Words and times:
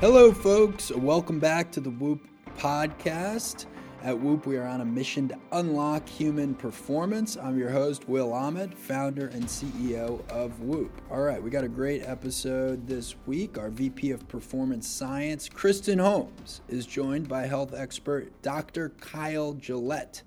Hello, 0.00 0.30
folks. 0.30 0.92
Welcome 0.92 1.40
back 1.40 1.72
to 1.72 1.80
the 1.80 1.90
Whoop 1.90 2.24
podcast. 2.56 3.66
At 4.04 4.16
Whoop, 4.16 4.46
we 4.46 4.56
are 4.56 4.64
on 4.64 4.80
a 4.80 4.84
mission 4.84 5.26
to 5.26 5.36
unlock 5.50 6.08
human 6.08 6.54
performance. 6.54 7.36
I'm 7.36 7.58
your 7.58 7.70
host, 7.70 8.08
Will 8.08 8.32
Ahmed, 8.32 8.72
founder 8.78 9.26
and 9.26 9.42
CEO 9.42 10.24
of 10.30 10.60
Whoop. 10.60 10.92
All 11.10 11.22
right, 11.22 11.42
we 11.42 11.50
got 11.50 11.64
a 11.64 11.68
great 11.68 12.04
episode 12.04 12.86
this 12.86 13.16
week. 13.26 13.58
Our 13.58 13.70
VP 13.70 14.12
of 14.12 14.28
Performance 14.28 14.86
Science, 14.86 15.48
Kristen 15.48 15.98
Holmes, 15.98 16.60
is 16.68 16.86
joined 16.86 17.26
by 17.26 17.46
health 17.46 17.74
expert 17.74 18.30
Dr. 18.40 18.90
Kyle 19.00 19.54
Gillett. 19.54 20.22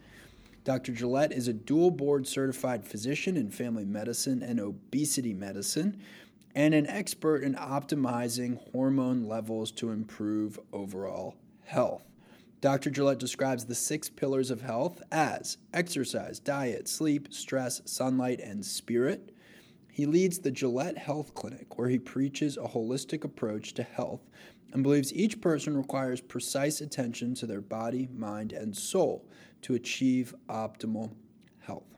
Dr. 0.66 0.92
Gillett 0.92 1.32
is 1.32 1.48
a 1.48 1.54
dual 1.54 1.92
board 1.92 2.28
certified 2.28 2.84
physician 2.84 3.38
in 3.38 3.50
family 3.50 3.86
medicine 3.86 4.44
and 4.44 4.60
obesity 4.60 5.34
medicine 5.34 5.98
and 6.56 6.74
an 6.74 6.88
expert 6.88 7.44
in 7.44 7.56
optimizing 7.56 8.58
hormone 8.72 9.28
levels 9.28 9.72
to 9.72 9.92
improve 9.92 10.60
overall 10.74 11.36
health. 11.64 12.04
Dr. 12.62 12.92
Gillett 12.92 13.18
describes 13.18 13.66
the 13.66 13.76
six 13.76 14.10
pillars 14.10 14.52
of 14.52 14.62
health 14.62 15.02
as 15.12 15.58
exercise, 15.74 16.40
diet, 16.40 16.88
sleep, 16.88 17.34
stress, 17.34 17.82
sunlight, 17.86 18.40
and 18.40 18.64
spirit. 18.64 19.34
He 19.92 20.06
leads 20.06 20.40
the 20.40 20.52
Gillett 20.52 20.98
Health 20.98 21.34
Clinic, 21.34 21.78
where 21.78 21.90
he 21.90 21.98
preaches 21.98 22.58
a 22.58 22.62
holistic 22.62 23.24
approach 23.24 23.74
to 23.74 23.84
health 23.84 24.22
and 24.74 24.84
believes 24.84 25.14
each 25.14 25.42
person 25.42 25.76
requires 25.76 26.22
precise 26.22 26.82
attention 26.82 27.34
to 27.36 27.46
their 27.46 27.62
body, 27.62 28.08
mind, 28.14 28.54
and 28.54 28.76
soul 28.76 29.28
to 29.64 29.74
achieve 29.74 30.34
optimal 30.48 31.12
health. 31.60 31.98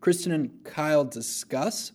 Kristen 0.00 0.32
and 0.32 0.64
Kyle 0.64 1.04
discuss 1.04 1.92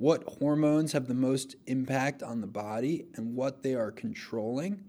what 0.00 0.24
hormones 0.38 0.92
have 0.92 1.08
the 1.08 1.14
most 1.14 1.56
impact 1.66 2.22
on 2.22 2.40
the 2.40 2.46
body 2.46 3.04
and 3.16 3.36
what 3.36 3.62
they 3.62 3.74
are 3.74 3.90
controlling. 3.90 4.82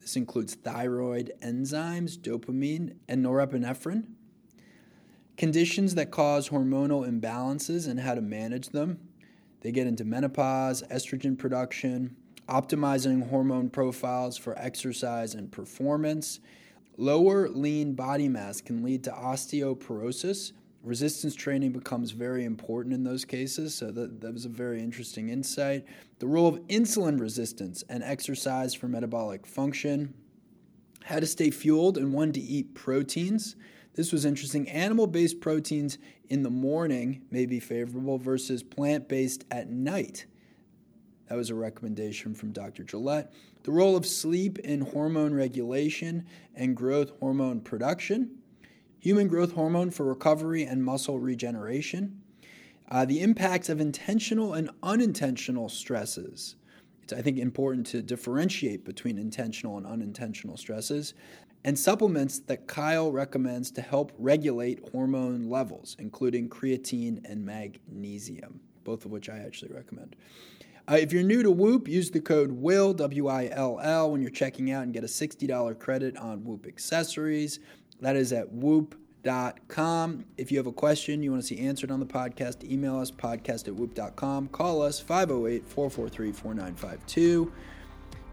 This 0.00 0.16
includes 0.16 0.56
thyroid 0.56 1.30
enzymes, 1.40 2.18
dopamine, 2.18 2.96
and 3.08 3.24
norepinephrine. 3.24 4.02
Conditions 5.36 5.94
that 5.94 6.10
cause 6.10 6.48
hormonal 6.48 7.08
imbalances 7.08 7.86
and 7.86 8.00
how 8.00 8.16
to 8.16 8.20
manage 8.20 8.70
them. 8.70 8.98
They 9.60 9.70
get 9.70 9.86
into 9.86 10.04
menopause, 10.04 10.82
estrogen 10.90 11.38
production, 11.38 12.16
optimizing 12.48 13.30
hormone 13.30 13.70
profiles 13.70 14.36
for 14.36 14.58
exercise 14.58 15.34
and 15.34 15.52
performance. 15.52 16.40
Lower 16.96 17.48
lean 17.48 17.94
body 17.94 18.28
mass 18.28 18.60
can 18.60 18.82
lead 18.82 19.04
to 19.04 19.12
osteoporosis, 19.12 20.50
resistance 20.82 21.34
training 21.34 21.72
becomes 21.72 22.12
very 22.12 22.44
important 22.44 22.94
in 22.94 23.04
those 23.04 23.24
cases. 23.24 23.74
So 23.74 23.90
that, 23.90 24.20
that 24.20 24.32
was 24.32 24.44
a 24.44 24.50
very 24.50 24.80
interesting 24.80 25.28
insight. 25.28 25.84
The 26.18 26.26
role 26.26 26.48
of 26.48 26.66
insulin 26.68 27.20
resistance 27.20 27.84
and 27.88 28.02
exercise 28.02 28.74
for 28.74 28.88
metabolic 28.88 29.46
function. 29.46 30.14
How 31.04 31.20
to 31.20 31.26
stay 31.26 31.50
fueled 31.50 31.98
and 31.98 32.12
when 32.12 32.32
to 32.32 32.40
eat 32.40 32.74
proteins. 32.74 33.56
This 33.94 34.12
was 34.12 34.24
interesting. 34.24 34.68
Animal 34.68 35.06
based 35.06 35.40
proteins 35.40 35.98
in 36.28 36.42
the 36.42 36.50
morning 36.50 37.22
may 37.30 37.46
be 37.46 37.60
favorable 37.60 38.18
versus 38.18 38.62
plant 38.62 39.08
based 39.08 39.44
at 39.50 39.70
night. 39.70 40.26
That 41.28 41.36
was 41.36 41.50
a 41.50 41.54
recommendation 41.54 42.34
from 42.34 42.52
Dr. 42.52 42.84
Gillett. 42.84 43.28
The 43.64 43.72
role 43.72 43.96
of 43.96 44.06
sleep 44.06 44.58
in 44.60 44.80
hormone 44.80 45.34
regulation 45.34 46.26
and 46.54 46.76
growth 46.76 47.12
hormone 47.20 47.60
production 47.60 48.38
human 49.00 49.28
growth 49.28 49.52
hormone 49.52 49.90
for 49.90 50.04
recovery 50.04 50.64
and 50.64 50.84
muscle 50.84 51.18
regeneration, 51.18 52.20
uh, 52.90 53.04
the 53.04 53.20
impacts 53.20 53.68
of 53.68 53.80
intentional 53.80 54.54
and 54.54 54.70
unintentional 54.82 55.68
stresses. 55.68 56.56
It's, 57.02 57.12
I 57.12 57.22
think, 57.22 57.38
important 57.38 57.86
to 57.88 58.02
differentiate 58.02 58.84
between 58.84 59.18
intentional 59.18 59.76
and 59.76 59.86
unintentional 59.86 60.56
stresses, 60.56 61.14
and 61.64 61.78
supplements 61.78 62.38
that 62.40 62.66
Kyle 62.66 63.10
recommends 63.10 63.70
to 63.72 63.82
help 63.82 64.12
regulate 64.18 64.80
hormone 64.92 65.48
levels, 65.48 65.96
including 65.98 66.48
creatine 66.48 67.20
and 67.24 67.44
magnesium, 67.44 68.60
both 68.84 69.04
of 69.04 69.10
which 69.10 69.28
I 69.28 69.38
actually 69.38 69.72
recommend. 69.72 70.16
Uh, 70.90 70.94
if 70.94 71.12
you're 71.12 71.22
new 71.22 71.42
to 71.42 71.50
Whoop, 71.50 71.86
use 71.86 72.10
the 72.10 72.20
code 72.20 72.50
WILL, 72.50 72.94
W 72.94 73.26
I 73.26 73.50
L 73.52 73.78
L, 73.82 74.10
when 74.10 74.22
you're 74.22 74.30
checking 74.30 74.70
out 74.70 74.84
and 74.84 74.92
get 74.92 75.04
a 75.04 75.08
$60 75.08 75.78
credit 75.78 76.16
on 76.16 76.44
Whoop 76.44 76.66
accessories. 76.66 77.60
That 78.00 78.16
is 78.16 78.32
at 78.32 78.52
whoop.com. 78.52 80.24
If 80.36 80.52
you 80.52 80.58
have 80.58 80.66
a 80.66 80.72
question 80.72 81.22
you 81.22 81.30
want 81.30 81.42
to 81.42 81.46
see 81.46 81.58
answered 81.58 81.90
on 81.90 82.00
the 82.00 82.06
podcast, 82.06 82.64
email 82.64 82.98
us 82.98 83.10
podcast 83.10 83.68
at 83.68 83.74
whoop.com. 83.74 84.48
Call 84.48 84.82
us 84.82 85.00
508 85.00 85.66
443 85.66 86.32
4952. 86.32 87.52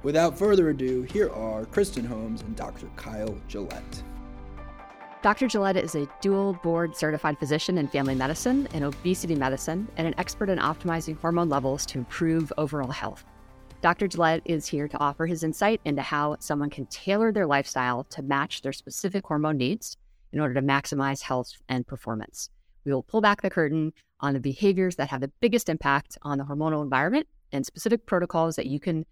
Without 0.03 0.37
further 0.37 0.69
ado, 0.69 1.01
here 1.01 1.31
are 1.31 1.65
Kristen 1.65 2.05
Holmes 2.05 2.41
and 2.41 2.55
Dr. 2.55 2.87
Kyle 2.95 3.35
Gillett. 3.49 4.03
Dr. 5.23 5.47
Gillett 5.47 5.75
is 5.75 5.95
a 5.95 6.07
dual 6.21 6.53
board 6.61 6.95
certified 6.95 7.39
physician 7.39 7.79
in 7.79 7.87
family 7.87 8.13
medicine 8.13 8.67
and 8.75 8.83
obesity 8.83 9.33
medicine 9.33 9.87
and 9.97 10.05
an 10.05 10.13
expert 10.19 10.49
in 10.49 10.59
optimizing 10.59 11.19
hormone 11.19 11.49
levels 11.49 11.83
to 11.87 11.97
improve 11.97 12.53
overall 12.59 12.91
health. 12.91 13.25
Dr. 13.81 14.07
Gillett 14.07 14.41
is 14.45 14.65
here 14.65 14.87
to 14.87 14.97
offer 14.97 15.25
his 15.25 15.43
insight 15.43 15.79
into 15.85 16.01
how 16.01 16.37
someone 16.39 16.69
can 16.69 16.87
tailor 16.87 17.31
their 17.31 17.45
lifestyle 17.45 18.03
to 18.05 18.23
match 18.23 18.61
their 18.61 18.73
specific 18.73 19.25
hormone 19.25 19.57
needs 19.57 19.95
in 20.33 20.39
order 20.39 20.53
to 20.55 20.61
maximize 20.61 21.21
health 21.21 21.51
and 21.69 21.85
performance. 21.85 22.49
We 22.83 22.93
will 22.93 23.03
pull 23.03 23.21
back 23.21 23.41
the 23.41 23.49
curtain 23.49 23.93
on 24.19 24.33
the 24.33 24.39
behaviors 24.39 24.95
that 24.95 25.09
have 25.09 25.21
the 25.21 25.31
biggest 25.39 25.69
impact 25.69 26.17
on 26.23 26.37
the 26.37 26.43
hormonal 26.43 26.83
environment 26.83 27.27
and 27.51 27.65
specific 27.65 28.05
protocols 28.05 28.55
that 28.55 28.65
you 28.65 28.79
can 28.79 29.05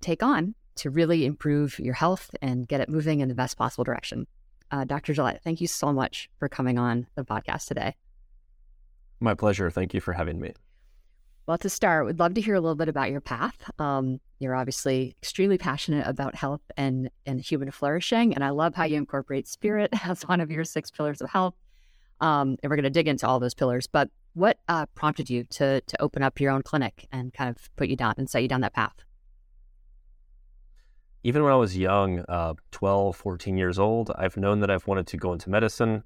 take 0.00 0.22
on 0.22 0.54
to 0.76 0.90
really 0.90 1.24
improve 1.24 1.78
your 1.78 1.94
health 1.94 2.30
and 2.40 2.68
get 2.68 2.80
it 2.80 2.88
moving 2.88 3.20
in 3.20 3.28
the 3.28 3.34
best 3.34 3.56
possible 3.56 3.84
direction. 3.84 4.26
Uh, 4.70 4.84
Dr. 4.84 5.12
Gillett, 5.12 5.42
thank 5.42 5.60
you 5.60 5.66
so 5.66 5.92
much 5.92 6.30
for 6.38 6.48
coming 6.48 6.78
on 6.78 7.06
the 7.14 7.24
podcast 7.24 7.66
today. 7.66 7.94
My 9.20 9.34
pleasure. 9.34 9.70
Thank 9.70 9.94
you 9.94 10.00
for 10.00 10.14
having 10.14 10.40
me. 10.40 10.52
Well, 11.46 11.58
to 11.58 11.68
start, 11.68 12.06
we'd 12.06 12.20
love 12.20 12.34
to 12.34 12.40
hear 12.40 12.54
a 12.54 12.60
little 12.60 12.76
bit 12.76 12.88
about 12.88 13.10
your 13.10 13.20
path. 13.20 13.68
Um, 13.80 14.20
you're 14.38 14.54
obviously 14.54 15.16
extremely 15.20 15.58
passionate 15.58 16.06
about 16.06 16.36
health 16.36 16.60
and, 16.76 17.10
and 17.26 17.40
human 17.40 17.72
flourishing. 17.72 18.34
And 18.34 18.44
I 18.44 18.50
love 18.50 18.76
how 18.76 18.84
you 18.84 18.96
incorporate 18.96 19.48
spirit 19.48 19.90
as 20.04 20.22
one 20.22 20.40
of 20.40 20.50
your 20.50 20.64
six 20.64 20.90
pillars 20.90 21.20
of 21.20 21.30
health. 21.30 21.54
Um, 22.20 22.56
and 22.62 22.70
we're 22.70 22.76
going 22.76 22.84
to 22.84 22.90
dig 22.90 23.08
into 23.08 23.26
all 23.26 23.40
those 23.40 23.54
pillars. 23.54 23.88
But 23.88 24.08
what 24.34 24.58
uh, 24.68 24.86
prompted 24.94 25.28
you 25.28 25.42
to, 25.44 25.80
to 25.80 26.02
open 26.02 26.22
up 26.22 26.40
your 26.40 26.52
own 26.52 26.62
clinic 26.62 27.08
and 27.10 27.34
kind 27.34 27.50
of 27.50 27.74
put 27.74 27.88
you 27.88 27.96
down 27.96 28.14
and 28.18 28.30
set 28.30 28.42
you 28.42 28.48
down 28.48 28.60
that 28.60 28.74
path? 28.74 28.94
Even 31.24 31.42
when 31.42 31.52
I 31.52 31.56
was 31.56 31.76
young, 31.76 32.20
uh, 32.28 32.54
12, 32.70 33.16
14 33.16 33.56
years 33.56 33.80
old, 33.80 34.12
I've 34.16 34.36
known 34.36 34.60
that 34.60 34.70
I've 34.70 34.86
wanted 34.86 35.08
to 35.08 35.16
go 35.16 35.32
into 35.32 35.50
medicine. 35.50 36.04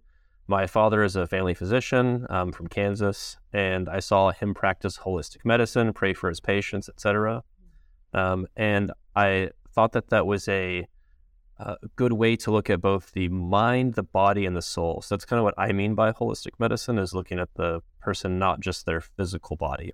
My 0.49 0.67
father 0.69 1.03
is 1.03 1.17
a 1.17 1.27
family 1.27 1.55
physician 1.55 2.27
um, 2.31 2.53
from 2.53 2.69
Kansas, 2.69 3.37
and 3.53 3.89
I 3.89 3.99
saw 3.99 4.31
him 4.31 4.55
practice 4.55 4.99
holistic 4.99 5.45
medicine, 5.45 5.93
pray 5.93 6.15
for 6.15 6.29
his 6.29 6.39
patients, 6.39 6.89
etc. 6.89 7.43
Um, 8.13 8.47
and 8.57 8.93
I 9.17 9.51
thought 9.75 9.93
that 9.93 10.11
that 10.11 10.25
was 10.25 10.47
a, 10.47 10.87
a, 11.59 11.77
good 11.97 12.13
way 12.13 12.37
to 12.37 12.53
look 12.53 12.71
at 12.71 12.81
both 12.81 13.11
the 13.11 13.29
mind, 13.29 13.95
the 13.95 14.05
body, 14.05 14.47
and 14.47 14.57
the 14.57 14.63
soul. 14.63 15.03
So 15.03 15.17
that's 15.17 15.25
kind 15.25 15.39
of 15.39 15.45
what 15.45 15.55
I 15.59 15.73
mean 15.73 15.97
by 15.97 16.13
holistic 16.13 16.53
medicine 16.61 16.99
is 16.99 17.13
looking 17.13 17.41
at 17.41 17.53
the 17.55 17.83
person, 18.01 18.39
not 18.39 18.61
just 18.61 18.87
their 18.87 19.01
physical 19.01 19.57
body. 19.57 19.93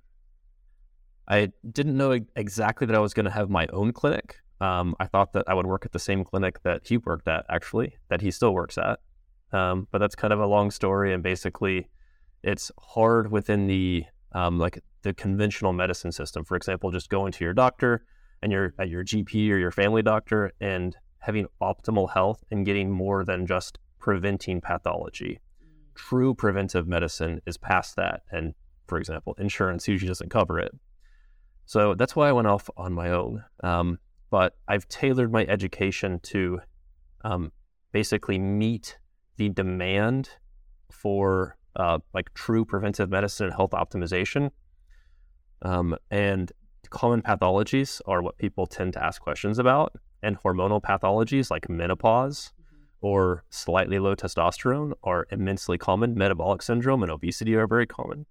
I 1.27 1.51
didn't 1.69 1.97
know 1.97 2.19
exactly 2.35 2.85
that 2.85 2.95
I 2.95 2.99
was 2.99 3.15
going 3.15 3.25
to 3.25 3.31
have 3.31 3.49
my 3.49 3.65
own 3.73 3.91
clinic. 3.91 4.37
Um, 4.61 4.95
I 4.99 5.07
thought 5.07 5.33
that 5.33 5.45
I 5.47 5.55
would 5.55 5.65
work 5.65 5.83
at 5.83 5.93
the 5.93 5.99
same 5.99 6.23
clinic 6.23 6.61
that 6.61 6.81
he 6.85 6.97
worked 6.97 7.27
at, 7.27 7.45
actually, 7.49 7.97
that 8.09 8.21
he 8.21 8.29
still 8.29 8.53
works 8.53 8.77
at. 8.77 8.99
Um, 9.53 9.87
but 9.91 9.99
that's 9.99 10.15
kind 10.15 10.33
of 10.33 10.39
a 10.39 10.47
long 10.47 10.71
story, 10.71 11.13
and 11.13 11.21
basically, 11.21 11.89
it's 12.43 12.71
hard 12.79 13.31
within 13.31 13.67
the 13.67 14.05
um, 14.33 14.57
like 14.57 14.83
the 15.03 15.13
conventional 15.13 15.73
medicine 15.73 16.11
system. 16.11 16.43
For 16.43 16.57
example, 16.57 16.91
just 16.91 17.09
going 17.09 17.31
to 17.33 17.43
your 17.43 17.53
doctor 17.53 18.03
and 18.41 18.51
your 18.51 18.73
at 18.79 18.89
your 18.89 19.03
GP 19.03 19.49
or 19.51 19.57
your 19.57 19.71
family 19.71 20.01
doctor 20.01 20.51
and 20.59 20.95
having 21.19 21.47
optimal 21.61 22.11
health 22.11 22.43
and 22.51 22.65
getting 22.65 22.91
more 22.91 23.23
than 23.23 23.45
just 23.45 23.79
preventing 23.99 24.59
pathology. 24.59 25.39
True 25.95 26.33
preventive 26.33 26.87
medicine 26.87 27.41
is 27.45 27.57
past 27.57 27.95
that, 27.95 28.21
and 28.31 28.53
for 28.87 28.97
example, 28.97 29.35
insurance 29.37 29.87
usually 29.87 30.09
doesn't 30.09 30.29
cover 30.29 30.59
it. 30.59 30.71
So 31.65 31.93
that's 31.93 32.15
why 32.15 32.27
I 32.27 32.33
went 32.33 32.47
off 32.47 32.69
on 32.75 32.93
my 32.93 33.11
own. 33.11 33.43
Um, 33.63 33.99
but 34.29 34.55
I've 34.67 34.87
tailored 34.89 35.31
my 35.31 35.45
education 35.45 36.19
to 36.23 36.59
um, 37.23 37.51
basically 37.91 38.39
meet 38.39 38.97
the 39.37 39.49
demand 39.49 40.29
for 40.91 41.57
uh, 41.75 41.99
like 42.13 42.33
true 42.33 42.65
preventive 42.65 43.09
medicine 43.09 43.47
and 43.47 43.55
health 43.55 43.71
optimization. 43.71 44.51
Um, 45.61 45.95
and 46.11 46.51
common 46.89 47.21
pathologies 47.21 48.01
are 48.05 48.21
what 48.21 48.37
people 48.37 48.67
tend 48.67 48.93
to 48.93 49.03
ask 49.03 49.21
questions 49.21 49.59
about. 49.59 49.93
And 50.21 50.39
hormonal 50.39 50.81
pathologies 50.81 51.49
like 51.51 51.69
menopause 51.69 52.53
mm-hmm. 52.61 52.83
or 53.01 53.43
slightly 53.49 53.99
low 53.99 54.15
testosterone 54.15 54.93
are 55.03 55.27
immensely 55.31 55.77
common. 55.77 56.15
Metabolic 56.15 56.61
syndrome 56.61 57.03
and 57.03 57.11
obesity 57.11 57.55
are 57.55 57.67
very 57.67 57.87
common. 57.87 58.25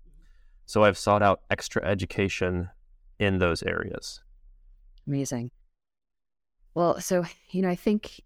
So 0.67 0.85
I've 0.85 0.97
sought 0.97 1.23
out 1.23 1.41
extra 1.51 1.85
education 1.85 2.71
in 3.19 3.39
those 3.39 3.63
areas. 3.63 4.23
Amazing. 5.07 5.51
Well, 6.75 7.01
so, 7.01 7.25
you 7.51 7.63
know, 7.63 7.69
I 7.69 7.75
think 7.75 8.21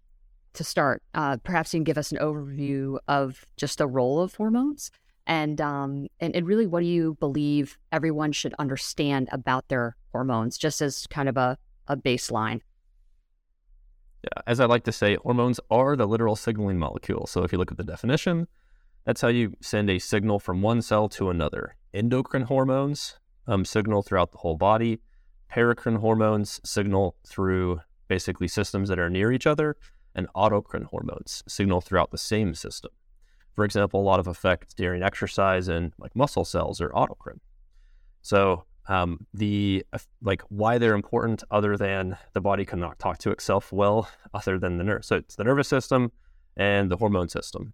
to 0.53 0.63
start, 0.63 1.03
uh, 1.13 1.37
perhaps 1.43 1.73
you 1.73 1.79
can 1.79 1.83
give 1.83 1.97
us 1.97 2.11
an 2.11 2.17
overview 2.17 2.97
of 3.07 3.45
just 3.57 3.77
the 3.77 3.87
role 3.87 4.19
of 4.21 4.35
hormones 4.35 4.91
and, 5.27 5.59
um, 5.59 6.07
and, 6.19 6.35
and 6.35 6.47
really 6.47 6.65
what 6.65 6.79
do 6.79 6.87
you 6.87 7.17
believe 7.19 7.77
everyone 7.91 8.31
should 8.31 8.55
understand 8.57 9.27
about 9.31 9.67
their 9.67 9.97
hormones, 10.13 10.57
just 10.57 10.81
as 10.81 11.05
kind 11.07 11.27
of 11.29 11.35
a, 11.35 11.57
a 11.87 11.97
baseline? 11.97 12.61
Yeah, 14.23 14.41
as 14.47 14.59
I 14.59 14.65
like 14.65 14.85
to 14.85 14.91
say, 14.91 15.17
hormones 15.17 15.59
are 15.69 15.95
the 15.95 16.07
literal 16.07 16.35
signaling 16.35 16.79
molecule. 16.79 17.27
So 17.27 17.43
if 17.43 17.51
you 17.51 17.57
look 17.57 17.71
at 17.71 17.77
the 17.77 17.83
definition, 17.83 18.47
that's 19.05 19.21
how 19.21 19.27
you 19.27 19.53
send 19.61 19.89
a 19.89 19.99
signal 19.99 20.39
from 20.39 20.61
one 20.61 20.81
cell 20.81 21.09
to 21.09 21.29
another. 21.29 21.75
Endocrine 21.93 22.43
hormones 22.43 23.19
um, 23.47 23.65
signal 23.65 24.03
throughout 24.03 24.31
the 24.31 24.39
whole 24.39 24.57
body. 24.57 24.99
Paracrine 25.51 25.99
hormones 25.99 26.59
signal 26.63 27.15
through 27.25 27.79
basically 28.07 28.47
systems 28.47 28.89
that 28.89 28.99
are 28.99 29.09
near 29.09 29.31
each 29.31 29.47
other, 29.47 29.75
and 30.15 30.27
autocrine 30.35 30.85
hormones 30.85 31.43
signal 31.47 31.81
throughout 31.81 32.11
the 32.11 32.17
same 32.17 32.53
system. 32.53 32.91
For 33.53 33.65
example, 33.65 34.01
a 34.01 34.03
lot 34.03 34.19
of 34.19 34.27
effects 34.27 34.73
during 34.73 35.03
exercise 35.03 35.67
and 35.67 35.93
like 35.97 36.15
muscle 36.15 36.45
cells 36.45 36.79
are 36.81 36.89
autocrine. 36.89 37.39
So 38.21 38.65
um, 38.87 39.27
the 39.33 39.85
like 40.21 40.41
why 40.49 40.77
they're 40.77 40.95
important 40.95 41.43
other 41.51 41.77
than 41.77 42.17
the 42.33 42.41
body 42.41 42.65
cannot 42.65 42.99
talk 42.99 43.17
to 43.19 43.31
itself 43.31 43.71
well 43.71 44.09
other 44.33 44.57
than 44.57 44.77
the 44.77 44.83
nerve 44.83 45.05
so 45.05 45.17
it's 45.17 45.35
the 45.35 45.43
nervous 45.43 45.67
system 45.67 46.11
and 46.55 46.89
the 46.89 46.97
hormone 46.97 47.27
system 47.27 47.73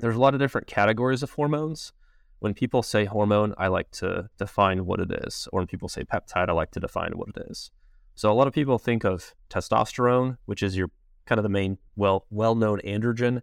there's 0.00 0.16
a 0.16 0.20
lot 0.20 0.34
of 0.34 0.40
different 0.40 0.66
categories 0.66 1.22
of 1.22 1.30
hormones 1.30 1.92
when 2.40 2.52
people 2.52 2.82
say 2.82 3.04
hormone 3.04 3.54
i 3.58 3.68
like 3.68 3.90
to 3.90 4.28
define 4.38 4.84
what 4.84 5.00
it 5.00 5.10
is 5.24 5.48
or 5.52 5.60
when 5.60 5.66
people 5.66 5.88
say 5.88 6.04
peptide 6.04 6.48
i 6.48 6.52
like 6.52 6.70
to 6.70 6.80
define 6.80 7.12
what 7.14 7.28
it 7.34 7.46
is 7.50 7.70
so 8.14 8.30
a 8.30 8.34
lot 8.34 8.46
of 8.46 8.52
people 8.52 8.78
think 8.78 9.04
of 9.04 9.34
testosterone 9.48 10.36
which 10.44 10.62
is 10.62 10.76
your 10.76 10.90
kind 11.26 11.38
of 11.38 11.42
the 11.42 11.48
main 11.48 11.78
well 11.96 12.26
well-known 12.30 12.80
androgen 12.80 13.40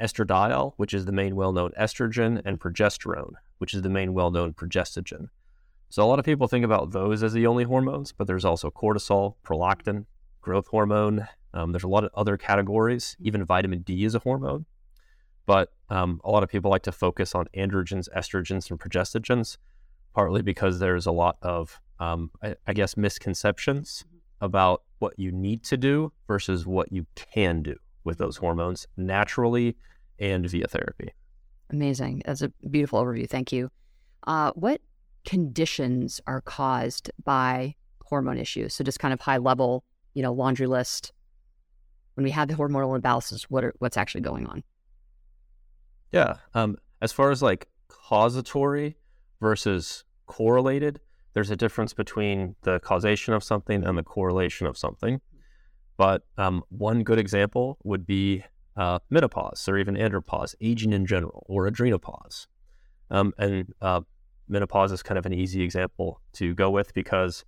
estradiol 0.00 0.72
which 0.76 0.92
is 0.92 1.04
the 1.04 1.12
main 1.12 1.36
well-known 1.36 1.70
estrogen 1.78 2.40
and 2.44 2.60
progesterone 2.60 3.34
which 3.58 3.74
is 3.74 3.82
the 3.82 3.88
main 3.88 4.12
well-known 4.12 4.52
progestogen 4.52 5.28
so 5.94 6.02
a 6.02 6.06
lot 6.06 6.18
of 6.18 6.24
people 6.24 6.48
think 6.48 6.64
about 6.64 6.90
those 6.90 7.22
as 7.22 7.34
the 7.34 7.46
only 7.46 7.62
hormones, 7.62 8.10
but 8.10 8.26
there's 8.26 8.44
also 8.44 8.68
cortisol, 8.68 9.36
prolactin, 9.46 10.06
growth 10.40 10.66
hormone. 10.66 11.28
Um, 11.52 11.70
there's 11.70 11.84
a 11.84 11.88
lot 11.88 12.02
of 12.02 12.10
other 12.14 12.36
categories. 12.36 13.16
Even 13.20 13.44
vitamin 13.44 13.82
D 13.82 14.04
is 14.04 14.16
a 14.16 14.18
hormone. 14.18 14.66
But 15.46 15.72
um, 15.90 16.20
a 16.24 16.32
lot 16.32 16.42
of 16.42 16.48
people 16.48 16.68
like 16.68 16.82
to 16.82 16.90
focus 16.90 17.32
on 17.36 17.46
androgens, 17.56 18.08
estrogens, 18.12 18.68
and 18.72 18.80
progestogens, 18.80 19.56
partly 20.12 20.42
because 20.42 20.80
there's 20.80 21.06
a 21.06 21.12
lot 21.12 21.36
of, 21.42 21.80
um, 22.00 22.32
I, 22.42 22.56
I 22.66 22.72
guess, 22.72 22.96
misconceptions 22.96 24.04
about 24.44 24.82
what 24.98 25.18
you 25.18 25.32
need 25.32 25.64
to 25.64 25.76
do 25.76 26.12
versus 26.28 26.66
what 26.66 26.92
you 26.92 27.06
can 27.14 27.62
do 27.62 27.74
with 28.04 28.18
those 28.18 28.36
hormones 28.36 28.86
naturally 28.96 29.74
and 30.18 30.48
via 30.48 30.66
therapy. 30.68 31.12
Amazing. 31.70 32.22
That's 32.26 32.42
a 32.42 32.50
beautiful 32.70 33.02
overview. 33.02 33.28
Thank 33.28 33.52
you. 33.52 33.70
Uh, 34.26 34.52
what 34.54 34.82
conditions 35.24 36.20
are 36.26 36.42
caused 36.42 37.10
by 37.24 37.74
hormone 38.04 38.38
issues. 38.38 38.74
So 38.74 38.84
just 38.84 38.98
kind 38.98 39.14
of 39.14 39.20
high 39.20 39.38
level, 39.38 39.82
you 40.12 40.22
know, 40.22 40.32
laundry 40.32 40.66
list. 40.66 41.12
When 42.14 42.24
we 42.24 42.30
have 42.30 42.48
the 42.48 42.54
hormonal 42.54 43.00
imbalances, 43.00 43.44
what 43.44 43.64
are, 43.64 43.74
what's 43.78 43.96
actually 43.96 44.20
going 44.20 44.46
on? 44.46 44.62
Yeah. 46.12 46.36
Um, 46.52 46.76
as 47.00 47.12
far 47.12 47.30
as 47.30 47.42
like 47.42 47.68
causatory 47.88 48.96
versus 49.40 50.04
correlated, 50.26 51.00
there's 51.34 51.50
a 51.50 51.56
difference 51.56 51.92
between 51.92 52.54
the 52.62 52.78
causation 52.80 53.34
of 53.34 53.44
something 53.44 53.84
and 53.84 53.98
the 53.98 54.02
correlation 54.02 54.66
of 54.66 54.78
something. 54.78 55.20
But 55.96 56.22
um, 56.38 56.62
one 56.70 57.02
good 57.02 57.18
example 57.18 57.78
would 57.84 58.06
be 58.06 58.44
uh, 58.76 59.00
menopause 59.10 59.68
or 59.68 59.76
even 59.76 59.94
andropause, 59.96 60.54
aging 60.60 60.92
in 60.92 61.06
general, 61.06 61.44
or 61.48 61.68
adrenopause. 61.68 62.46
Um, 63.10 63.32
and 63.38 63.72
uh, 63.80 64.00
menopause 64.48 64.92
is 64.92 65.02
kind 65.02 65.18
of 65.18 65.26
an 65.26 65.34
easy 65.34 65.62
example 65.62 66.20
to 66.34 66.54
go 66.54 66.70
with 66.70 66.94
because 66.94 67.44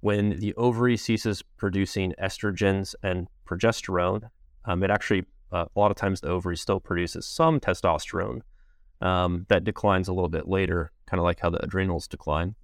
when 0.00 0.38
the 0.38 0.54
ovary 0.54 0.96
ceases 0.96 1.42
producing 1.56 2.14
estrogens 2.22 2.94
and 3.02 3.26
progesterone, 3.46 4.30
um, 4.64 4.82
it 4.82 4.90
actually, 4.90 5.24
uh, 5.50 5.64
a 5.74 5.78
lot 5.78 5.90
of 5.90 5.96
times, 5.96 6.20
the 6.20 6.28
ovary 6.28 6.56
still 6.56 6.78
produces 6.78 7.26
some 7.26 7.58
testosterone 7.58 8.42
um, 9.00 9.46
that 9.48 9.64
declines 9.64 10.08
a 10.08 10.12
little 10.12 10.28
bit 10.28 10.46
later, 10.46 10.92
kind 11.06 11.18
of 11.18 11.24
like 11.24 11.40
how 11.40 11.50
the 11.50 11.62
adrenals 11.64 12.06
decline. 12.06 12.54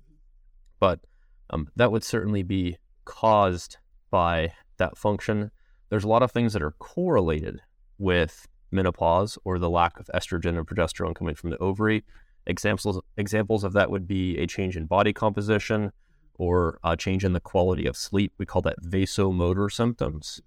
But 0.84 1.00
um, 1.48 1.68
that 1.76 1.90
would 1.92 2.04
certainly 2.04 2.42
be 2.42 2.76
caused 3.06 3.78
by 4.10 4.52
that 4.76 4.98
function. 4.98 5.50
There's 5.88 6.04
a 6.04 6.08
lot 6.08 6.22
of 6.22 6.30
things 6.30 6.52
that 6.52 6.62
are 6.62 6.72
correlated 6.72 7.60
with 7.96 8.46
menopause 8.70 9.38
or 9.44 9.58
the 9.58 9.70
lack 9.70 9.98
of 9.98 10.10
estrogen 10.14 10.58
and 10.58 10.66
progesterone 10.66 11.14
coming 11.14 11.36
from 11.36 11.48
the 11.50 11.58
ovary 11.58 12.04
Examples 12.46 13.00
examples 13.16 13.64
of 13.64 13.72
that 13.72 13.90
would 13.90 14.06
be 14.06 14.36
a 14.36 14.46
change 14.46 14.76
in 14.76 14.84
body 14.84 15.14
composition 15.14 15.90
or 16.34 16.78
a 16.84 16.94
change 16.94 17.24
in 17.24 17.32
the 17.32 17.40
quality 17.40 17.86
of 17.86 17.96
sleep. 17.96 18.34
We 18.36 18.44
call 18.44 18.60
that 18.62 18.82
vasomotor 18.82 19.72
symptoms, 19.72 20.42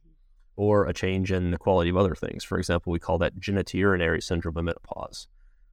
or 0.55 0.85
a 0.85 0.93
change 0.93 1.31
in 1.31 1.49
the 1.49 1.57
quality 1.57 1.89
of 1.89 1.97
other 1.97 2.13
things. 2.13 2.43
For 2.43 2.59
example, 2.59 2.91
we 2.91 2.99
call 2.99 3.17
that 3.17 3.39
genitourinary 3.39 4.21
syndrome 4.21 4.57
of 4.57 4.65
menopause. 4.65 5.27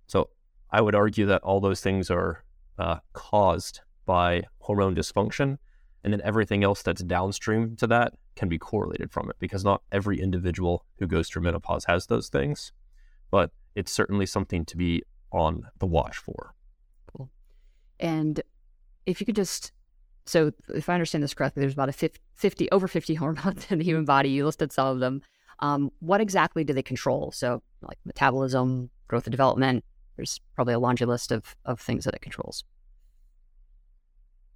So 0.06 0.31
I 0.70 0.81
would 0.81 0.94
argue 0.94 1.26
that 1.26 1.43
all 1.43 1.61
those 1.61 1.82
things 1.82 2.11
are 2.11 2.44
uh, 2.78 3.00
caused 3.12 3.82
by 4.05 4.45
hormone 4.61 4.95
dysfunction, 4.95 5.59
and 6.03 6.12
then 6.12 6.21
everything 6.23 6.65
else 6.65 6.83
that's 6.83 7.03
downstream 7.03 7.77
to 7.77 7.87
that 7.87 8.15
can 8.37 8.49
be 8.49 8.59
correlated 8.59 9.11
from 9.11 9.31
it 9.31 9.37
because 9.39 9.65
not 9.65 9.83
every 9.93 10.21
individual 10.21 10.85
who 10.99 11.06
goes 11.06 11.29
through 11.29 11.43
menopause 11.43 11.85
has 11.87 12.06
those 12.06 12.29
things, 12.29 12.73
but 13.31 13.51
it's 13.75 13.93
certainly 13.93 14.27
something 14.27 14.65
to 14.67 14.77
be 14.77 15.03
on 15.33 15.67
the 15.79 15.87
watch 15.87 16.17
for. 16.17 16.55
Cool. 17.17 17.31
And 18.01 18.41
if 19.06 19.21
you 19.21 19.27
could 19.27 19.37
just, 19.37 19.73
so 20.27 20.53
if 20.75 20.89
I 20.89 20.95
understand 20.95 21.25
this 21.25 21.35
correctly, 21.35 21.61
there's 21.61 21.73
about 21.73 21.89
a 21.89 22.11
50, 22.35 22.71
over 22.71 22.89
50 22.89 23.15
hormones 23.17 23.67
in 23.71 23.79
the 23.79 23.85
human 23.85 24.05
body. 24.05 24.31
You 24.31 24.45
listed 24.45 24.73
some 24.73 24.89
of 24.89 25.00
them. 25.00 25.23
Um, 25.61 25.91
what 26.00 26.21
exactly 26.21 26.65
do 26.65 26.73
they 26.73 26.83
control? 26.83 27.31
So, 27.33 27.62
like 27.81 27.99
metabolism, 28.05 28.91
growth 29.09 29.27
and 29.27 29.33
development. 29.33 29.85
There's 30.17 30.41
probably 30.55 30.75
a 30.75 30.79
laundry 30.79 31.07
list 31.07 31.33
of, 31.33 31.57
of 31.65 31.81
things 31.81 32.05
that 32.05 32.15
it 32.15 32.23
controls. 32.23 32.65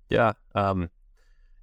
Yeah. 0.09 0.33
Um, 0.55 0.91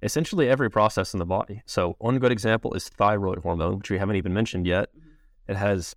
essentially 0.02 0.48
every 0.48 0.70
process 0.70 1.14
in 1.14 1.18
the 1.18 1.26
body. 1.26 1.62
So, 1.66 1.96
one 1.98 2.18
good 2.18 2.32
example 2.32 2.74
is 2.74 2.88
thyroid 2.88 3.38
hormone, 3.38 3.78
which 3.78 3.90
we 3.90 3.98
haven't 3.98 4.16
even 4.16 4.32
mentioned 4.32 4.66
yet. 4.66 4.90
Mm-hmm. 4.90 5.52
It 5.52 5.56
has 5.56 5.96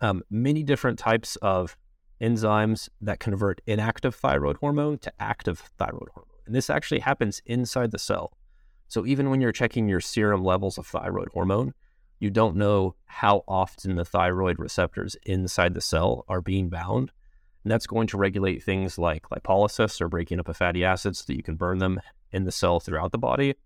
um, 0.00 0.22
many 0.30 0.62
different 0.62 0.98
types 0.98 1.36
of 1.36 1.76
enzymes 2.20 2.88
that 3.00 3.20
convert 3.20 3.60
inactive 3.66 4.14
thyroid 4.14 4.56
hormone 4.58 4.98
to 4.98 5.12
active 5.20 5.58
thyroid 5.78 6.08
hormone. 6.14 6.30
And 6.46 6.54
this 6.54 6.70
actually 6.70 7.00
happens 7.00 7.42
inside 7.44 7.90
the 7.90 7.98
cell. 7.98 8.32
So 8.88 9.04
even 9.04 9.30
when 9.30 9.40
you're 9.40 9.52
checking 9.52 9.88
your 9.88 10.00
serum 10.00 10.44
levels 10.44 10.78
of 10.78 10.86
thyroid 10.86 11.28
hormone, 11.32 11.74
you 12.18 12.30
don't 12.30 12.56
know 12.56 12.94
how 13.04 13.44
often 13.46 13.96
the 13.96 14.04
thyroid 14.04 14.58
receptors 14.58 15.16
inside 15.24 15.74
the 15.74 15.80
cell 15.80 16.24
are 16.28 16.40
being 16.40 16.68
bound. 16.68 17.10
And 17.66 17.70
that's 17.72 17.88
going 17.88 18.06
to 18.06 18.16
regulate 18.16 18.62
things 18.62 18.96
like 18.96 19.24
lipolysis 19.30 20.00
or 20.00 20.08
breaking 20.08 20.38
up 20.38 20.46
of 20.46 20.56
fatty 20.56 20.84
acids 20.84 21.18
so 21.18 21.24
that 21.26 21.34
you 21.34 21.42
can 21.42 21.56
burn 21.56 21.78
them 21.78 22.00
in 22.30 22.44
the 22.44 22.52
cell 22.52 22.78
throughout 22.78 23.10
the 23.10 23.18
body, 23.18 23.56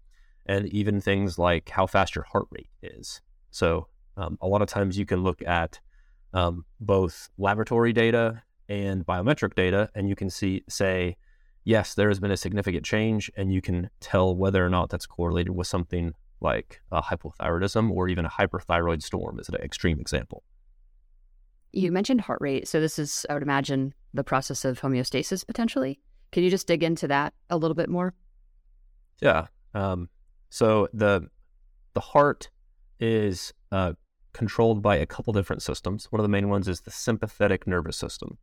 and 0.47 0.66
even 0.69 1.02
things 1.02 1.38
like 1.38 1.69
how 1.69 1.87
fast 1.87 2.14
your 2.14 2.25
heart 2.25 2.47
rate 2.50 2.71
is. 2.83 3.21
So 3.50 3.88
um, 4.16 4.38
a 4.40 4.49
lot 4.49 4.62
of 4.62 4.69
times 4.69 4.97
you 4.97 5.04
can 5.04 5.23
look 5.23 5.42
at 5.42 5.80
um, 6.33 6.64
both 6.80 7.28
laboratory 7.37 7.92
data 7.92 8.42
and 8.71 9.04
biometric 9.04 9.54
data, 9.54 9.90
and 9.95 10.09
you 10.09 10.16
can 10.16 10.30
see 10.30 10.64
say, 10.66 11.19
yes, 11.64 11.92
there 11.92 12.09
has 12.09 12.19
been 12.19 12.30
a 12.30 12.38
significant 12.38 12.87
change, 12.87 13.30
and 13.37 13.52
you 13.52 13.61
can 13.61 13.90
tell 14.00 14.35
whether 14.35 14.64
or 14.64 14.71
not 14.71 14.88
that's 14.88 15.04
correlated 15.04 15.54
with 15.54 15.66
something 15.66 16.14
like 16.40 16.80
hypothyroidism 16.90 17.90
or 17.90 18.09
even 18.09 18.25
a 18.25 18.30
hyperthyroid 18.30 19.02
storm 19.02 19.38
is 19.38 19.50
an 19.50 19.57
extreme 19.57 20.00
example. 20.00 20.42
You 21.72 21.92
mentioned 21.92 22.22
heart 22.22 22.40
rate, 22.40 22.66
so 22.66 22.80
this 22.80 22.98
is, 22.98 23.24
I 23.30 23.34
would 23.34 23.42
imagine, 23.42 23.94
the 24.12 24.24
process 24.24 24.64
of 24.64 24.80
homeostasis 24.80 25.46
potentially. 25.46 26.00
Can 26.32 26.42
you 26.42 26.50
just 26.50 26.66
dig 26.66 26.82
into 26.82 27.08
that 27.08 27.34
a 27.48 27.56
little 27.56 27.74
bit 27.74 27.88
more? 27.88 28.14
Yeah. 29.20 29.46
Um, 29.74 30.08
so 30.48 30.88
the 30.92 31.28
the 31.94 32.00
heart 32.00 32.50
is 32.98 33.52
uh, 33.72 33.92
controlled 34.32 34.82
by 34.82 34.96
a 34.96 35.06
couple 35.06 35.32
different 35.32 35.62
systems. 35.62 36.06
One 36.10 36.20
of 36.20 36.24
the 36.24 36.28
main 36.28 36.48
ones 36.48 36.68
is 36.68 36.80
the 36.80 36.90
sympathetic 36.90 37.66
nervous 37.66 37.96
system. 37.96 38.38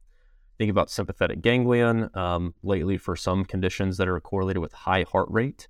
Think 0.57 0.71
about 0.71 0.89
sympathetic 0.89 1.41
ganglion 1.41 2.09
um, 2.13 2.55
lately 2.63 2.97
for 2.97 3.15
some 3.15 3.45
conditions 3.45 3.97
that 3.97 4.07
are 4.07 4.19
correlated 4.19 4.61
with 4.61 4.73
high 4.73 5.05
heart 5.09 5.27
rate. 5.29 5.67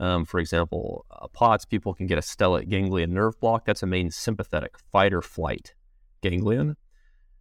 Um, 0.00 0.24
for 0.24 0.40
example, 0.40 1.06
uh, 1.10 1.28
POTS, 1.28 1.66
people 1.66 1.94
can 1.94 2.06
get 2.06 2.18
a 2.18 2.20
stellate 2.20 2.68
ganglion 2.68 3.14
nerve 3.14 3.38
block. 3.38 3.64
That's 3.64 3.82
a 3.82 3.86
main 3.86 4.10
sympathetic 4.10 4.74
fight 4.90 5.12
or 5.14 5.22
flight 5.22 5.74
ganglion. 6.20 6.76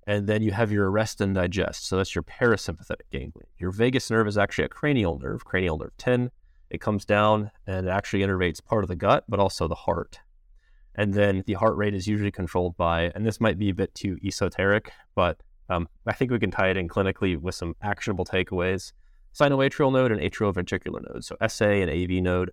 And 0.05 0.27
then 0.27 0.41
you 0.41 0.51
have 0.51 0.71
your 0.71 0.89
arrest 0.91 1.21
and 1.21 1.33
digest. 1.33 1.87
So 1.87 1.97
that's 1.97 2.13
your 2.13 2.23
parasympathetic 2.23 3.07
ganglion. 3.11 3.47
Your 3.57 3.71
vagus 3.71 4.09
nerve 4.09 4.27
is 4.27 4.37
actually 4.37 4.65
a 4.65 4.69
cranial 4.69 5.17
nerve, 5.19 5.45
cranial 5.45 5.77
nerve 5.77 5.95
10. 5.97 6.29
It 6.69 6.81
comes 6.81 7.05
down 7.05 7.51
and 7.67 7.87
it 7.87 7.89
actually 7.89 8.21
innervates 8.23 8.63
part 8.63 8.83
of 8.83 8.89
the 8.89 8.95
gut, 8.95 9.23
but 9.29 9.39
also 9.39 9.67
the 9.67 9.75
heart. 9.75 10.19
And 10.95 11.13
then 11.13 11.43
the 11.47 11.53
heart 11.53 11.75
rate 11.77 11.95
is 11.95 12.07
usually 12.07 12.31
controlled 12.31 12.77
by, 12.77 13.11
and 13.15 13.25
this 13.25 13.41
might 13.41 13.57
be 13.57 13.69
a 13.69 13.73
bit 13.73 13.95
too 13.95 14.17
esoteric, 14.23 14.91
but 15.15 15.41
um, 15.69 15.87
I 16.05 16.13
think 16.13 16.31
we 16.31 16.39
can 16.39 16.51
tie 16.51 16.69
it 16.69 16.77
in 16.77 16.87
clinically 16.87 17.39
with 17.39 17.55
some 17.55 17.75
actionable 17.81 18.25
takeaways. 18.25 18.91
Sinoatrial 19.33 19.91
node 19.91 20.11
and 20.11 20.21
atrioventricular 20.21 21.01
node, 21.09 21.23
so 21.23 21.35
SA 21.47 21.65
and 21.65 21.89
AV 21.89 22.21
node. 22.21 22.51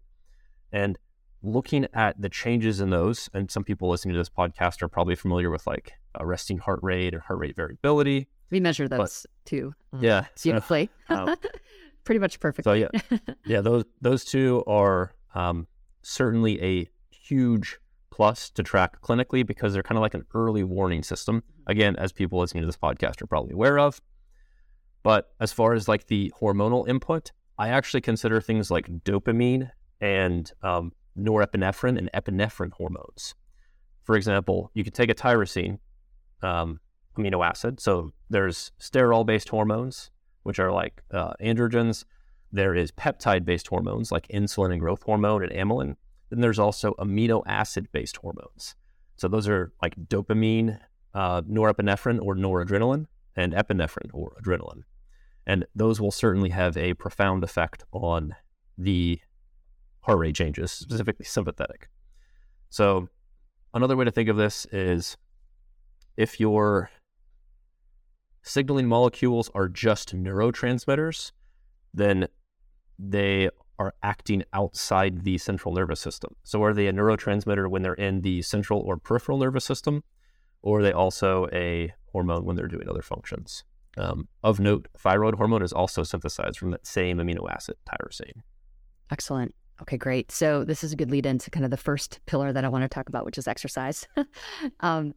And 0.72 0.98
looking 1.42 1.86
at 1.92 2.20
the 2.20 2.30
changes 2.30 2.80
in 2.80 2.90
those, 2.90 3.28
and 3.34 3.50
some 3.50 3.64
people 3.64 3.90
listening 3.90 4.14
to 4.14 4.20
this 4.20 4.30
podcast 4.30 4.80
are 4.82 4.88
probably 4.88 5.14
familiar 5.14 5.50
with 5.50 5.66
like 5.66 5.94
resting 6.20 6.58
heart 6.58 6.80
rate 6.82 7.14
or 7.14 7.20
heart 7.20 7.38
rate 7.38 7.56
variability. 7.56 8.28
We 8.50 8.60
measure 8.60 8.88
those 8.88 9.26
but, 9.26 9.46
too. 9.48 9.74
Um, 9.92 10.02
yeah, 10.02 10.26
beautifully. 10.42 10.90
Um, 11.08 11.36
Pretty 12.04 12.18
much 12.18 12.40
perfect. 12.40 12.64
So 12.64 12.72
yeah, 12.72 12.88
yeah, 13.46 13.60
those 13.60 13.84
those 14.00 14.24
two 14.24 14.64
are 14.66 15.12
um, 15.34 15.66
certainly 16.02 16.60
a 16.62 16.88
huge 17.10 17.78
plus 18.10 18.50
to 18.50 18.62
track 18.62 19.00
clinically 19.02 19.46
because 19.46 19.72
they're 19.72 19.82
kind 19.82 19.98
of 19.98 20.02
like 20.02 20.14
an 20.14 20.24
early 20.34 20.64
warning 20.64 21.02
system. 21.02 21.36
Mm-hmm. 21.40 21.70
Again, 21.70 21.96
as 21.96 22.12
people 22.12 22.40
listening 22.40 22.62
to 22.62 22.66
this 22.66 22.76
podcast 22.76 23.22
are 23.22 23.26
probably 23.26 23.52
aware 23.52 23.78
of. 23.78 24.00
But 25.02 25.30
as 25.40 25.52
far 25.52 25.72
as 25.74 25.88
like 25.88 26.06
the 26.06 26.32
hormonal 26.40 26.88
input, 26.88 27.32
I 27.58 27.68
actually 27.68 28.00
consider 28.00 28.40
things 28.40 28.70
like 28.70 28.86
dopamine 29.04 29.70
and 30.00 30.50
um, 30.62 30.92
norepinephrine 31.16 31.96
and 31.98 32.10
epinephrine 32.12 32.72
hormones. 32.72 33.34
For 34.02 34.16
example, 34.16 34.70
you 34.74 34.84
could 34.84 34.94
take 34.94 35.10
a 35.10 35.14
tyrosine 35.14 35.78
um, 36.42 36.80
amino 37.16 37.44
acid. 37.44 37.80
So 37.80 38.12
there's 38.28 38.72
sterol 38.80 39.24
based 39.24 39.48
hormones, 39.48 40.10
which 40.42 40.58
are 40.58 40.72
like 40.72 41.02
uh, 41.12 41.34
androgens. 41.40 42.04
There 42.52 42.74
is 42.74 42.90
peptide 42.90 43.44
based 43.44 43.68
hormones 43.68 44.10
like 44.10 44.26
insulin 44.28 44.72
and 44.72 44.80
growth 44.80 45.02
hormone 45.02 45.44
and 45.44 45.52
amylin. 45.52 45.96
Then 46.30 46.40
there's 46.40 46.58
also 46.58 46.94
amino 46.98 47.42
acid 47.46 47.88
based 47.92 48.16
hormones. 48.16 48.74
So 49.16 49.28
those 49.28 49.48
are 49.48 49.72
like 49.82 49.94
dopamine, 50.08 50.78
uh, 51.14 51.42
norepinephrine 51.42 52.20
or 52.22 52.34
noradrenaline, 52.34 53.06
and 53.36 53.52
epinephrine 53.52 54.10
or 54.12 54.36
adrenaline. 54.42 54.82
And 55.46 55.66
those 55.74 56.00
will 56.00 56.10
certainly 56.10 56.50
have 56.50 56.76
a 56.76 56.94
profound 56.94 57.44
effect 57.44 57.84
on 57.92 58.34
the 58.78 59.20
heart 60.00 60.18
rate 60.18 60.34
changes, 60.34 60.70
specifically 60.70 61.24
sympathetic. 61.24 61.88
So, 62.68 63.08
another 63.74 63.96
way 63.96 64.04
to 64.04 64.10
think 64.10 64.28
of 64.28 64.36
this 64.36 64.66
is 64.72 65.16
if 66.20 66.38
your 66.38 66.90
signaling 68.42 68.86
molecules 68.86 69.50
are 69.54 69.68
just 69.68 70.14
neurotransmitters, 70.14 71.32
then 71.94 72.28
they 72.98 73.48
are 73.78 73.94
acting 74.02 74.42
outside 74.52 75.24
the 75.24 75.38
central 75.38 75.74
nervous 75.74 75.98
system. 75.98 76.36
So, 76.42 76.62
are 76.62 76.74
they 76.74 76.88
a 76.88 76.92
neurotransmitter 76.92 77.70
when 77.70 77.80
they're 77.80 77.94
in 77.94 78.20
the 78.20 78.42
central 78.42 78.80
or 78.80 78.98
peripheral 78.98 79.38
nervous 79.38 79.64
system, 79.64 80.04
or 80.60 80.80
are 80.80 80.82
they 80.82 80.92
also 80.92 81.48
a 81.54 81.90
hormone 82.12 82.44
when 82.44 82.54
they're 82.54 82.68
doing 82.68 82.86
other 82.86 83.00
functions? 83.00 83.64
Um, 83.96 84.28
of 84.44 84.60
note, 84.60 84.88
thyroid 84.98 85.36
hormone 85.36 85.62
is 85.62 85.72
also 85.72 86.02
synthesized 86.02 86.58
from 86.58 86.70
that 86.72 86.86
same 86.86 87.16
amino 87.16 87.50
acid, 87.50 87.76
tyrosine. 87.88 88.42
Excellent. 89.10 89.54
Okay, 89.80 89.96
great. 89.96 90.30
So 90.30 90.64
this 90.64 90.84
is 90.84 90.92
a 90.92 90.96
good 90.96 91.10
lead 91.10 91.24
into 91.24 91.50
kind 91.50 91.64
of 91.64 91.70
the 91.70 91.78
first 91.78 92.20
pillar 92.26 92.52
that 92.52 92.62
I 92.62 92.68
want 92.68 92.82
to 92.82 92.88
talk 92.88 93.08
about, 93.08 93.24
which 93.24 93.38
is 93.38 93.48
exercise. 93.48 94.06
um, 94.80 95.14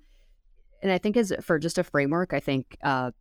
and 0.83 0.91
I 0.91 0.97
think 0.97 1.17
as 1.17 1.33
for 1.41 1.57
just 1.57 1.77
a 1.77 1.83
framework, 1.83 2.33
I 2.33 2.41
think 2.41 2.77
uh, 2.83 3.11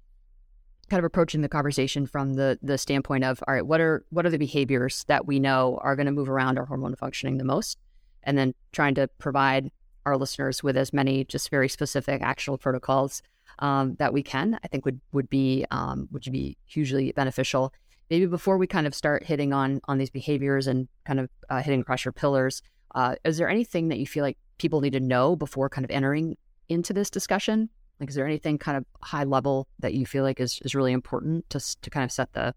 kind 0.91 0.99
of 0.99 1.05
approaching 1.05 1.41
the 1.41 1.49
conversation 1.49 2.07
from 2.07 2.35
the 2.35 2.59
the 2.61 2.77
standpoint 2.77 3.25
of 3.25 3.43
all 3.47 3.55
right, 3.55 3.67
what 3.67 3.81
are 3.81 4.05
what 4.11 4.27
are 4.27 4.31
the 4.31 4.39
behaviors 4.39 5.05
that 5.05 5.27
we 5.27 5.39
know 5.39 5.79
are 5.81 5.97
going 5.97 6.07
to 6.07 6.13
move 6.13 6.29
around 6.29 6.59
our 6.59 6.67
hormone 6.67 6.97
functioning 6.97 7.39
the 7.39 7.45
most, 7.45 7.79
and 8.25 8.37
then 8.37 8.53
trying 8.73 8.97
to 8.97 9.09
provide 9.19 9.71
our 10.05 10.17
listeners 10.17 10.63
with 10.63 10.77
as 10.77 10.93
many 10.93 11.25
just 11.25 11.51
very 11.51 11.69
specific 11.69 12.21
actionable 12.21 12.59
protocols 12.59 13.23
um, 13.61 13.95
that 14.01 14.13
we 14.13 14.25
can, 14.25 14.59
I 14.65 14.69
think 14.69 14.85
would 14.85 15.01
would 15.13 15.31
be 15.31 15.65
um, 15.71 16.09
would 16.11 16.25
be 16.25 16.59
hugely 16.67 17.13
beneficial. 17.13 17.73
Maybe 18.11 18.27
before 18.27 18.59
we 18.59 18.67
kind 18.67 18.89
of 18.89 18.95
start 18.95 19.25
hitting 19.25 19.53
on 19.53 19.81
on 19.85 19.99
these 19.99 20.11
behaviors 20.11 20.67
and 20.67 20.89
kind 21.07 21.21
of 21.21 21.31
uh, 21.49 21.63
hitting 21.63 21.81
across 21.81 22.05
your 22.05 22.13
pillars, 22.13 22.61
uh, 22.97 23.15
is 23.25 23.39
there 23.39 23.49
anything 23.49 23.89
that 23.89 23.99
you 23.99 24.07
feel 24.07 24.25
like 24.25 24.37
people 24.59 24.81
need 24.81 24.93
to 24.95 25.01
know 25.01 25.37
before 25.37 25.69
kind 25.69 25.85
of 25.85 25.93
entering 25.93 26.37
into 26.69 26.93
this 26.93 27.11
discussion? 27.11 27.69
Like, 28.01 28.09
is 28.09 28.15
there 28.15 28.27
anything 28.27 28.59
kind 28.59 28.77
of 28.77 28.85
high 29.01 29.25
level 29.25 29.69
that 29.79 29.95
you 29.95 30.07
feel 30.07 30.25
like 30.25 30.41
is, 30.41 30.59
is 30.65 30.75
really 30.75 30.93
important 30.93 31.49
to 31.51 31.61
to 31.83 31.91
kind 31.91 32.05
of 32.05 32.11
set 32.11 32.33
the 32.33 32.55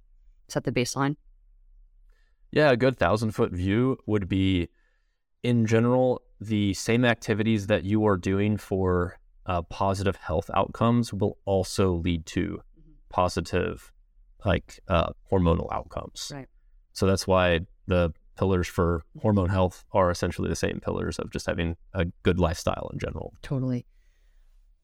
set 0.47 0.63
the 0.63 0.71
baseline? 0.71 1.15
Yeah, 2.51 2.71
a 2.71 2.77
good 2.77 2.97
thousand 2.97 3.31
foot 3.31 3.51
view 3.51 3.97
would 4.05 4.29
be, 4.29 4.69
in 5.43 5.65
general, 5.65 6.21
the 6.39 6.73
same 6.73 7.03
activities 7.03 7.67
that 7.67 7.83
you 7.83 8.05
are 8.05 8.17
doing 8.17 8.57
for 8.57 9.17
uh, 9.45 9.61
positive 9.63 10.15
health 10.15 10.49
outcomes 10.53 11.13
will 11.13 11.37
also 11.45 11.93
lead 11.93 12.25
to 12.27 12.61
mm-hmm. 12.79 12.91
positive 13.09 13.91
like 14.45 14.79
uh, 14.87 15.09
hormonal 15.31 15.67
outcomes. 15.71 16.31
Right. 16.33 16.47
So 16.93 17.05
that's 17.05 17.27
why 17.27 17.61
the 17.87 18.13
pillars 18.37 18.67
for 18.67 19.03
hormone 19.21 19.49
health 19.49 19.83
are 19.91 20.11
essentially 20.11 20.49
the 20.49 20.55
same 20.55 20.79
pillars 20.79 21.19
of 21.19 21.31
just 21.31 21.45
having 21.45 21.75
a 21.93 22.05
good 22.23 22.39
lifestyle 22.39 22.89
in 22.93 22.99
general. 22.99 23.33
Totally. 23.41 23.85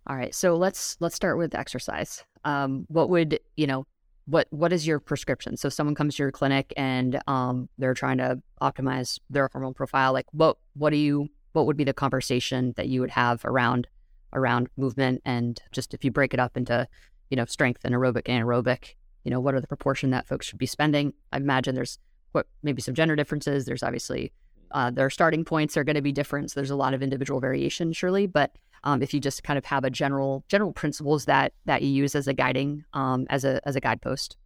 All 0.08 0.16
right, 0.16 0.34
so 0.34 0.56
let's 0.56 0.98
let's 1.00 1.16
start 1.16 1.38
with 1.38 1.56
exercise. 1.56 2.24
Um, 2.44 2.86
what 2.90 3.10
would 3.10 3.40
you 3.56 3.68
know? 3.68 3.86
What 4.26 4.48
what 4.52 4.72
is 4.72 4.86
your 4.86 5.00
prescription? 5.00 5.58
So 5.58 5.68
someone 5.70 5.96
comes 5.96 6.16
to 6.16 6.24
your 6.24 6.32
clinic 6.32 6.74
and 6.78 7.20
um, 7.28 7.68
they're 7.78 7.96
trying 7.96 8.20
to 8.20 8.42
optimize 8.62 9.20
their 9.30 9.50
hormone 9.52 9.74
profile. 9.74 10.14
Like 10.14 10.28
what 10.32 10.58
what 10.74 10.92
do 10.92 10.98
you 10.98 11.28
what 11.54 11.66
would 11.66 11.78
be 11.78 11.84
the 11.84 11.94
conversation 11.94 12.74
that 12.78 12.88
you 12.88 13.02
would 13.02 13.10
have 13.12 13.44
around 13.46 13.88
around 14.34 14.70
movement 14.78 15.22
and 15.26 15.60
just 15.72 15.94
if 15.94 16.06
you 16.06 16.12
break 16.12 16.34
it 16.34 16.40
up 16.40 16.56
into 16.56 16.88
you 17.30 17.36
know 17.36 17.46
strength 17.46 17.82
and 17.84 17.94
aerobic 17.94 18.22
and 18.28 18.46
aerobic 18.46 18.94
you 19.24 19.32
know, 19.32 19.40
what 19.40 19.54
are 19.54 19.62
the 19.62 19.68
proportion 19.68 20.10
that 20.12 20.28
folks 20.28 20.48
should 20.48 20.58
be 20.58 20.66
spending? 20.66 21.14
I 21.32 21.38
imagine 21.38 21.76
there's 21.76 22.00
what 22.32 22.48
maybe 22.64 22.82
some 22.82 22.96
gender 22.96 23.16
differences. 23.16 23.66
There's 23.66 23.84
obviously 23.84 24.32
uh, 24.72 24.90
their 24.90 25.10
starting 25.10 25.44
points 25.46 25.78
are 25.78 25.84
going 25.84 25.96
to 25.96 26.02
be 26.02 26.12
different. 26.12 26.52
So 26.52 26.60
there's 26.60 26.72
a 26.72 26.76
lot 26.76 26.94
of 26.94 27.04
individual 27.04 27.40
variation, 27.40 27.94
surely. 27.94 28.26
But 28.26 28.56
um, 28.84 29.02
if 29.02 29.14
you 29.14 29.20
just 29.20 29.44
kind 29.44 29.58
of 29.58 29.66
have 29.66 29.84
a 29.84 29.90
general 29.90 30.44
general 30.48 30.74
principles 30.74 31.26
that 31.26 31.54
that 31.66 31.82
you 31.82 31.90
use 31.90 32.16
as 32.16 32.28
a 32.28 32.34
guiding 32.34 32.84
um, 32.94 33.26
as 33.30 33.46
a 33.46 33.66
as 33.68 33.76
a 33.76 33.82
guidepost, 33.82 34.38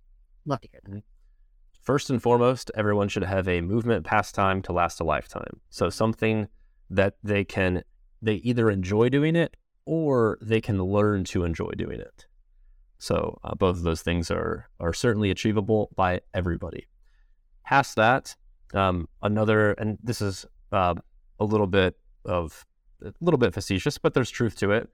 love 0.46 0.62
to 0.62 0.68
hear 0.72 0.82
that. 0.84 0.92
Mm-hmm. 0.92 1.00
First 1.82 2.10
and 2.10 2.22
foremost, 2.22 2.72
everyone 2.76 3.10
should 3.10 3.24
have 3.24 3.48
a 3.48 3.62
movement 3.62 4.06
pastime 4.06 4.62
to 4.64 4.74
last 4.74 5.00
a 5.00 5.04
lifetime. 5.04 5.62
So 5.70 5.90
something 5.90 6.48
that 6.90 7.16
they 7.24 7.44
can 7.44 7.84
they 8.22 8.36
either 8.36 8.70
enjoy 8.70 9.10
doing 9.10 9.36
it 9.36 9.56
or 9.86 10.38
they 10.42 10.62
can 10.62 10.82
learn 10.84 11.24
to 11.26 11.44
enjoy 11.44 11.72
doing 11.78 12.00
it. 12.00 12.26
So 12.98 13.40
uh, 13.44 13.56
both 13.56 13.78
of 13.78 13.84
those 13.84 14.02
things 14.02 14.32
are 14.32 14.68
are 14.80 14.94
certainly 14.94 15.30
achievable 15.30 15.92
by 15.96 16.22
everybody. 16.34 16.88
Past 17.64 17.96
that, 17.96 18.36
um, 18.74 19.08
another, 19.22 19.72
and 19.74 19.98
this 20.04 20.22
is 20.22 20.46
uh, 20.72 20.96
a 21.40 21.46
little 21.46 21.68
bit 21.68 21.96
of 22.26 22.66
a 23.04 23.14
little 23.22 23.38
bit 23.38 23.54
facetious, 23.54 23.98
but 23.98 24.14
there's 24.14 24.30
truth 24.30 24.56
to 24.58 24.72
it. 24.72 24.90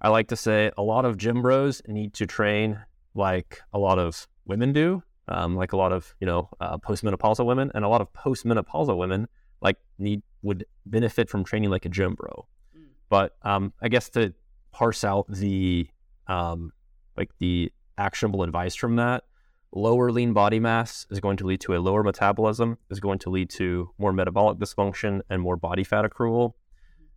I 0.00 0.08
like 0.08 0.28
to 0.28 0.36
say 0.36 0.70
a 0.76 0.82
lot 0.82 1.04
of 1.04 1.16
gym 1.16 1.42
bros 1.42 1.82
need 1.86 2.14
to 2.14 2.26
train 2.26 2.78
like 3.14 3.60
a 3.72 3.78
lot 3.78 3.98
of 3.98 4.26
women 4.44 4.72
do, 4.72 5.02
um, 5.28 5.56
like 5.56 5.72
a 5.72 5.76
lot 5.76 5.92
of 5.92 6.14
you 6.20 6.26
know 6.26 6.48
uh, 6.60 6.78
postmenopausal 6.78 7.46
women, 7.46 7.70
and 7.74 7.84
a 7.84 7.88
lot 7.88 8.00
of 8.00 8.12
postmenopausal 8.12 8.96
women 8.96 9.28
like 9.60 9.78
need 9.98 10.22
would 10.42 10.66
benefit 10.84 11.30
from 11.30 11.44
training 11.44 11.70
like 11.70 11.84
a 11.86 11.88
gym 11.88 12.14
bro. 12.14 12.46
Mm. 12.76 12.84
But 13.08 13.36
um, 13.42 13.72
I 13.80 13.88
guess 13.88 14.10
to 14.10 14.34
parse 14.70 15.02
out 15.04 15.26
the 15.28 15.88
um, 16.26 16.72
like 17.16 17.30
the 17.38 17.72
actionable 17.96 18.42
advice 18.42 18.74
from 18.74 18.96
that 18.96 19.24
lower 19.72 20.10
lean 20.10 20.32
body 20.32 20.60
mass 20.60 21.06
is 21.10 21.20
going 21.20 21.36
to 21.36 21.44
lead 21.44 21.60
to 21.60 21.74
a 21.74 21.78
lower 21.78 22.02
metabolism 22.02 22.78
is 22.90 23.00
going 23.00 23.18
to 23.18 23.30
lead 23.30 23.50
to 23.50 23.90
more 23.98 24.12
metabolic 24.12 24.58
dysfunction 24.58 25.20
and 25.28 25.42
more 25.42 25.56
body 25.56 25.84
fat 25.84 26.04
accrual 26.04 26.52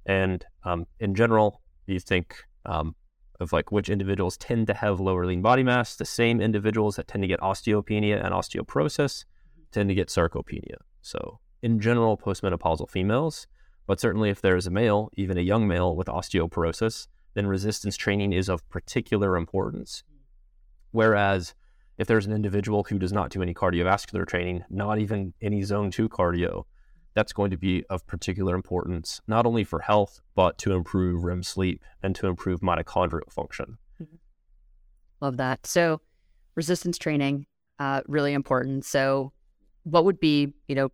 and 0.09 0.43
um, 0.63 0.87
in 0.99 1.13
general 1.13 1.61
you 1.85 1.99
think 1.99 2.43
um, 2.65 2.95
of 3.39 3.53
like 3.53 3.71
which 3.71 3.89
individuals 3.89 4.37
tend 4.37 4.65
to 4.65 4.73
have 4.73 4.99
lower 4.99 5.25
lean 5.25 5.41
body 5.41 5.63
mass 5.63 5.95
the 5.95 6.03
same 6.03 6.41
individuals 6.41 6.95
that 6.95 7.07
tend 7.07 7.21
to 7.21 7.27
get 7.27 7.39
osteopenia 7.41 8.17
and 8.23 8.33
osteoporosis 8.33 9.25
tend 9.71 9.87
to 9.87 9.95
get 9.95 10.07
sarcopenia. 10.07 10.77
So 11.01 11.39
in 11.61 11.79
general 11.79 12.17
postmenopausal 12.17 12.89
females 12.89 13.47
but 13.85 13.99
certainly 13.99 14.29
if 14.31 14.41
there 14.41 14.57
is 14.57 14.65
a 14.65 14.71
male 14.71 15.09
even 15.13 15.37
a 15.37 15.41
young 15.41 15.67
male 15.67 15.95
with 15.95 16.07
osteoporosis 16.07 17.07
then 17.35 17.45
resistance 17.45 17.95
training 17.95 18.33
is 18.33 18.49
of 18.49 18.67
particular 18.69 19.37
importance. 19.37 20.03
Whereas 20.91 21.53
if 21.99 22.07
there's 22.07 22.25
an 22.25 22.33
individual 22.33 22.83
who 22.85 22.97
does 22.97 23.13
not 23.13 23.29
do 23.29 23.43
any 23.43 23.53
cardiovascular 23.53 24.25
training, 24.25 24.63
not 24.71 24.97
even 24.97 25.33
any 25.39 25.61
zone 25.61 25.91
two 25.91 26.09
cardio, 26.09 26.63
that's 27.13 27.33
going 27.33 27.51
to 27.51 27.57
be 27.57 27.83
of 27.89 28.05
particular 28.07 28.55
importance, 28.55 29.21
not 29.27 29.45
only 29.45 29.63
for 29.63 29.79
health, 29.79 30.21
but 30.35 30.57
to 30.59 30.73
improve 30.73 31.23
REM 31.23 31.43
sleep 31.43 31.83
and 32.03 32.15
to 32.15 32.27
improve 32.27 32.61
mitochondrial 32.61 33.31
function. 33.31 33.77
Mm-hmm. 34.01 34.15
Love 35.21 35.37
that. 35.37 35.65
So, 35.65 36.01
resistance 36.55 36.97
training, 36.97 37.45
uh, 37.79 38.01
really 38.07 38.33
important. 38.33 38.85
So, 38.85 39.33
what 39.83 40.05
would 40.05 40.19
be, 40.19 40.53
you 40.67 40.75
know, 40.75 40.91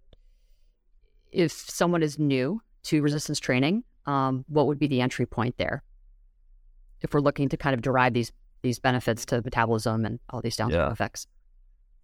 if 1.31 1.51
someone 1.51 2.01
is 2.01 2.17
new 2.17 2.61
to 2.83 3.01
resistance 3.01 3.39
training, 3.39 3.83
um, 4.05 4.45
what 4.47 4.67
would 4.67 4.79
be 4.79 4.87
the 4.87 5.01
entry 5.01 5.25
point 5.25 5.57
there 5.57 5.83
if 7.01 7.13
we're 7.13 7.19
looking 7.19 7.49
to 7.49 7.57
kind 7.57 7.73
of 7.73 7.81
derive 7.81 8.13
these 8.13 8.31
these 8.61 8.79
benefits 8.79 9.25
to 9.27 9.41
metabolism 9.43 10.05
and 10.05 10.19
all 10.31 10.41
these 10.41 10.55
downstream 10.55 10.85
Yeah. 10.85 10.91
effects? 10.91 11.27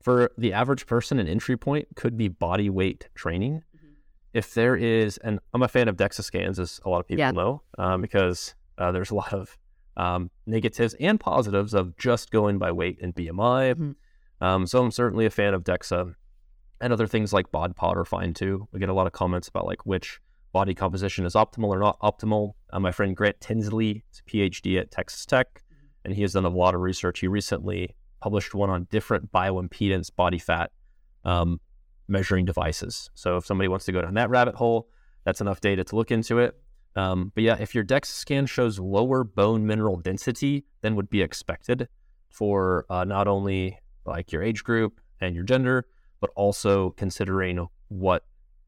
For 0.04 0.32
the 0.38 0.54
average 0.54 0.86
person, 0.86 1.20
an 1.20 1.28
entry 1.28 1.58
point 1.58 1.88
could 1.96 2.18
be 2.18 2.28
body 2.28 2.70
weight 2.70 3.10
training. 3.16 3.64
If 4.34 4.54
there 4.54 4.76
is, 4.76 5.18
and 5.18 5.40
I'm 5.54 5.62
a 5.64 5.68
fan 5.68 5.88
of 5.88 5.98
DEXA 5.98 6.24
scans, 6.24 6.60
as 6.60 6.80
a 6.86 6.90
lot 6.90 7.00
of 7.00 7.08
people 7.08 7.20
Yeah. 7.20 7.32
know, 7.32 7.62
um, 7.78 8.02
because 8.02 8.56
uh, 8.78 8.92
there's 8.92 9.12
a 9.12 9.16
lot 9.16 9.34
of 9.34 9.58
um, 9.98 10.32
negatives 10.46 10.94
and 11.02 11.20
positives 11.20 11.74
of 11.74 11.98
just 11.98 12.32
going 12.32 12.58
by 12.58 12.72
weight 12.72 12.98
and 13.02 13.14
BMI. 13.14 13.74
Mhm. 13.74 13.96
Um, 14.40 14.66
so 14.66 14.82
I'm 14.82 14.90
certainly 14.92 15.26
a 15.26 15.30
fan 15.30 15.54
of 15.54 15.64
DEXA 15.66 16.16
and 16.80 16.94
other 16.94 17.08
things 17.08 17.34
like 17.34 17.52
bod 17.52 17.76
pod 17.76 17.98
are 17.98 18.06
fine 18.06 18.34
too. 18.34 18.68
We 18.72 18.80
get 18.80 18.88
a 18.90 18.94
lot 18.94 19.06
of 19.06 19.12
comments 19.14 19.50
about 19.50 19.66
like 19.66 19.86
which 19.86 20.22
body 20.54 20.74
composition 20.74 21.26
is 21.26 21.34
optimal 21.34 21.68
or 21.68 21.80
not 21.80 22.00
optimal. 22.00 22.54
Uh, 22.72 22.80
my 22.80 22.92
friend 22.92 23.16
Grant 23.16 23.40
Tinsley 23.42 24.04
is 24.12 24.22
a 24.26 24.30
PhD 24.30 24.80
at 24.80 24.92
Texas 24.92 25.26
Tech, 25.26 25.62
and 26.06 26.14
he 26.14 26.22
has 26.22 26.34
done 26.34 26.46
a 26.46 26.50
lot 26.50 26.74
of 26.74 26.80
research. 26.82 27.20
He 27.20 27.28
recently 27.28 27.94
published 28.22 28.56
one 28.56 28.70
on 28.70 28.88
different 28.92 29.32
bioimpedance 29.32 30.10
body 30.16 30.40
fat 30.40 30.72
um, 31.26 31.60
measuring 32.12 32.46
devices. 32.46 33.10
So 33.16 33.38
if 33.38 33.46
somebody 33.46 33.68
wants 33.68 33.86
to 33.86 33.92
go 33.92 34.02
down 34.02 34.14
that 34.16 34.30
rabbit 34.30 34.56
hole, 34.56 34.90
that's 35.24 35.42
enough 35.42 35.62
data 35.62 35.84
to 35.86 35.96
look 35.96 36.12
into 36.12 36.40
it. 36.40 36.56
Um, 36.96 37.32
but 37.34 37.44
yeah, 37.44 37.56
if 37.60 37.74
your 37.74 37.86
DEXA 37.86 38.08
scan 38.08 38.46
shows 38.46 38.78
lower 38.78 39.24
bone 39.24 39.66
mineral 39.66 39.96
density 39.96 40.66
than 40.82 40.96
would 40.96 41.10
be 41.10 41.22
expected 41.22 41.88
for 42.30 42.86
uh, 42.90 43.06
not 43.06 43.28
only 43.28 43.80
like 44.06 44.32
your 44.32 44.44
age 44.44 44.64
group 44.64 45.00
and 45.22 45.34
your 45.34 45.46
gender, 45.46 45.86
but 46.20 46.32
also 46.36 46.92
considering 46.92 47.66
what 47.88 48.26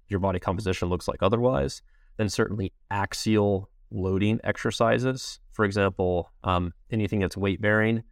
your 0.08 0.20
body 0.20 0.40
composition 0.40 0.88
looks 0.88 1.08
like 1.08 1.22
otherwise, 1.22 1.82
then 2.18 2.30
certainly 2.30 2.72
axial 2.92 3.70
loading 3.92 4.40
exercises, 4.44 5.40
for 5.52 5.66
example, 5.66 6.32
um, 6.44 6.74
anything 6.92 7.20
that's 7.20 7.38
weight 7.38 7.62
bearing, 7.62 8.04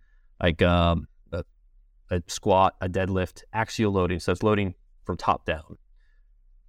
like 0.41 0.61
um, 0.61 1.07
a, 1.31 1.43
a 2.09 2.21
squat, 2.27 2.75
a 2.81 2.89
deadlift, 2.89 3.43
axial 3.53 3.91
loading. 3.91 4.19
So 4.19 4.31
it's 4.31 4.43
loading 4.43 4.75
from 5.03 5.17
top 5.17 5.45
down 5.45 5.77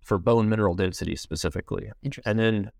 for 0.02 0.18
bone 0.18 0.48
mineral 0.48 0.74
density 0.74 1.16
specifically. 1.16 1.90
Interesting. 2.02 2.30
And 2.30 2.38
then 2.38 2.70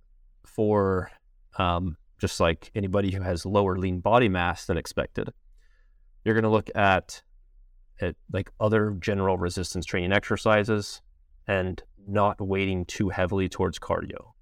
for 0.44 1.10
um, 1.58 1.96
just 2.18 2.40
like 2.40 2.70
anybody 2.74 3.12
who 3.12 3.22
has 3.22 3.46
lower 3.46 3.78
lean 3.78 4.00
body 4.00 4.28
mass 4.28 4.66
than 4.66 4.76
expected, 4.76 5.30
you're 6.24 6.34
going 6.34 6.44
to 6.44 6.50
look 6.50 6.70
at, 6.74 7.22
at 8.00 8.16
like 8.32 8.50
other 8.60 8.90
general 9.00 9.38
resistance 9.38 9.86
training 9.86 10.12
exercises 10.12 11.00
and 11.46 11.82
not 12.06 12.40
weighting 12.40 12.84
too 12.84 13.08
heavily 13.08 13.48
towards 13.48 13.78
cardio. 13.78 14.32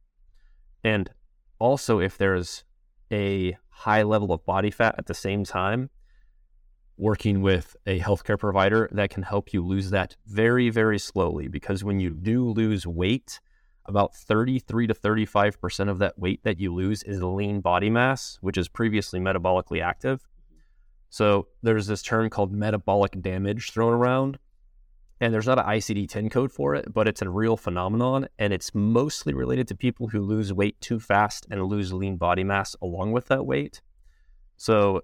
And 0.82 1.10
also, 1.58 2.00
if 2.00 2.16
there's 2.16 2.64
a 3.12 3.56
high 3.68 4.02
level 4.02 4.32
of 4.32 4.44
body 4.46 4.70
fat 4.70 4.94
at 4.96 5.06
the 5.06 5.14
same 5.14 5.44
time, 5.44 5.90
working 7.00 7.40
with 7.40 7.76
a 7.86 7.98
healthcare 7.98 8.38
provider 8.38 8.88
that 8.92 9.10
can 9.10 9.22
help 9.22 9.52
you 9.52 9.64
lose 9.64 9.90
that 9.90 10.16
very, 10.26 10.70
very 10.70 10.98
slowly. 10.98 11.48
Because 11.48 11.82
when 11.82 11.98
you 11.98 12.10
do 12.10 12.50
lose 12.50 12.86
weight, 12.86 13.40
about 13.86 14.14
33 14.14 14.86
to 14.86 14.94
35% 14.94 15.88
of 15.88 15.98
that 15.98 16.18
weight 16.18 16.44
that 16.44 16.60
you 16.60 16.72
lose 16.74 17.02
is 17.02 17.22
lean 17.22 17.60
body 17.60 17.90
mass, 17.90 18.38
which 18.40 18.58
is 18.58 18.68
previously 18.68 19.18
metabolically 19.18 19.82
active. 19.82 20.26
So 21.08 21.48
there's 21.62 21.86
this 21.86 22.02
term 22.02 22.30
called 22.30 22.52
metabolic 22.52 23.20
damage 23.20 23.72
thrown 23.72 23.92
around. 23.92 24.38
And 25.22 25.34
there's 25.34 25.46
not 25.46 25.58
an 25.58 25.66
ICD 25.66 26.08
10 26.08 26.30
code 26.30 26.50
for 26.50 26.74
it, 26.74 26.92
but 26.94 27.06
it's 27.06 27.20
a 27.20 27.28
real 27.28 27.56
phenomenon. 27.56 28.28
And 28.38 28.52
it's 28.52 28.74
mostly 28.74 29.34
related 29.34 29.68
to 29.68 29.74
people 29.74 30.08
who 30.08 30.20
lose 30.20 30.52
weight 30.52 30.80
too 30.80 30.98
fast 30.98 31.46
and 31.50 31.62
lose 31.64 31.92
lean 31.92 32.16
body 32.16 32.44
mass 32.44 32.74
along 32.80 33.12
with 33.12 33.26
that 33.28 33.44
weight. 33.44 33.82
So, 34.56 35.02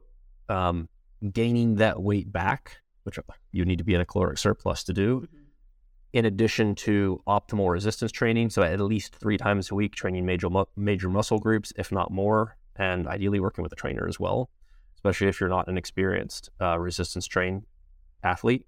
um, 0.48 0.88
gaining 1.32 1.76
that 1.76 2.02
weight 2.02 2.32
back, 2.32 2.78
which 3.04 3.18
you 3.52 3.64
need 3.64 3.78
to 3.78 3.84
be 3.84 3.94
in 3.94 4.00
a 4.00 4.06
caloric 4.06 4.38
surplus 4.38 4.84
to 4.84 4.92
do, 4.92 5.26
in 6.12 6.24
addition 6.24 6.74
to 6.74 7.22
optimal 7.26 7.70
resistance 7.70 8.12
training. 8.12 8.50
So, 8.50 8.62
at 8.62 8.80
least 8.80 9.14
three 9.14 9.36
times 9.36 9.70
a 9.70 9.74
week, 9.74 9.94
training 9.94 10.24
major, 10.26 10.50
mu- 10.50 10.64
major 10.76 11.08
muscle 11.08 11.38
groups, 11.38 11.72
if 11.76 11.92
not 11.92 12.10
more, 12.10 12.56
and 12.76 13.06
ideally 13.06 13.40
working 13.40 13.62
with 13.62 13.72
a 13.72 13.76
trainer 13.76 14.06
as 14.08 14.20
well, 14.20 14.50
especially 14.96 15.28
if 15.28 15.40
you're 15.40 15.48
not 15.48 15.68
an 15.68 15.78
experienced 15.78 16.50
uh, 16.60 16.78
resistance 16.78 17.26
trained 17.26 17.64
athlete, 18.22 18.66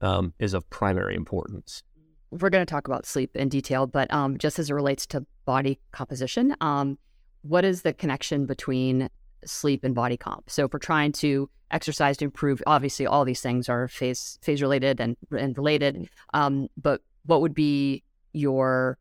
um, 0.00 0.34
is 0.38 0.54
of 0.54 0.68
primary 0.70 1.14
importance. 1.14 1.82
We're 2.30 2.50
going 2.50 2.66
to 2.66 2.70
talk 2.70 2.86
about 2.86 3.06
sleep 3.06 3.36
in 3.36 3.48
detail, 3.48 3.86
but 3.86 4.12
um, 4.12 4.36
just 4.36 4.58
as 4.58 4.68
it 4.68 4.74
relates 4.74 5.06
to 5.06 5.24
body 5.44 5.78
composition, 5.92 6.54
um, 6.60 6.98
what 7.42 7.64
is 7.64 7.82
the 7.82 7.92
connection 7.92 8.46
between 8.46 9.08
sleep 9.44 9.84
and 9.84 9.94
body 9.94 10.16
comp? 10.16 10.50
So, 10.50 10.64
if 10.64 10.72
we're 10.72 10.78
trying 10.78 11.12
to 11.12 11.48
exercise 11.70 12.16
to 12.18 12.24
improve, 12.24 12.62
obviously 12.66 13.06
all 13.06 13.24
these 13.24 13.40
things 13.40 13.68
are 13.68 13.88
phase 13.88 14.38
phase 14.42 14.62
related 14.62 15.00
and 15.00 15.16
and 15.36 15.56
related. 15.56 16.08
Um, 16.34 16.68
but 16.76 17.02
what 17.24 17.40
would 17.40 17.54
be 17.54 18.02
your 18.32 18.98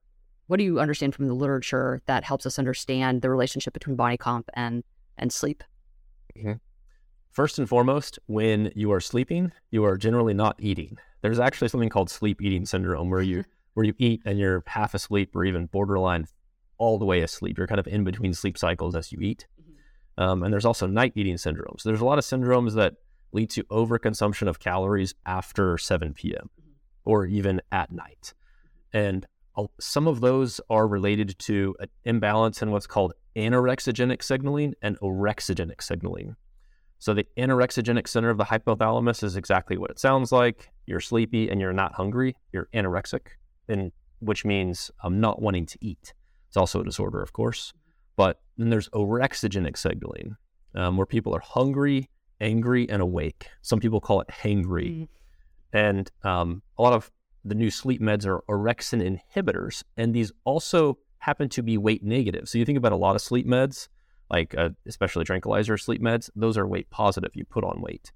what 0.47 0.57
do 0.57 0.63
you 0.63 0.79
understand 0.79 1.15
from 1.15 1.27
the 1.27 1.33
literature 1.33 2.01
that 2.05 2.23
helps 2.23 2.45
us 2.45 2.59
understand 2.59 3.21
the 3.21 3.29
relationship 3.29 3.73
between 3.73 3.95
body 3.95 4.17
comp 4.17 4.49
and 4.53 4.83
and 5.17 5.31
sleep? 5.31 5.63
First 7.31 7.59
and 7.59 7.67
foremost, 7.67 8.17
when 8.27 8.71
you 8.75 8.91
are 8.93 9.01
sleeping, 9.01 9.51
you 9.69 9.83
are 9.83 9.97
generally 9.97 10.33
not 10.33 10.55
eating. 10.57 10.97
There's 11.21 11.39
actually 11.39 11.67
something 11.67 11.89
called 11.89 12.09
sleep 12.09 12.41
eating 12.41 12.65
syndrome 12.65 13.09
where 13.09 13.21
you 13.21 13.43
where 13.73 13.85
you 13.85 13.93
eat 13.97 14.21
and 14.25 14.39
you're 14.39 14.63
half 14.67 14.93
asleep 14.93 15.35
or 15.35 15.43
even 15.43 15.65
borderline 15.65 16.27
all 16.77 16.97
the 16.97 17.05
way 17.05 17.21
asleep. 17.21 17.57
You're 17.57 17.67
kind 17.67 17.79
of 17.79 17.87
in 17.87 18.03
between 18.03 18.33
sleep 18.33 18.57
cycles 18.57 18.95
as 18.95 19.11
you 19.11 19.19
eat. 19.19 19.47
Um, 20.17 20.43
and 20.43 20.53
there's 20.53 20.65
also 20.65 20.87
night 20.87 21.13
eating 21.15 21.37
syndrome. 21.37 21.75
So 21.77 21.89
there's 21.89 22.01
a 22.01 22.05
lot 22.05 22.17
of 22.17 22.23
syndromes 22.23 22.75
that 22.75 22.95
lead 23.31 23.49
to 23.51 23.63
overconsumption 23.65 24.47
of 24.47 24.59
calories 24.59 25.13
after 25.25 25.77
7 25.77 26.13
p.m. 26.13 26.49
or 27.03 27.25
even 27.25 27.61
at 27.71 27.91
night. 27.91 28.33
And 28.93 29.27
some 29.79 30.07
of 30.07 30.21
those 30.21 30.61
are 30.69 30.87
related 30.87 31.37
to 31.39 31.75
an 31.79 31.89
imbalance 32.03 32.61
in 32.61 32.71
what's 32.71 32.87
called 32.87 33.13
anorexigenic 33.35 34.23
signaling 34.23 34.73
and 34.81 34.99
orexigenic 34.99 35.81
signaling. 35.81 36.35
So 36.99 37.13
the 37.13 37.27
anorexigenic 37.37 38.07
center 38.07 38.29
of 38.29 38.37
the 38.37 38.45
hypothalamus 38.45 39.23
is 39.23 39.35
exactly 39.35 39.77
what 39.77 39.91
it 39.91 39.99
sounds 39.99 40.31
like. 40.31 40.71
You're 40.85 40.99
sleepy 41.01 41.49
and 41.49 41.59
you're 41.59 41.73
not 41.73 41.93
hungry. 41.93 42.35
You're 42.51 42.69
anorexic, 42.73 43.27
and 43.67 43.91
which 44.19 44.45
means 44.45 44.91
um, 45.03 45.19
not 45.19 45.41
wanting 45.41 45.65
to 45.67 45.77
eat. 45.81 46.13
It's 46.47 46.57
also 46.57 46.81
a 46.81 46.85
disorder, 46.85 47.21
of 47.21 47.33
course. 47.33 47.73
But 48.15 48.39
then 48.57 48.69
there's 48.69 48.89
orexigenic 48.89 49.77
signaling, 49.77 50.35
um, 50.73 50.97
where 50.97 51.05
people 51.05 51.35
are 51.35 51.41
hungry, 51.41 52.09
angry, 52.39 52.89
and 52.89 53.01
awake. 53.01 53.47
Some 53.61 53.79
people 53.79 53.99
call 54.01 54.21
it 54.21 54.27
hangry. 54.27 55.07
And 55.73 56.09
um, 56.23 56.61
a 56.77 56.81
lot 56.81 56.93
of 56.93 57.11
the 57.43 57.55
new 57.55 57.69
sleep 57.69 58.01
meds 58.01 58.25
are 58.25 58.41
orexin 58.49 59.19
inhibitors, 59.35 59.83
and 59.97 60.13
these 60.13 60.31
also 60.45 60.97
happen 61.19 61.49
to 61.49 61.61
be 61.61 61.77
weight 61.77 62.03
negative. 62.03 62.47
So 62.47 62.57
you 62.57 62.65
think 62.65 62.77
about 62.77 62.91
a 62.91 62.97
lot 62.97 63.15
of 63.15 63.21
sleep 63.21 63.47
meds, 63.47 63.87
like 64.29 64.55
uh, 64.57 64.69
especially 64.87 65.25
tranquilizer 65.25 65.77
sleep 65.77 66.01
meds, 66.01 66.29
those 66.35 66.57
are 66.57 66.67
weight 66.67 66.89
positive. 66.89 67.31
You 67.33 67.45
put 67.45 67.63
on 67.63 67.81
weight 67.81 68.11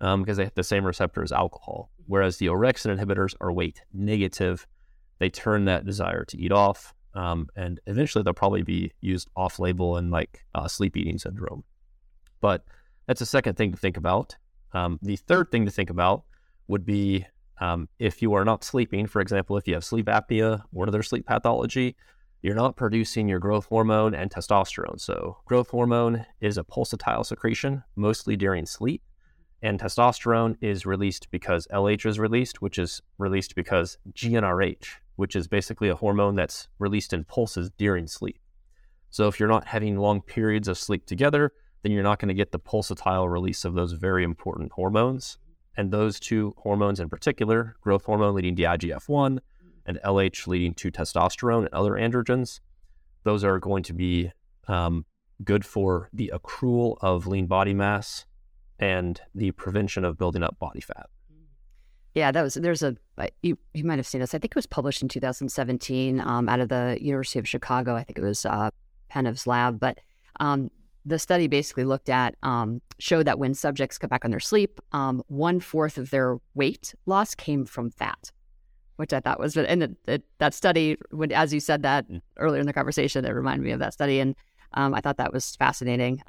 um, 0.00 0.22
because 0.22 0.36
they 0.36 0.44
have 0.44 0.54
the 0.54 0.64
same 0.64 0.84
receptor 0.84 1.22
as 1.22 1.32
alcohol. 1.32 1.90
Whereas 2.06 2.38
the 2.38 2.46
orexin 2.46 2.96
inhibitors 2.96 3.34
are 3.40 3.52
weight 3.52 3.82
negative. 3.92 4.66
They 5.18 5.30
turn 5.30 5.64
that 5.64 5.84
desire 5.84 6.24
to 6.26 6.38
eat 6.38 6.52
off, 6.52 6.94
um, 7.16 7.48
and 7.56 7.80
eventually 7.86 8.22
they'll 8.22 8.34
probably 8.34 8.62
be 8.62 8.92
used 9.00 9.28
off 9.34 9.58
label 9.58 9.96
in 9.96 10.10
like 10.10 10.44
uh, 10.54 10.68
sleep 10.68 10.96
eating 10.96 11.18
syndrome. 11.18 11.64
But 12.40 12.64
that's 13.06 13.22
a 13.22 13.26
second 13.26 13.56
thing 13.56 13.72
to 13.72 13.76
think 13.76 13.96
about. 13.96 14.36
Um, 14.72 14.98
the 15.02 15.16
third 15.16 15.50
thing 15.50 15.64
to 15.64 15.70
think 15.70 15.90
about 15.90 16.24
would 16.68 16.84
be 16.84 17.26
um, 17.58 17.88
if 17.98 18.20
you 18.20 18.34
are 18.34 18.44
not 18.44 18.64
sleeping, 18.64 19.06
for 19.06 19.20
example, 19.20 19.56
if 19.56 19.66
you 19.66 19.74
have 19.74 19.84
sleep 19.84 20.06
apnea 20.06 20.62
or 20.74 20.86
other 20.86 21.02
sleep 21.02 21.26
pathology, 21.26 21.96
you're 22.42 22.54
not 22.54 22.76
producing 22.76 23.28
your 23.28 23.38
growth 23.38 23.64
hormone 23.66 24.14
and 24.14 24.30
testosterone. 24.30 25.00
So, 25.00 25.38
growth 25.46 25.70
hormone 25.70 26.26
is 26.40 26.58
a 26.58 26.64
pulsatile 26.64 27.24
secretion, 27.24 27.82
mostly 27.96 28.36
during 28.36 28.66
sleep, 28.66 29.02
and 29.62 29.80
testosterone 29.80 30.56
is 30.60 30.84
released 30.84 31.30
because 31.30 31.66
LH 31.72 32.04
is 32.04 32.18
released, 32.18 32.60
which 32.60 32.78
is 32.78 33.00
released 33.16 33.54
because 33.54 33.96
GnRH, 34.12 34.86
which 35.16 35.34
is 35.34 35.48
basically 35.48 35.88
a 35.88 35.96
hormone 35.96 36.34
that's 36.34 36.68
released 36.78 37.12
in 37.12 37.24
pulses 37.24 37.70
during 37.76 38.06
sleep. 38.06 38.38
So, 39.10 39.28
if 39.28 39.40
you're 39.40 39.48
not 39.48 39.66
having 39.66 39.96
long 39.96 40.20
periods 40.20 40.68
of 40.68 40.78
sleep 40.78 41.06
together, 41.06 41.52
then 41.82 41.92
you're 41.92 42.02
not 42.02 42.18
going 42.18 42.28
to 42.28 42.34
get 42.34 42.52
the 42.52 42.58
pulsatile 42.58 43.30
release 43.30 43.64
of 43.64 43.74
those 43.74 43.92
very 43.92 44.24
important 44.24 44.72
hormones. 44.72 45.38
And 45.76 45.90
those 45.90 46.18
two 46.18 46.54
hormones 46.58 47.00
in 47.00 47.08
particular, 47.08 47.76
growth 47.80 48.04
hormone 48.04 48.34
leading 48.34 48.56
to 48.56 48.62
IGF 48.62 49.08
1 49.08 49.40
and 49.84 50.00
LH 50.04 50.46
leading 50.46 50.74
to 50.74 50.90
testosterone 50.90 51.66
and 51.66 51.74
other 51.74 51.92
androgens, 51.92 52.60
those 53.24 53.44
are 53.44 53.58
going 53.58 53.82
to 53.84 53.92
be 53.92 54.32
um, 54.68 55.04
good 55.44 55.64
for 55.64 56.08
the 56.12 56.32
accrual 56.34 56.96
of 57.00 57.26
lean 57.26 57.46
body 57.46 57.74
mass 57.74 58.24
and 58.78 59.20
the 59.34 59.50
prevention 59.52 60.04
of 60.04 60.18
building 60.18 60.42
up 60.42 60.58
body 60.58 60.80
fat. 60.80 61.06
Yeah, 62.16 62.32
that 62.32 62.42
was 62.42 62.54
there's 62.54 62.82
a 62.82 62.96
you 63.42 63.58
you 63.74 63.84
might 63.84 63.98
have 63.98 64.06
seen 64.06 64.22
this. 64.22 64.34
I 64.34 64.38
think 64.38 64.52
it 64.52 64.56
was 64.56 64.66
published 64.66 65.02
in 65.02 65.08
2017 65.08 66.18
um, 66.20 66.48
out 66.48 66.60
of 66.60 66.70
the 66.70 66.96
University 66.98 67.38
of 67.38 67.46
Chicago. 67.46 67.94
I 67.94 68.04
think 68.04 68.16
it 68.16 68.24
was 68.24 68.46
uh, 68.46 68.70
Penev's 69.10 69.46
lab. 69.46 69.78
But 69.78 69.98
um, 70.40 70.70
the 71.04 71.18
study 71.18 71.46
basically 71.46 71.84
looked 71.84 72.08
at 72.08 72.34
um, 72.42 72.80
showed 72.98 73.26
that 73.26 73.38
when 73.38 73.52
subjects 73.52 73.98
cut 73.98 74.08
back 74.08 74.24
on 74.24 74.30
their 74.30 74.40
sleep, 74.40 74.80
um, 74.92 75.22
one 75.28 75.60
fourth 75.60 75.98
of 75.98 76.08
their 76.08 76.38
weight 76.54 76.94
loss 77.04 77.34
came 77.34 77.66
from 77.66 77.90
fat, 77.90 78.32
which 78.96 79.12
I 79.12 79.20
thought 79.20 79.38
was 79.38 79.54
and 79.54 79.82
it, 79.82 79.96
it, 80.06 80.22
that 80.38 80.54
study. 80.54 80.96
When 81.10 81.32
as 81.32 81.52
you 81.52 81.60
said 81.60 81.82
that 81.82 82.10
mm. 82.10 82.22
earlier 82.38 82.62
in 82.62 82.66
the 82.66 82.72
conversation, 82.72 83.26
it 83.26 83.30
reminded 83.30 83.62
me 83.62 83.72
of 83.72 83.80
that 83.80 83.92
study, 83.92 84.20
and 84.20 84.34
um, 84.72 84.94
I 84.94 85.02
thought 85.02 85.18
that 85.18 85.34
was 85.34 85.54
fascinating. 85.56 86.22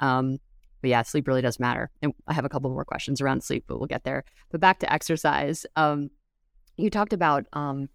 But 0.82 0.90
yeah, 0.90 1.02
sleep 1.02 1.28
really 1.28 1.42
does 1.42 1.60
matter. 1.60 1.90
And 2.02 2.14
I 2.28 2.34
have 2.34 2.46
a 2.46 2.50
couple 2.50 2.70
more 2.70 2.86
questions 2.86 3.22
around 3.22 3.44
sleep, 3.44 3.66
but 3.68 3.80
we'll 3.80 3.88
get 3.88 4.04
there. 4.04 4.24
But 4.52 4.62
back 4.62 4.80
to 4.80 4.94
exercise. 4.94 5.66
Um, 5.76 6.10
you 6.78 6.90
talked 6.90 7.14
about 7.14 7.46
um, 7.54 7.90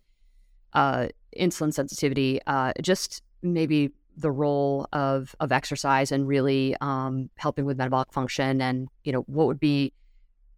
uh, 0.73 1.09
insulin 1.39 1.73
sensitivity. 1.73 2.41
Uh, 2.47 2.73
just 2.81 3.23
maybe 3.43 3.91
the 4.17 4.31
role 4.31 4.87
of 4.93 5.35
of 5.41 5.53
exercise 5.53 6.13
and 6.13 6.27
really 6.27 6.77
um, 6.81 7.31
helping 7.37 7.65
with 7.65 7.79
metabolic 7.79 8.13
function 8.13 8.61
and 8.61 8.89
you 9.05 9.13
know 9.13 9.23
what 9.23 9.47
would 9.47 9.61
be 9.61 9.93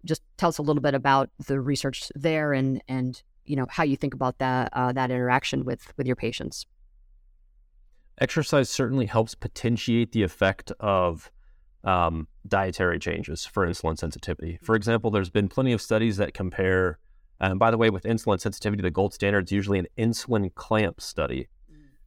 just 0.04 0.22
tell 0.36 0.48
us 0.48 0.58
a 0.58 0.62
little 0.62 0.82
bit 0.82 0.94
about 0.94 1.30
the 1.46 1.60
research 1.60 2.10
there 2.14 2.52
and 2.52 2.82
and 2.88 3.22
you 3.44 3.56
know 3.56 3.66
how 3.70 3.84
you 3.84 3.96
think 3.96 4.14
about 4.14 4.38
that 4.38 4.70
uh, 4.72 4.92
that 4.92 5.10
interaction 5.10 5.64
with 5.64 5.92
with 5.96 6.06
your 6.06 6.16
patients 6.16 6.66
exercise 8.18 8.68
certainly 8.68 9.06
helps 9.06 9.34
potentiate 9.34 10.12
the 10.12 10.22
effect 10.22 10.72
of 10.80 11.30
um, 11.84 12.26
dietary 12.46 12.98
changes 12.98 13.44
for 13.44 13.66
insulin 13.66 13.98
sensitivity 13.98 14.58
for 14.62 14.74
example 14.74 15.10
there's 15.10 15.30
been 15.30 15.48
plenty 15.48 15.72
of 15.72 15.80
studies 15.80 16.16
that 16.16 16.34
compare 16.34 16.98
and 17.40 17.58
by 17.58 17.70
the 17.70 17.78
way 17.78 17.90
with 17.90 18.04
insulin 18.04 18.40
sensitivity 18.40 18.82
the 18.82 18.90
gold 18.90 19.12
standard 19.12 19.44
is 19.44 19.52
usually 19.52 19.78
an 19.78 19.86
insulin 19.98 20.54
clamp 20.54 21.00
study 21.00 21.48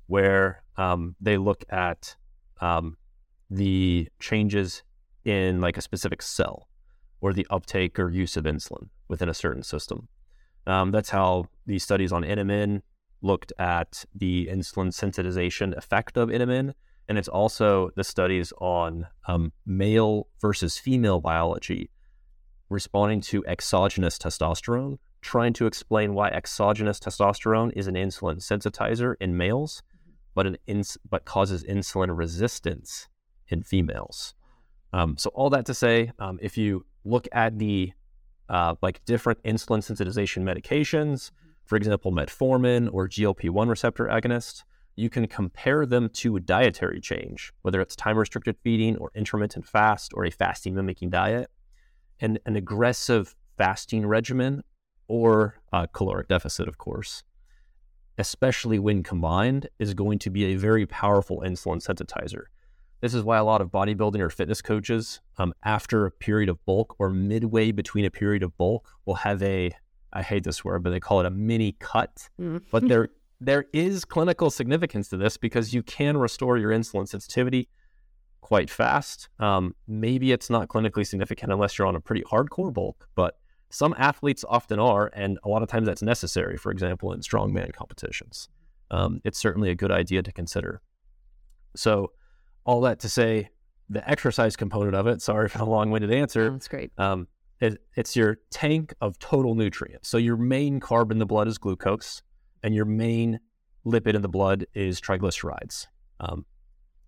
where 0.08 0.64
um, 0.78 1.16
they 1.22 1.38
look 1.38 1.64
at 1.70 2.16
um, 2.62 2.98
the 3.50 4.08
changes 4.20 4.84
in 5.24 5.62
like 5.62 5.78
a 5.78 5.82
specific 5.82 6.22
cell 6.22 6.68
or 7.22 7.34
the 7.34 7.46
uptake 7.50 8.00
or 8.00 8.10
use 8.10 8.38
of 8.38 8.46
insulin 8.46 8.90
within 9.08 9.30
a 9.30 9.34
certain 9.34 9.64
system. 9.64 10.08
Um, 10.66 10.92
that's 10.92 11.10
how 11.10 11.46
the 11.66 11.80
studies 11.80 12.12
on 12.12 12.24
NMN 12.24 12.82
looked 13.22 13.52
at 13.58 14.06
the 14.14 14.48
insulin 14.52 14.90
sensitization 14.90 15.76
effect 15.76 16.18
of 16.18 16.30
NMN. 16.30 16.74
And 17.10 17.18
it's 17.18 17.28
also 17.28 17.90
the 17.96 18.04
studies 18.04 18.52
on 18.60 19.08
um, 19.28 19.54
male 19.66 20.28
versus 20.42 20.78
female 20.78 21.22
biology 21.22 21.90
responding 22.70 23.22
to 23.22 23.46
exogenous 23.46 24.18
testosterone, 24.18 24.98
trying 25.22 25.54
to 25.54 25.66
explain 25.66 26.14
why 26.14 26.28
exogenous 26.28 27.00
testosterone 27.00 27.72
is 27.76 27.88
an 27.88 27.96
insulin 27.96 28.38
sensitizer 28.38 29.16
in 29.22 29.38
males 29.38 29.84
but 30.38 30.46
an 30.46 30.56
ins- 30.68 31.00
but 31.10 31.26
causes 31.26 31.64
insulin 31.64 32.16
resistance 32.16 33.08
in 33.48 33.64
females. 33.64 34.36
Um, 34.94 35.18
so 35.18 35.32
all 35.34 35.50
that 35.50 35.66
to 35.66 35.74
say, 35.74 36.12
um, 36.20 36.38
if 36.44 36.60
you 36.60 36.86
look 37.04 37.28
at 37.32 37.58
the 37.58 37.92
uh, 38.48 38.76
like 38.84 39.04
different 39.06 39.42
insulin 39.42 39.80
sensitization 39.80 40.44
medications, 40.44 41.32
for 41.66 41.76
example, 41.76 42.12
metformin 42.12 42.88
or 42.94 43.10
GLP-1 43.10 43.68
receptor 43.68 44.06
agonists, 44.06 44.64
you 44.98 45.10
can 45.10 45.28
compare 45.28 45.86
them 45.86 46.10
to 46.10 46.36
a 46.36 46.40
dietary 46.42 47.00
change, 47.00 47.54
whether 47.62 47.80
it's 47.80 47.96
time 47.96 48.18
restricted 48.18 48.58
feeding 48.64 48.98
or 48.98 49.12
intermittent 49.16 49.66
fast 49.66 50.12
or 50.14 50.26
a 50.26 50.32
fasting 50.32 50.76
mimicking 50.76 51.10
diet, 51.10 51.50
and 52.20 52.40
an 52.46 52.58
aggressive 52.58 53.36
fasting 53.58 54.06
regimen 54.06 54.64
or 55.08 55.60
a 55.72 55.88
caloric 55.88 56.28
deficit, 56.28 56.68
of 56.68 56.78
course 56.78 57.24
especially 58.18 58.80
when 58.80 59.04
combined, 59.04 59.70
is 59.80 59.94
going 59.94 60.20
to 60.20 60.30
be 60.30 60.46
a 60.46 60.56
very 60.56 60.86
powerful 60.86 61.42
insulin 61.42 61.78
sensitizer. 61.78 62.46
This 63.00 63.14
is 63.14 63.24
why 63.24 63.38
a 63.38 63.44
lot 63.44 63.62
of 63.62 63.70
bodybuilding 63.70 64.20
or 64.20 64.30
fitness 64.30 64.62
coaches, 64.62 65.22
um, 65.38 65.54
after 65.64 66.06
a 66.06 66.12
period 66.12 66.50
of 66.50 66.64
bulk 66.66 66.96
or 66.98 67.12
midway 67.12 67.72
between 67.72 68.06
a 68.06 68.12
period 68.12 68.42
of 68.42 68.58
bulk, 68.58 68.90
will 69.06 69.16
have 69.16 69.42
a 69.44 69.72
I 70.14 70.22
hate 70.24 70.46
this 70.46 70.64
word, 70.64 70.84
but 70.84 70.92
they 70.92 71.02
call 71.02 71.20
it 71.20 71.26
a 71.26 71.30
mini 71.30 71.74
cut. 71.80 72.30
Mm. 72.40 72.64
but 72.72 72.88
there 72.88 73.10
there 73.40 73.66
is 73.74 74.06
clinical 74.06 74.50
significance 74.50 75.10
to 75.10 75.18
this 75.18 75.38
because 75.38 75.74
you 75.74 75.84
can 75.84 76.18
restore 76.18 76.58
your 76.58 76.72
insulin 76.72 77.08
sensitivity 77.08 77.70
quite 78.42 78.70
fast. 78.70 79.30
Um, 79.40 79.76
maybe 79.88 80.32
it's 80.32 80.50
not 80.50 80.70
clinically 80.70 81.06
significant 81.06 81.52
unless 81.52 81.78
you're 81.78 81.88
on 81.88 81.96
a 81.96 82.00
pretty 82.00 82.24
hardcore 82.24 82.74
bulk, 82.74 83.08
but 83.16 83.38
some 83.70 83.94
athletes 83.98 84.46
often 84.48 84.80
are, 84.80 85.12
and 85.14 85.38
a 85.44 85.50
lot 85.50 85.62
of 85.62 85.68
times 85.68 85.88
that's 85.88 86.02
necessary, 86.02 86.58
for 86.58 86.72
example, 86.72 87.12
in 87.12 87.20
strongman 87.20 87.74
competitions. 87.74 88.50
Um, 88.90 89.20
it's 89.26 89.38
certainly 89.38 89.70
a 89.70 89.76
good 89.76 89.92
idea 89.92 90.24
to 90.24 90.32
consider. 90.32 90.82
So, 91.76 92.12
all 92.64 92.82
that 92.82 93.00
to 93.02 93.10
say, 93.10 93.50
the 93.90 94.08
exercise 94.10 94.56
component 94.56 94.96
of 94.96 95.08
it, 95.08 95.22
sorry 95.22 95.50
for 95.50 95.58
the 95.58 95.66
long 95.66 95.92
winded 95.92 96.12
answer. 96.12 96.52
That's 96.52 96.68
great. 96.68 96.92
Um, 96.98 97.28
it, 97.60 97.82
it's 97.96 98.16
your 98.16 98.38
tank 98.50 98.94
of 99.02 99.20
total 99.20 99.56
nutrients. 99.56 100.08
So, 100.08 100.18
your 100.18 100.38
main 100.38 100.80
carb 100.80 101.12
in 101.12 101.20
the 101.20 101.26
blood 101.26 101.50
is 101.50 101.58
glucose, 101.58 102.22
and 102.64 102.74
your 102.74 102.86
main 102.86 103.40
lipid 103.86 104.16
in 104.16 104.22
the 104.22 104.30
blood 104.30 104.66
is 104.74 105.00
triglycerides. 105.00 105.88
Um, 106.20 106.46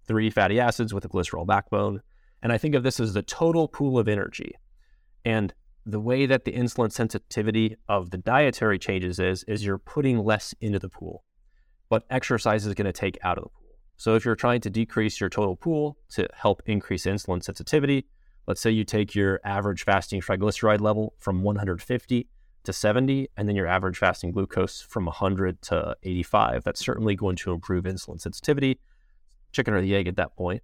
three 0.05 0.29
fatty 0.29 0.59
acids 0.59 0.93
with 0.93 1.05
a 1.05 1.09
glycerol 1.09 1.45
backbone. 1.45 2.01
And 2.41 2.51
I 2.51 2.57
think 2.57 2.75
of 2.75 2.83
this 2.83 2.99
as 2.99 3.13
the 3.13 3.21
total 3.21 3.67
pool 3.67 3.99
of 3.99 4.07
energy. 4.07 4.53
And 5.25 5.53
the 5.85 5.99
way 5.99 6.25
that 6.25 6.45
the 6.45 6.51
insulin 6.51 6.91
sensitivity 6.91 7.75
of 7.87 8.11
the 8.11 8.17
dietary 8.17 8.77
changes 8.77 9.19
is 9.19 9.43
is 9.43 9.65
you're 9.65 9.77
putting 9.77 10.23
less 10.23 10.53
into 10.61 10.79
the 10.79 10.89
pool 10.89 11.23
but 11.89 12.05
exercise 12.09 12.65
is 12.65 12.73
going 12.73 12.85
to 12.85 12.93
take 12.93 13.17
out 13.23 13.37
of 13.37 13.43
the 13.43 13.49
pool 13.49 13.77
so 13.97 14.15
if 14.15 14.23
you're 14.23 14.35
trying 14.35 14.61
to 14.61 14.69
decrease 14.69 15.19
your 15.19 15.29
total 15.29 15.55
pool 15.55 15.97
to 16.09 16.27
help 16.33 16.61
increase 16.65 17.05
insulin 17.05 17.43
sensitivity 17.43 18.05
let's 18.47 18.61
say 18.61 18.69
you 18.69 18.83
take 18.83 19.15
your 19.15 19.39
average 19.43 19.83
fasting 19.83 20.21
triglyceride 20.21 20.81
level 20.81 21.13
from 21.19 21.41
150 21.41 22.27
to 22.63 22.73
70 22.73 23.29
and 23.37 23.47
then 23.47 23.55
your 23.55 23.67
average 23.67 23.97
fasting 23.97 24.31
glucose 24.31 24.81
from 24.81 25.05
100 25.05 25.61
to 25.63 25.95
85 26.03 26.63
that's 26.63 26.83
certainly 26.83 27.15
going 27.15 27.35
to 27.37 27.51
improve 27.51 27.85
insulin 27.85 28.19
sensitivity 28.19 28.79
chicken 29.51 29.73
or 29.73 29.81
the 29.81 29.95
egg 29.95 30.07
at 30.07 30.15
that 30.17 30.35
point 30.35 30.61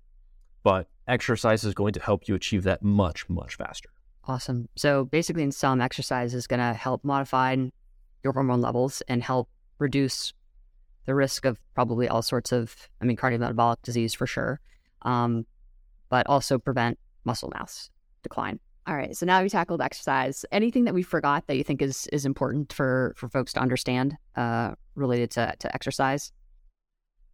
but 0.63 0.87
exercise 1.07 1.63
is 1.63 1.73
going 1.73 1.93
to 1.93 2.01
help 2.01 2.27
you 2.27 2.35
achieve 2.35 2.63
that 2.63 2.83
much 2.83 3.29
much 3.29 3.55
faster 3.55 3.89
Awesome. 4.27 4.67
So 4.75 5.05
basically, 5.05 5.43
in 5.43 5.51
sum, 5.51 5.81
exercise 5.81 6.33
is 6.33 6.47
going 6.47 6.59
to 6.59 6.73
help 6.73 7.03
modify 7.03 7.55
your 8.23 8.33
hormone 8.33 8.61
levels 8.61 9.03
and 9.07 9.21
help 9.21 9.49
reduce 9.77 10.33
the 11.05 11.13
risk 11.13 11.45
of 11.45 11.59
probably 11.75 12.07
all 12.07 12.23
sorts 12.23 12.51
of, 12.51 12.89
I 13.01 13.05
mean, 13.05 13.17
cardiometabolic 13.17 13.77
disease 13.83 14.15
for 14.15 14.25
sure, 14.25 14.59
um, 15.03 15.45
but 16.09 16.25
also 16.25 16.57
prevent 16.57 16.97
muscle 17.23 17.51
mass 17.53 17.91
decline. 18.23 18.59
All 18.87 18.95
right. 18.95 19.15
So 19.17 19.25
now 19.25 19.41
we 19.41 19.49
tackled 19.49 19.81
exercise. 19.81 20.45
Anything 20.51 20.83
that 20.83 20.93
we 20.93 21.01
forgot 21.01 21.47
that 21.47 21.57
you 21.57 21.63
think 21.63 21.81
is 21.81 22.07
is 22.13 22.25
important 22.25 22.71
for 22.71 23.13
for 23.17 23.27
folks 23.29 23.53
to 23.53 23.59
understand 23.59 24.15
uh, 24.35 24.75
related 24.93 25.31
to 25.31 25.55
to 25.59 25.73
exercise? 25.73 26.31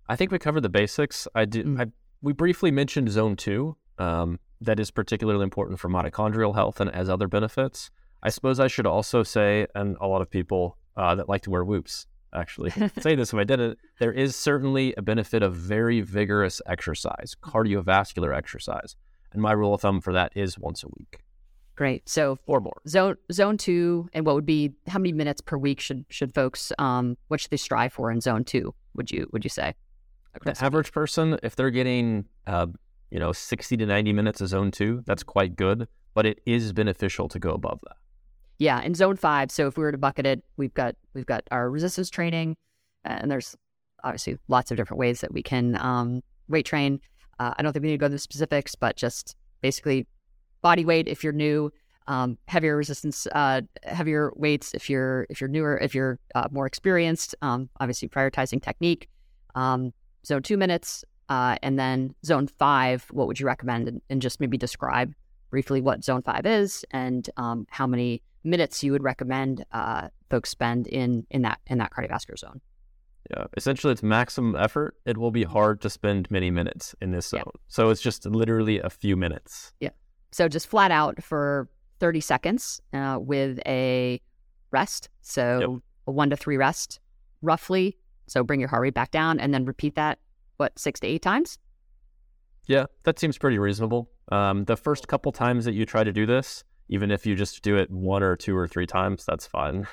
I 0.07 0.15
think 0.15 0.31
we 0.31 0.39
covered 0.39 0.61
the 0.61 0.69
basics. 0.69 1.27
I 1.35 1.45
did. 1.45 1.65
Mm-hmm. 1.65 1.81
I, 1.81 1.85
we 2.21 2.33
briefly 2.33 2.71
mentioned 2.71 3.09
zone 3.09 3.35
two. 3.35 3.75
Um, 3.97 4.39
that 4.61 4.79
is 4.79 4.91
particularly 4.91 5.43
important 5.43 5.79
for 5.79 5.89
mitochondrial 5.89 6.53
health 6.53 6.79
and 6.79 6.93
has 6.93 7.09
other 7.09 7.27
benefits. 7.27 7.89
I 8.23 8.29
suppose 8.29 8.59
I 8.59 8.67
should 8.67 8.85
also 8.85 9.23
say, 9.23 9.67
and 9.73 9.97
a 9.99 10.07
lot 10.07 10.21
of 10.21 10.29
people 10.29 10.77
uh, 10.95 11.15
that 11.15 11.27
like 11.27 11.41
to 11.43 11.49
wear 11.49 11.63
whoops 11.63 12.05
actually 12.33 12.69
say 12.99 13.15
this 13.15 13.33
if 13.33 13.39
I 13.39 13.43
didn't, 13.43 13.79
there 13.99 14.11
is 14.11 14.35
certainly 14.35 14.93
a 14.95 15.01
benefit 15.01 15.43
of 15.43 15.55
very 15.55 16.01
vigorous 16.01 16.61
exercise, 16.67 17.35
cardiovascular 17.41 18.35
exercise. 18.35 18.95
And 19.33 19.41
my 19.41 19.51
rule 19.53 19.73
of 19.73 19.81
thumb 19.81 20.01
for 20.01 20.13
that 20.13 20.31
is 20.35 20.59
once 20.59 20.83
a 20.83 20.87
week. 20.97 21.19
Great. 21.81 22.07
So 22.07 22.37
or 22.45 22.59
more. 22.59 22.79
Zone 22.87 23.15
zone 23.31 23.57
two, 23.57 24.07
and 24.13 24.23
what 24.23 24.35
would 24.35 24.45
be 24.45 24.71
how 24.85 24.99
many 24.99 25.13
minutes 25.13 25.41
per 25.41 25.57
week 25.57 25.79
should 25.79 26.05
should 26.09 26.31
folks 26.31 26.71
um 26.77 27.17
what 27.27 27.39
should 27.39 27.49
they 27.49 27.57
strive 27.57 27.91
for 27.91 28.11
in 28.11 28.21
zone 28.21 28.43
two? 28.43 28.75
Would 28.93 29.09
you 29.09 29.27
would 29.33 29.43
you 29.43 29.49
say? 29.49 29.73
The 30.43 30.55
average 30.63 30.91
person, 30.91 31.39
if 31.41 31.55
they're 31.55 31.71
getting 31.71 32.25
uh, 32.45 32.67
you 33.09 33.17
know, 33.17 33.31
60 33.31 33.77
to 33.77 33.85
90 33.87 34.13
minutes 34.13 34.41
of 34.41 34.49
zone 34.49 34.69
two, 34.69 35.01
that's 35.07 35.23
quite 35.23 35.55
good, 35.55 35.87
but 36.13 36.27
it 36.27 36.39
is 36.45 36.71
beneficial 36.71 37.27
to 37.29 37.39
go 37.39 37.49
above 37.49 37.79
that. 37.87 37.97
Yeah, 38.59 38.79
in 38.83 38.93
zone 38.93 39.15
five. 39.15 39.49
So 39.49 39.65
if 39.65 39.75
we 39.75 39.83
were 39.83 39.91
to 39.91 39.97
bucket 39.97 40.27
it, 40.27 40.43
we've 40.57 40.75
got 40.75 40.93
we've 41.15 41.25
got 41.25 41.45
our 41.49 41.67
resistance 41.71 42.11
training, 42.11 42.57
and 43.05 43.31
there's 43.31 43.55
obviously 44.03 44.37
lots 44.49 44.69
of 44.69 44.77
different 44.77 44.99
ways 44.99 45.21
that 45.21 45.33
we 45.33 45.41
can 45.41 45.77
um, 45.77 46.21
weight 46.47 46.67
train. 46.67 46.99
Uh, 47.39 47.55
I 47.57 47.63
don't 47.63 47.73
think 47.73 47.81
we 47.81 47.87
need 47.89 47.95
to 47.95 47.97
go 47.97 48.05
into 48.05 48.19
specifics, 48.19 48.75
but 48.75 48.97
just 48.97 49.35
basically 49.61 50.05
body 50.61 50.85
weight 50.85 51.07
if 51.07 51.23
you're 51.23 51.33
new, 51.33 51.71
um, 52.07 52.37
heavier 52.47 52.75
resistance, 52.75 53.27
uh, 53.33 53.61
heavier 53.83 54.31
weights 54.35 54.73
if 54.73 54.89
you're 54.89 55.25
if 55.29 55.39
you're 55.39 55.49
newer, 55.49 55.77
if 55.77 55.93
you're 55.95 56.19
uh, 56.35 56.47
more 56.51 56.65
experienced. 56.65 57.35
Um, 57.41 57.69
obviously 57.79 58.07
prioritizing 58.07 58.61
technique. 58.61 59.07
Um, 59.55 59.93
zone 60.25 60.43
two 60.43 60.57
minutes, 60.57 61.03
uh, 61.29 61.57
and 61.61 61.77
then 61.77 62.13
zone 62.25 62.47
five, 62.47 63.05
what 63.11 63.27
would 63.27 63.39
you 63.39 63.45
recommend? 63.45 63.87
And, 63.87 64.01
and, 64.09 64.21
just 64.21 64.39
maybe 64.39 64.57
describe 64.57 65.13
briefly 65.49 65.81
what 65.81 66.03
zone 66.03 66.21
five 66.21 66.45
is 66.45 66.85
and 66.91 67.29
um, 67.37 67.65
how 67.69 67.85
many 67.85 68.21
minutes 68.43 68.83
you 68.83 68.91
would 68.91 69.03
recommend 69.03 69.65
uh, 69.71 70.07
folks 70.29 70.49
spend 70.49 70.87
in 70.87 71.25
in 71.29 71.43
that 71.43 71.59
in 71.67 71.77
that 71.77 71.91
cardiovascular 71.91 72.37
zone. 72.37 72.61
Yeah, 73.29 73.45
essentially, 73.55 73.93
it's 73.93 74.03
maximum 74.03 74.55
effort. 74.55 74.95
It 75.05 75.17
will 75.17 75.31
be 75.31 75.43
hard 75.43 75.79
to 75.81 75.89
spend 75.89 76.29
many 76.29 76.51
minutes 76.51 76.95
in 77.01 77.11
this 77.11 77.27
zone. 77.27 77.43
Yeah. 77.45 77.61
So 77.67 77.89
it's 77.89 78.01
just 78.01 78.25
literally 78.25 78.79
a 78.79 78.89
few 78.89 79.15
minutes. 79.15 79.73
Yeah. 79.79 79.91
So 80.31 80.47
just 80.47 80.67
flat 80.67 80.91
out 80.91 81.21
for 81.23 81.69
30 81.99 82.21
seconds 82.21 82.81
uh, 82.93 83.17
with 83.19 83.59
a 83.65 84.21
rest. 84.71 85.09
So 85.21 85.59
yep. 85.59 85.69
a 86.07 86.11
one 86.11 86.29
to 86.29 86.35
three 86.35 86.57
rest, 86.57 86.99
roughly. 87.41 87.97
So 88.27 88.43
bring 88.43 88.59
your 88.59 88.69
heart 88.69 88.81
rate 88.81 88.93
back 88.93 89.11
down 89.11 89.39
and 89.39 89.53
then 89.53 89.65
repeat 89.65 89.95
that, 89.95 90.19
what, 90.57 90.77
six 90.79 90.99
to 91.01 91.07
eight 91.07 91.21
times? 91.21 91.57
Yeah, 92.67 92.85
that 93.03 93.19
seems 93.19 93.37
pretty 93.37 93.57
reasonable. 93.57 94.09
Um, 94.31 94.65
the 94.65 94.77
first 94.77 95.07
couple 95.07 95.31
times 95.31 95.65
that 95.65 95.73
you 95.73 95.85
try 95.85 96.03
to 96.03 96.13
do 96.13 96.25
this, 96.25 96.63
even 96.89 97.11
if 97.11 97.25
you 97.25 97.35
just 97.35 97.61
do 97.61 97.75
it 97.75 97.91
one 97.91 98.23
or 98.23 98.35
two 98.35 98.55
or 98.55 98.67
three 98.67 98.85
times, 98.85 99.25
that's 99.25 99.45
fine. 99.45 99.87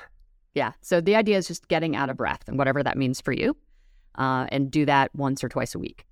Yeah. 0.53 0.71
So 0.81 1.01
the 1.01 1.15
idea 1.15 1.37
is 1.37 1.47
just 1.47 1.67
getting 1.67 1.95
out 1.95 2.09
of 2.09 2.17
breath 2.17 2.43
and 2.47 2.57
whatever 2.57 2.81
that 2.83 2.97
means 2.97 3.21
for 3.21 3.31
you, 3.31 3.55
uh, 4.15 4.47
and 4.51 4.71
do 4.71 4.85
that 4.85 5.13
once 5.13 5.43
or 5.43 5.49
twice 5.49 5.75
a 5.75 5.79
week. 5.79 6.05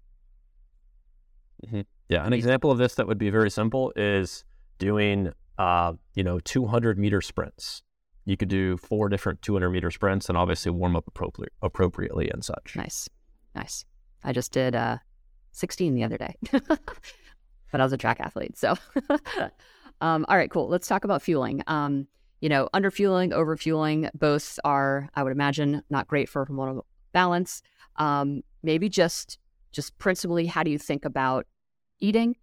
Mm-hmm. 1.66 1.82
Yeah. 2.10 2.26
An 2.26 2.34
example 2.34 2.72
of 2.72 2.78
this 2.78 2.96
that 2.96 3.08
would 3.08 3.17
be 3.17 3.30
very 3.30 3.50
simple 3.50 3.91
is 3.96 4.46
doing, 4.78 5.32
uh, 5.58 5.93
you 6.13 6.24
know, 6.24 6.39
200 6.39 6.98
meter 6.98 7.22
sprints. 7.22 7.82
You 8.26 8.38
could 8.38 8.50
do 8.50 8.78
four 8.78 9.10
different 9.10 9.41
200 9.41 9.70
meter 9.70 9.91
sprints 9.91 10.30
and 10.30 10.38
obviously 10.38 10.72
warm 10.72 10.96
up 10.96 11.06
appropri- 11.13 11.48
appropriately 11.62 12.30
and 12.30 12.43
such. 12.43 12.74
Nice. 12.76 13.10
Nice. 13.56 13.86
I 14.24 14.34
just 14.34 14.52
did 14.52 14.76
uh, 14.76 14.98
16 15.52 15.96
the 15.96 16.04
other 16.04 16.17
day, 16.17 16.36
but 16.52 16.70
I 17.74 17.84
was 17.84 17.93
a 17.93 17.98
track 17.98 18.20
athlete. 18.20 18.58
So, 18.58 18.76
um, 20.02 20.26
all 20.28 20.38
right, 20.38 20.52
cool. 20.52 20.67
Let's 20.67 20.88
talk 20.88 21.04
about 21.04 21.22
fueling. 21.22 21.63
Um, 21.67 22.08
you 22.41 22.50
know, 22.50 22.70
under 22.74 22.91
fueling, 22.91 23.34
over 23.34 23.58
fueling, 23.58 24.10
both 24.13 24.60
are, 24.63 25.10
I 25.15 25.24
would 25.24 25.32
imagine, 25.32 25.82
not 25.89 26.08
great 26.08 26.30
for 26.30 26.46
hormonal 26.46 26.84
balance. 27.12 27.62
Um, 27.96 28.43
maybe 28.62 28.89
just, 28.89 29.39
just 29.72 29.98
principally, 29.98 30.46
how 30.46 30.63
do 30.63 30.70
you 30.70 30.78
think 30.78 31.06
about 31.06 31.48
eating, 32.00 32.36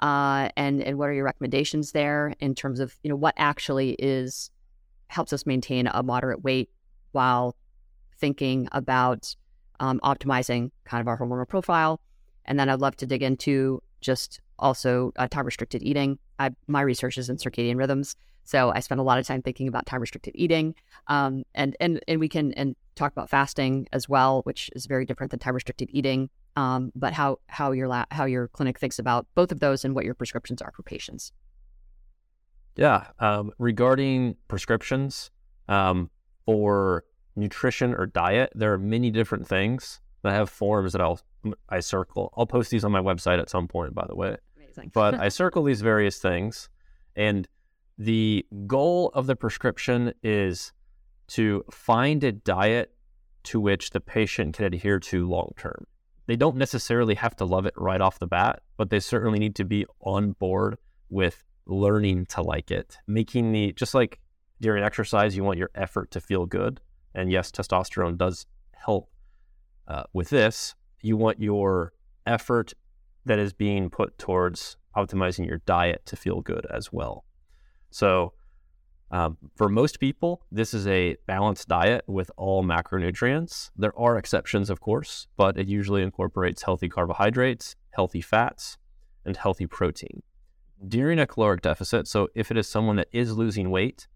uh, 0.00 0.48
and 0.56 0.82
and 0.82 0.98
what 0.98 1.08
are 1.08 1.12
your 1.12 1.24
recommendations 1.24 1.92
there 1.92 2.34
in 2.40 2.54
terms 2.54 2.80
of 2.80 2.96
you 3.02 3.10
know 3.10 3.16
what 3.16 3.34
actually 3.36 3.92
is 3.98 4.50
helps 5.08 5.32
us 5.32 5.44
maintain 5.46 5.86
a 5.86 6.02
moderate 6.02 6.42
weight 6.42 6.70
while 7.12 7.54
thinking 8.18 8.68
about 8.72 9.36
um, 9.80 10.00
optimizing 10.02 10.70
kind 10.84 11.00
of 11.00 11.08
our 11.08 11.18
hormonal 11.18 11.46
profile 11.46 12.00
and 12.44 12.58
then 12.58 12.68
I'd 12.68 12.80
love 12.80 12.96
to 12.96 13.06
dig 13.06 13.22
into 13.22 13.82
just 14.00 14.40
also 14.58 15.12
uh, 15.16 15.28
time 15.28 15.46
restricted 15.46 15.82
eating. 15.82 16.18
I, 16.38 16.50
my 16.66 16.80
research 16.80 17.18
is 17.18 17.28
in 17.28 17.36
circadian 17.36 17.76
rhythms, 17.76 18.16
so 18.44 18.72
I 18.74 18.80
spend 18.80 19.00
a 19.00 19.04
lot 19.04 19.18
of 19.18 19.26
time 19.26 19.42
thinking 19.42 19.68
about 19.68 19.86
time 19.86 20.00
restricted 20.00 20.34
eating, 20.36 20.74
um, 21.06 21.44
and 21.54 21.76
and 21.80 22.00
and 22.08 22.18
we 22.20 22.28
can 22.28 22.52
and 22.54 22.74
talk 22.94 23.12
about 23.12 23.30
fasting 23.30 23.86
as 23.92 24.08
well, 24.08 24.42
which 24.42 24.70
is 24.74 24.86
very 24.86 25.04
different 25.04 25.30
than 25.30 25.38
time 25.38 25.54
restricted 25.54 25.88
eating. 25.92 26.30
Um, 26.56 26.92
but 26.94 27.12
how 27.12 27.38
how 27.46 27.72
your 27.72 27.88
la- 27.88 28.04
how 28.10 28.24
your 28.24 28.48
clinic 28.48 28.78
thinks 28.78 28.98
about 28.98 29.26
both 29.34 29.52
of 29.52 29.60
those 29.60 29.84
and 29.84 29.94
what 29.94 30.04
your 30.04 30.14
prescriptions 30.14 30.60
are 30.60 30.72
for 30.72 30.82
patients. 30.82 31.32
Yeah, 32.76 33.06
um, 33.18 33.52
regarding 33.58 34.36
prescriptions 34.48 35.30
um, 35.68 36.10
for 36.44 37.04
nutrition 37.36 37.94
or 37.94 38.06
diet, 38.06 38.52
there 38.54 38.72
are 38.72 38.78
many 38.78 39.10
different 39.10 39.46
things. 39.46 40.00
I 40.24 40.32
have 40.32 40.48
forms 40.48 40.92
that 40.92 41.00
I'll 41.00 41.20
I 41.68 41.80
circle. 41.80 42.32
I'll 42.36 42.46
post 42.46 42.70
these 42.70 42.84
on 42.84 42.92
my 42.92 43.00
website 43.00 43.40
at 43.40 43.50
some 43.50 43.66
point, 43.66 43.94
by 43.94 44.06
the 44.06 44.14
way. 44.14 44.36
Amazing. 44.56 44.90
but 44.94 45.14
I 45.14 45.28
circle 45.40 45.64
these 45.64 45.80
various 45.80 46.18
things, 46.18 46.68
and 47.16 47.48
the 47.98 48.46
goal 48.66 49.10
of 49.14 49.26
the 49.26 49.36
prescription 49.36 50.12
is 50.22 50.72
to 51.28 51.64
find 51.70 52.22
a 52.24 52.32
diet 52.32 52.94
to 53.44 53.60
which 53.60 53.90
the 53.90 54.00
patient 54.00 54.54
can 54.54 54.66
adhere 54.66 54.98
to 55.00 55.28
long 55.28 55.52
term. 55.56 55.86
They 56.26 56.36
don't 56.36 56.56
necessarily 56.56 57.14
have 57.16 57.36
to 57.36 57.44
love 57.44 57.66
it 57.66 57.74
right 57.76 58.00
off 58.00 58.18
the 58.18 58.26
bat, 58.26 58.62
but 58.76 58.90
they 58.90 59.00
certainly 59.00 59.38
need 59.38 59.56
to 59.56 59.64
be 59.64 59.86
on 60.00 60.32
board 60.32 60.78
with 61.10 61.44
learning 61.66 62.26
to 62.26 62.42
like 62.42 62.70
it, 62.70 62.96
making 63.06 63.52
the 63.52 63.72
just 63.72 63.94
like 63.94 64.20
during 64.60 64.84
exercise, 64.84 65.36
you 65.36 65.44
want 65.44 65.58
your 65.58 65.70
effort 65.74 66.10
to 66.12 66.20
feel 66.20 66.46
good. 66.46 66.80
And 67.14 67.30
yes, 67.30 67.50
testosterone 67.50 68.16
does 68.16 68.46
help 68.72 69.10
uh, 69.88 70.04
with 70.12 70.30
this, 70.30 70.74
you 71.02 71.16
want 71.16 71.40
your 71.40 71.92
effort 72.26 72.72
that 73.24 73.38
is 73.38 73.52
being 73.52 73.90
put 73.90 74.16
towards 74.18 74.76
optimizing 74.96 75.46
your 75.46 75.58
diet 75.66 76.02
to 76.06 76.16
feel 76.16 76.40
good 76.40 76.66
as 76.70 76.92
well. 76.92 77.24
So, 77.90 78.32
um, 79.12 79.36
for 79.56 79.68
most 79.68 80.00
people, 80.00 80.42
this 80.50 80.72
is 80.72 80.86
a 80.86 81.16
balanced 81.26 81.68
diet 81.68 82.02
with 82.06 82.30
all 82.36 82.64
macronutrients. 82.64 83.70
There 83.76 83.96
are 83.98 84.16
exceptions, 84.16 84.70
of 84.70 84.80
course, 84.80 85.28
but 85.36 85.58
it 85.58 85.68
usually 85.68 86.02
incorporates 86.02 86.62
healthy 86.62 86.88
carbohydrates, 86.88 87.76
healthy 87.90 88.22
fats, 88.22 88.78
and 89.24 89.36
healthy 89.36 89.66
protein. 89.66 90.22
During 90.88 91.18
a 91.20 91.26
caloric 91.26 91.60
deficit, 91.60 92.08
so 92.08 92.28
if 92.34 92.50
it 92.50 92.56
is 92.56 92.66
someone 92.68 92.96
that 92.96 93.08
is 93.12 93.36
losing 93.36 93.70
weight, 93.70 94.08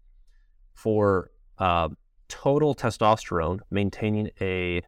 for 0.73 1.31
uh, 1.57 1.89
total 2.27 2.75
testosterone, 2.75 3.59
maintaining 3.71 4.29
a 4.39 4.81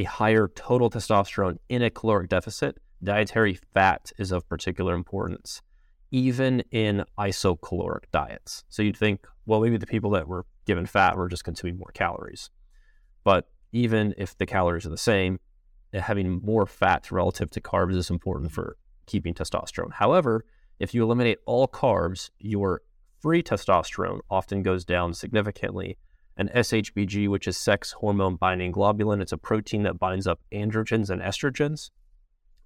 a 0.00 0.04
higher 0.04 0.48
total 0.54 0.88
testosterone 0.88 1.58
in 1.68 1.82
a 1.82 1.90
caloric 1.90 2.28
deficit, 2.28 2.78
dietary 3.02 3.58
fat 3.74 4.12
is 4.16 4.30
of 4.30 4.48
particular 4.48 4.94
importance, 4.94 5.60
even 6.10 6.60
in 6.70 7.04
isocaloric 7.18 8.04
diets. 8.12 8.64
So 8.68 8.82
you'd 8.82 8.96
think, 8.96 9.26
well, 9.46 9.60
maybe 9.60 9.76
the 9.76 9.86
people 9.86 10.10
that 10.10 10.28
were 10.28 10.46
given 10.66 10.86
fat 10.86 11.16
were 11.16 11.28
just 11.28 11.44
consuming 11.44 11.78
more 11.78 11.92
calories. 11.92 12.50
But 13.24 13.48
even 13.72 14.14
if 14.16 14.36
the 14.36 14.46
calories 14.46 14.86
are 14.86 14.90
the 14.90 14.96
same, 14.96 15.38
having 15.92 16.40
more 16.42 16.66
fat 16.66 17.10
relative 17.10 17.50
to 17.50 17.60
carbs 17.60 17.96
is 17.96 18.10
important 18.10 18.52
for 18.52 18.76
keeping 19.06 19.34
testosterone. 19.34 19.92
However, 19.92 20.44
if 20.78 20.94
you 20.94 21.02
eliminate 21.02 21.38
all 21.46 21.66
carbs, 21.66 22.30
your 22.38 22.82
free 23.20 23.42
testosterone 23.42 24.20
often 24.30 24.62
goes 24.62 24.84
down 24.84 25.12
significantly 25.14 25.98
and 26.36 26.50
SHBG, 26.52 27.28
which 27.28 27.48
is 27.48 27.56
sex 27.56 27.92
hormone 27.92 28.36
binding 28.36 28.72
globulin. 28.72 29.20
It's 29.20 29.32
a 29.32 29.38
protein 29.38 29.82
that 29.82 29.98
binds 29.98 30.26
up 30.26 30.40
androgens 30.52 31.10
and 31.10 31.20
estrogens, 31.20 31.90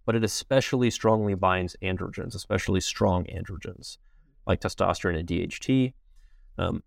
but 0.04 0.14
it 0.14 0.24
especially 0.24 0.90
strongly 0.90 1.34
binds 1.34 1.76
androgens, 1.82 2.34
especially 2.34 2.80
strong 2.80 3.24
androgens 3.24 3.98
like 4.46 4.60
testosterone 4.60 5.18
and 5.18 5.28
DHT. 5.28 5.94
Um, 6.58 6.82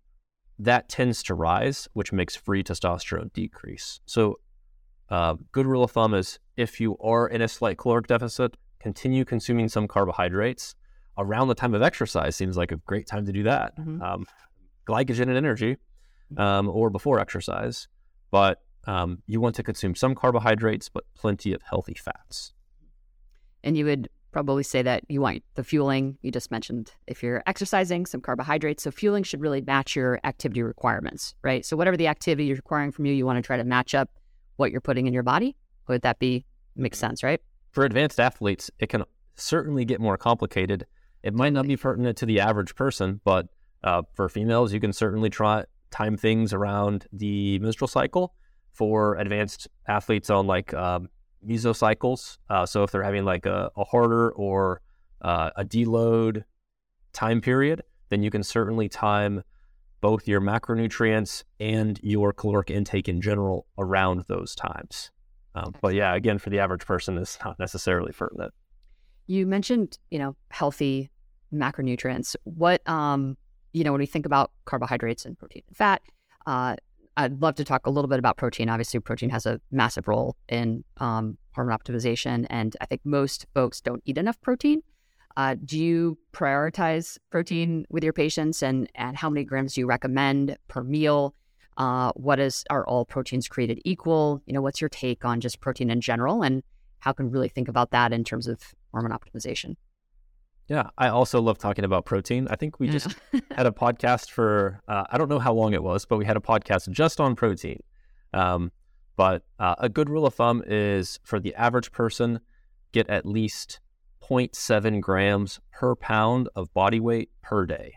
that 0.58 0.88
tends 0.88 1.22
to 1.24 1.34
rise, 1.34 1.88
which 1.92 2.12
makes 2.12 2.34
free 2.34 2.62
testosterone 2.62 3.32
decrease. 3.32 4.00
So, 4.06 4.40
uh, 5.08 5.36
good 5.52 5.66
rule 5.66 5.84
of 5.84 5.90
thumb 5.90 6.14
is 6.14 6.38
if 6.56 6.80
you 6.80 6.96
are 6.98 7.28
in 7.28 7.42
a 7.42 7.48
slight 7.48 7.78
caloric 7.78 8.06
deficit, 8.06 8.56
continue 8.80 9.24
consuming 9.24 9.68
some 9.68 9.86
carbohydrates. 9.86 10.74
Around 11.18 11.48
the 11.48 11.54
time 11.54 11.74
of 11.74 11.80
exercise 11.80 12.36
seems 12.36 12.56
like 12.56 12.72
a 12.72 12.76
great 12.76 13.06
time 13.06 13.24
to 13.24 13.32
do 13.32 13.42
that. 13.44 13.76
Mm-hmm. 13.78 14.02
Um, 14.02 14.26
glycogen 14.86 15.22
and 15.22 15.36
energy 15.36 15.76
um, 16.36 16.68
or 16.68 16.90
before 16.90 17.18
exercise. 17.18 17.88
But 18.30 18.62
um, 18.86 19.22
you 19.26 19.40
want 19.40 19.54
to 19.56 19.62
consume 19.62 19.94
some 19.94 20.14
carbohydrates, 20.14 20.88
but 20.88 21.04
plenty 21.14 21.52
of 21.52 21.62
healthy 21.62 21.94
fats. 21.94 22.52
And 23.66 23.76
you 23.76 23.84
would 23.84 24.08
probably 24.36 24.62
say 24.62 24.82
that 24.82 25.02
you 25.08 25.20
want 25.20 25.42
the 25.54 25.64
fueling. 25.64 26.18
You 26.20 26.30
just 26.30 26.50
mentioned 26.50 26.92
if 27.06 27.22
you're 27.22 27.42
exercising 27.46 28.04
some 28.04 28.20
carbohydrates. 28.20 28.82
So 28.82 28.90
fueling 28.90 29.22
should 29.22 29.40
really 29.40 29.62
match 29.62 29.96
your 29.96 30.20
activity 30.24 30.62
requirements 30.62 31.34
right? 31.42 31.64
So 31.64 31.76
whatever 31.76 31.96
the 31.96 32.06
activity 32.06 32.44
you're 32.44 32.56
requiring 32.56 32.92
from 32.92 33.06
you 33.06 33.14
you 33.14 33.24
want 33.24 33.38
to 33.38 33.42
try 33.42 33.56
to 33.56 33.64
match 33.64 33.94
up 33.94 34.10
what 34.56 34.70
you're 34.70 34.82
putting 34.82 35.06
in 35.06 35.14
your 35.14 35.22
body. 35.22 35.56
Would 35.88 36.02
that 36.02 36.18
be 36.18 36.44
makes 36.76 36.98
sense 36.98 37.22
right? 37.22 37.40
For 37.72 37.84
advanced 37.84 38.20
athletes 38.20 38.70
it 38.78 38.88
can 38.88 39.04
certainly 39.36 39.86
get 39.86 40.00
more 40.00 40.18
complicated. 40.18 40.86
It 41.22 41.32
might 41.34 41.54
not 41.54 41.66
be 41.66 41.76
pertinent 41.76 42.18
to 42.18 42.26
the 42.26 42.40
average 42.40 42.74
person 42.74 43.22
but 43.24 43.48
uh, 43.82 44.02
for 44.12 44.28
females 44.28 44.70
you 44.70 44.80
can 44.80 44.92
certainly 44.92 45.30
try 45.30 45.64
time 45.90 46.16
things 46.16 46.52
around 46.52 47.06
the 47.10 47.58
menstrual 47.60 47.88
cycle. 47.88 48.34
For 48.74 49.14
advanced 49.14 49.68
athletes 49.88 50.28
on 50.28 50.46
like 50.46 50.74
um, 50.74 51.08
mesocycles. 51.46 52.38
Uh, 52.50 52.66
so 52.66 52.82
if 52.82 52.90
they're 52.90 53.02
having 53.02 53.24
like 53.24 53.46
a, 53.46 53.70
a 53.76 53.84
harder 53.84 54.30
or 54.32 54.80
uh, 55.22 55.50
a 55.56 55.64
deload 55.64 56.44
time 57.12 57.40
period, 57.40 57.82
then 58.08 58.22
you 58.22 58.30
can 58.30 58.42
certainly 58.42 58.88
time 58.88 59.42
both 60.00 60.28
your 60.28 60.40
macronutrients 60.40 61.42
and 61.58 61.98
your 62.02 62.32
caloric 62.32 62.70
intake 62.70 63.08
in 63.08 63.20
general 63.20 63.66
around 63.78 64.24
those 64.28 64.54
times. 64.54 65.10
Um, 65.54 65.74
but 65.80 65.94
yeah, 65.94 66.14
again, 66.14 66.38
for 66.38 66.50
the 66.50 66.58
average 66.58 66.84
person, 66.84 67.16
it's 67.16 67.38
not 67.42 67.58
necessarily 67.58 68.12
pertinent. 68.12 68.52
You 69.26 69.46
mentioned, 69.46 69.98
you 70.10 70.18
know, 70.18 70.36
healthy 70.50 71.10
macronutrients. 71.52 72.36
What 72.44 72.86
um, 72.88 73.36
you 73.72 73.84
know, 73.84 73.92
when 73.92 73.98
we 73.98 74.06
think 74.06 74.26
about 74.26 74.52
carbohydrates 74.64 75.24
and 75.24 75.38
protein 75.38 75.62
and 75.66 75.76
fat, 75.76 76.02
uh, 76.46 76.76
I'd 77.16 77.40
love 77.40 77.54
to 77.56 77.64
talk 77.64 77.86
a 77.86 77.90
little 77.90 78.08
bit 78.08 78.18
about 78.18 78.36
protein. 78.36 78.68
Obviously, 78.68 79.00
protein 79.00 79.30
has 79.30 79.46
a 79.46 79.60
massive 79.70 80.06
role 80.06 80.36
in 80.48 80.84
um, 80.98 81.38
hormone 81.54 81.76
optimization, 81.76 82.46
and 82.50 82.76
I 82.80 82.86
think 82.86 83.00
most 83.04 83.46
folks 83.54 83.80
don't 83.80 84.02
eat 84.04 84.18
enough 84.18 84.40
protein. 84.42 84.82
Uh, 85.36 85.54
do 85.64 85.78
you 85.78 86.18
prioritize 86.32 87.18
protein 87.30 87.86
with 87.90 88.04
your 88.04 88.12
patients, 88.12 88.62
and 88.62 88.90
and 88.94 89.16
how 89.16 89.30
many 89.30 89.44
grams 89.44 89.74
do 89.74 89.80
you 89.80 89.86
recommend 89.86 90.56
per 90.68 90.82
meal? 90.82 91.34
Uh, 91.76 92.10
what 92.16 92.38
is 92.38 92.64
are 92.70 92.86
all 92.86 93.04
proteins 93.04 93.48
created 93.48 93.80
equal? 93.84 94.42
You 94.46 94.52
know, 94.52 94.62
what's 94.62 94.80
your 94.80 94.90
take 94.90 95.24
on 95.24 95.40
just 95.40 95.60
protein 95.60 95.90
in 95.90 96.00
general, 96.00 96.42
and 96.42 96.62
how 97.00 97.12
can 97.12 97.26
we 97.26 97.32
really 97.32 97.48
think 97.48 97.68
about 97.68 97.90
that 97.92 98.12
in 98.12 98.24
terms 98.24 98.46
of 98.46 98.60
hormone 98.92 99.16
optimization? 99.16 99.76
Yeah, 100.68 100.90
I 100.98 101.08
also 101.08 101.40
love 101.40 101.58
talking 101.58 101.84
about 101.84 102.06
protein. 102.06 102.48
I 102.50 102.56
think 102.56 102.80
we 102.80 102.88
just 102.88 103.14
had 103.52 103.66
a 103.66 103.70
podcast 103.70 104.30
for 104.30 104.80
uh, 104.88 105.04
I 105.10 105.18
don't 105.18 105.28
know 105.28 105.38
how 105.38 105.54
long 105.54 105.74
it 105.74 105.82
was, 105.82 106.04
but 106.04 106.16
we 106.16 106.24
had 106.24 106.36
a 106.36 106.40
podcast 106.40 106.90
just 106.90 107.20
on 107.20 107.36
protein. 107.36 107.82
Um, 108.32 108.72
but 109.16 109.44
uh, 109.58 109.76
a 109.78 109.88
good 109.88 110.10
rule 110.10 110.26
of 110.26 110.34
thumb 110.34 110.62
is 110.66 111.20
for 111.22 111.38
the 111.38 111.54
average 111.54 111.92
person, 111.92 112.40
get 112.92 113.08
at 113.08 113.24
least 113.24 113.80
0.7 114.28 115.00
grams 115.00 115.60
per 115.72 115.94
pound 115.94 116.48
of 116.56 116.72
body 116.74 117.00
weight 117.00 117.30
per 117.42 117.64
day. 117.64 117.94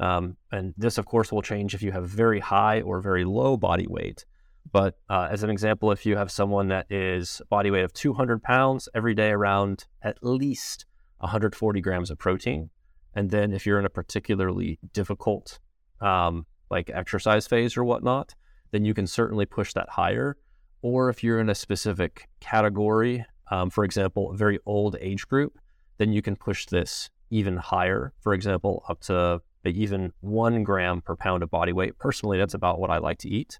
Um, 0.00 0.36
and 0.50 0.74
this, 0.76 0.96
of 0.96 1.06
course, 1.06 1.30
will 1.30 1.42
change 1.42 1.74
if 1.74 1.82
you 1.82 1.92
have 1.92 2.08
very 2.08 2.40
high 2.40 2.80
or 2.80 3.00
very 3.00 3.24
low 3.24 3.56
body 3.56 3.86
weight. 3.86 4.24
But 4.70 4.96
uh, 5.08 5.28
as 5.30 5.42
an 5.42 5.50
example, 5.50 5.92
if 5.92 6.06
you 6.06 6.16
have 6.16 6.30
someone 6.30 6.68
that 6.68 6.90
is 6.90 7.42
body 7.48 7.70
weight 7.70 7.84
of 7.84 7.92
200 7.92 8.42
pounds 8.42 8.88
every 8.94 9.14
day 9.14 9.30
around 9.30 9.86
at 10.02 10.18
least 10.22 10.86
140 11.18 11.80
grams 11.80 12.10
of 12.10 12.18
protein. 12.18 12.70
And 13.14 13.30
then 13.30 13.52
if 13.52 13.66
you're 13.66 13.78
in 13.78 13.84
a 13.84 13.90
particularly 13.90 14.78
difficult 14.92 15.58
um, 16.00 16.46
like 16.70 16.90
exercise 16.90 17.46
phase 17.46 17.76
or 17.76 17.84
whatnot, 17.84 18.34
then 18.70 18.84
you 18.84 18.94
can 18.94 19.06
certainly 19.06 19.46
push 19.46 19.72
that 19.72 19.88
higher. 19.88 20.36
Or 20.82 21.08
if 21.08 21.24
you're 21.24 21.40
in 21.40 21.48
a 21.48 21.54
specific 21.54 22.28
category, 22.40 23.24
um, 23.50 23.70
for 23.70 23.84
example, 23.84 24.30
a 24.30 24.36
very 24.36 24.58
old 24.66 24.96
age 25.00 25.26
group, 25.26 25.58
then 25.96 26.12
you 26.12 26.22
can 26.22 26.36
push 26.36 26.66
this 26.66 27.10
even 27.30 27.56
higher. 27.56 28.12
For 28.20 28.34
example, 28.34 28.84
up 28.88 29.00
to 29.02 29.40
even 29.64 30.12
one 30.20 30.62
gram 30.62 31.00
per 31.00 31.16
pound 31.16 31.42
of 31.42 31.50
body 31.50 31.72
weight. 31.72 31.98
Personally, 31.98 32.38
that's 32.38 32.54
about 32.54 32.78
what 32.78 32.90
I 32.90 32.98
like 32.98 33.18
to 33.18 33.28
eat. 33.28 33.58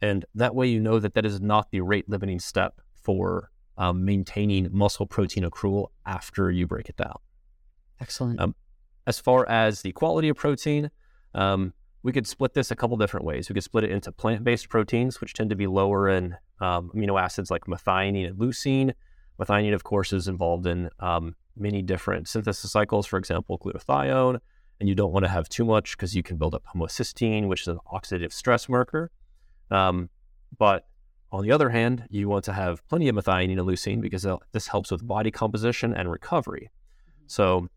And 0.00 0.24
that 0.34 0.54
way, 0.54 0.66
you 0.66 0.80
know 0.80 0.98
that 0.98 1.14
that 1.14 1.26
is 1.26 1.40
not 1.40 1.70
the 1.70 1.80
rate 1.80 2.08
limiting 2.08 2.38
step 2.38 2.80
for 2.94 3.50
um, 3.78 4.04
maintaining 4.04 4.68
muscle 4.72 5.06
protein 5.06 5.44
accrual 5.44 5.88
after 6.04 6.50
you 6.50 6.66
break 6.66 6.88
it 6.88 6.96
down. 6.96 7.18
Excellent. 8.00 8.40
Um, 8.40 8.54
as 9.06 9.20
far 9.20 9.48
as 9.48 9.82
the 9.82 9.92
quality 9.92 10.28
of 10.28 10.36
protein, 10.36 10.90
um, 11.34 11.72
we 12.02 12.12
could 12.12 12.26
split 12.26 12.54
this 12.54 12.70
a 12.70 12.76
couple 12.76 12.96
different 12.96 13.26
ways. 13.26 13.48
We 13.48 13.54
could 13.54 13.64
split 13.64 13.84
it 13.84 13.90
into 13.90 14.12
plant 14.12 14.44
based 14.44 14.68
proteins, 14.68 15.20
which 15.20 15.34
tend 15.34 15.50
to 15.50 15.56
be 15.56 15.66
lower 15.66 16.08
in 16.08 16.36
um, 16.60 16.90
amino 16.94 17.20
acids 17.20 17.50
like 17.50 17.64
methionine 17.64 18.28
and 18.28 18.38
leucine. 18.38 18.92
Methionine, 19.40 19.74
of 19.74 19.84
course, 19.84 20.12
is 20.12 20.28
involved 20.28 20.66
in 20.66 20.88
um, 21.00 21.34
many 21.56 21.82
different 21.82 22.28
synthesis 22.28 22.70
cycles, 22.70 23.06
for 23.06 23.18
example, 23.18 23.58
glutathione. 23.58 24.38
And 24.78 24.88
you 24.88 24.94
don't 24.94 25.12
want 25.12 25.24
to 25.24 25.30
have 25.30 25.48
too 25.48 25.64
much 25.64 25.96
because 25.96 26.14
you 26.14 26.22
can 26.22 26.36
build 26.36 26.54
up 26.54 26.64
homocysteine, 26.74 27.48
which 27.48 27.62
is 27.62 27.68
an 27.68 27.78
oxidative 27.92 28.32
stress 28.32 28.68
marker. 28.68 29.10
Um, 29.70 30.10
but 30.58 30.86
on 31.36 31.42
the 31.42 31.52
other 31.52 31.68
hand, 31.68 32.06
you 32.08 32.30
want 32.30 32.46
to 32.46 32.52
have 32.54 32.86
plenty 32.88 33.08
of 33.08 33.14
methionine 33.14 33.58
and 33.58 33.68
leucine 33.68 34.00
because 34.00 34.26
this 34.52 34.68
helps 34.68 34.90
with 34.90 35.06
body 35.06 35.30
composition 35.30 35.92
and 35.92 36.10
recovery. 36.10 36.70
So, 37.26 37.68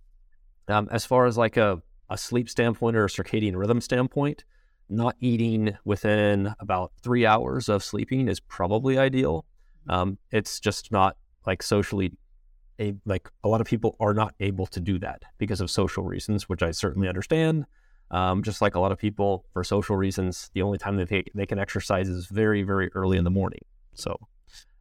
um, 0.70 0.88
as 0.92 1.06
far 1.06 1.26
as 1.26 1.38
like 1.38 1.58
a, 1.58 1.82
a 2.10 2.18
sleep 2.18 2.50
standpoint 2.50 2.96
or 2.96 3.04
a 3.04 3.10
circadian 3.10 3.58
rhythm 3.58 3.82
standpoint, 3.82 4.46
not 4.90 5.18
eating 5.20 5.78
within 5.84 6.56
about 6.62 6.94
three 7.04 7.26
hours 7.26 7.68
of 7.68 7.84
sleeping 7.84 8.30
is 8.30 8.40
probably 8.40 8.98
ideal. 8.98 9.46
Um, 9.90 10.18
it's 10.32 10.62
just 10.62 10.90
not 10.90 11.18
like 11.46 11.62
socially 11.62 12.14
a, 12.80 12.94
like 13.06 13.30
a 13.44 13.50
lot 13.50 13.60
of 13.60 13.68
people 13.68 13.98
are 14.00 14.14
not 14.14 14.36
able 14.40 14.68
to 14.68 14.80
do 14.80 14.98
that 15.00 15.24
because 15.38 15.60
of 15.60 15.70
social 15.70 16.06
reasons, 16.06 16.48
which 16.48 16.64
I 16.64 16.72
certainly 16.72 17.10
understand. 17.10 17.66
Um, 18.12 18.42
just 18.42 18.62
like 18.62 18.76
a 18.76 18.80
lot 18.80 18.92
of 18.92 18.98
people, 18.98 19.46
for 19.54 19.64
social 19.64 19.96
reasons, 19.96 20.50
the 20.54 20.64
only 20.64 20.78
time 20.78 20.98
they, 20.98 21.24
they 21.36 21.46
can 21.46 21.60
exercise 21.60 22.10
is 22.10 22.26
very, 22.26 22.64
very 22.64 22.90
early 22.94 23.18
in 23.18 23.24
the 23.24 23.30
morning. 23.30 23.62
So 23.94 24.18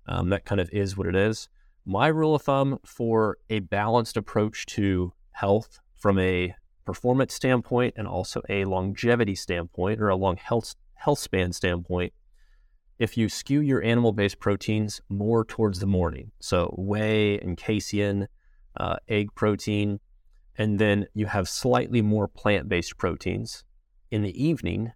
um, 0.07 0.31
that 0.31 0.45
kind 0.47 0.61
of 0.61 0.71
is 0.73 0.97
what 0.97 1.07
it 1.07 1.15
is. 1.15 1.49
My 1.85 2.09
rule 2.09 2.35
of 2.35 2.43
thumb 2.43 2.79
for 2.85 3.39
a 3.51 3.61
balanced 3.61 4.17
approach 4.17 4.67
to 4.67 5.13
health 5.33 5.79
from 5.97 6.19
a 6.19 6.55
performance 6.85 7.35
standpoint 7.35 7.95
and 7.99 8.09
also 8.09 8.41
a 8.49 8.65
longevity 8.65 9.35
standpoint 9.35 10.01
or 10.01 10.09
a 10.09 10.17
long 10.17 10.39
health 10.39 10.75
health 10.95 11.19
span 11.19 11.53
standpoint, 11.53 12.13
if 12.99 13.17
you 13.17 13.29
skew 13.29 13.61
your 13.61 13.83
animal 13.83 14.13
based 14.13 14.41
proteins 14.41 15.01
more 15.09 15.45
towards 15.45 15.79
the 15.81 15.87
morning, 15.87 16.33
so 16.41 16.75
whey 16.77 17.39
and 17.39 17.57
casein, 17.57 18.27
uh, 18.77 18.97
egg 19.09 19.29
protein, 19.35 20.01
and 20.59 20.79
then 20.79 21.07
you 21.15 21.27
have 21.27 21.49
slightly 21.49 22.03
more 22.03 22.29
plant 22.29 22.69
based 22.69 22.99
proteins 22.99 23.65
in 24.11 24.23
the 24.23 24.45
evening, 24.45 24.93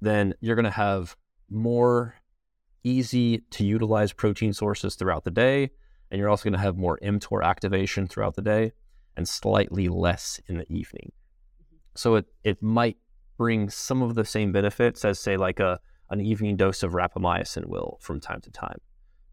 then 0.00 0.34
you're 0.40 0.56
going 0.56 0.64
to 0.64 0.70
have 0.70 1.16
more 1.50 2.14
easy 2.82 3.38
to 3.50 3.64
utilize 3.64 4.12
protein 4.12 4.52
sources 4.52 4.94
throughout 4.94 5.24
the 5.24 5.30
day. 5.30 5.70
And 6.10 6.18
you're 6.18 6.30
also 6.30 6.44
going 6.44 6.54
to 6.54 6.58
have 6.58 6.78
more 6.78 6.98
mTOR 7.02 7.44
activation 7.44 8.06
throughout 8.08 8.34
the 8.34 8.42
day 8.42 8.72
and 9.16 9.28
slightly 9.28 9.88
less 9.88 10.40
in 10.46 10.56
the 10.56 10.72
evening. 10.72 11.12
So 11.94 12.14
it, 12.14 12.26
it 12.44 12.62
might 12.62 12.96
bring 13.36 13.68
some 13.68 14.00
of 14.00 14.14
the 14.14 14.24
same 14.24 14.52
benefits 14.52 15.04
as, 15.04 15.18
say, 15.18 15.36
like 15.36 15.60
a 15.60 15.80
an 16.10 16.20
evening 16.22 16.56
dose 16.56 16.82
of 16.82 16.92
rapamycin 16.92 17.66
will 17.66 17.98
from 18.00 18.18
time 18.18 18.40
to 18.40 18.50
time. 18.50 18.78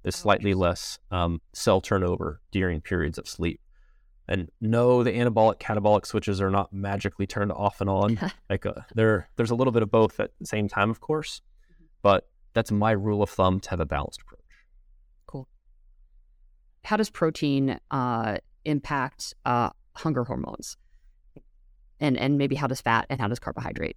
There's 0.04 0.16
slightly 0.16 0.54
less 0.54 1.00
um, 1.10 1.42
cell 1.54 1.80
turnover 1.80 2.42
during 2.52 2.82
periods 2.82 3.18
of 3.18 3.30
sleep. 3.30 3.62
And 4.28 4.50
no, 4.60 5.04
the 5.04 5.12
anabolic 5.12 5.60
catabolic 5.60 6.06
switches 6.06 6.42
are 6.42 6.50
not 6.50 6.74
magically 6.74 7.28
turned 7.28 7.52
off 7.52 7.82
and 7.82 7.90
on. 7.90 8.20
like 8.50 8.66
a, 8.66 8.80
uh, 8.80 8.82
there, 8.96 9.30
there's 9.36 9.52
a 9.52 9.56
little 9.56 9.72
bit 9.72 9.84
of 9.84 9.92
both 9.92 10.20
at 10.20 10.32
the 10.40 10.48
same 10.48 10.68
time, 10.68 10.90
of 10.90 11.00
course. 11.00 11.42
But 12.02 12.28
that's 12.54 12.72
my 12.72 12.92
rule 12.92 13.22
of 13.22 13.30
thumb 13.30 13.60
to 13.60 13.70
have 13.70 13.80
a 13.80 13.86
balanced 13.86 14.22
approach. 14.22 14.42
Cool. 15.28 15.48
How 16.84 16.98
does 16.98 17.10
protein 17.10 17.80
uh, 17.92 18.38
impact 18.64 19.36
uh, 19.46 19.70
hunger 19.94 20.24
hormones? 20.24 20.78
And 22.00 22.18
and 22.18 22.38
maybe 22.38 22.56
how 22.56 22.68
does 22.68 22.82
fat 22.82 23.06
and 23.10 23.22
how 23.22 23.30
does 23.30 23.40
carbohydrate? 23.40 23.96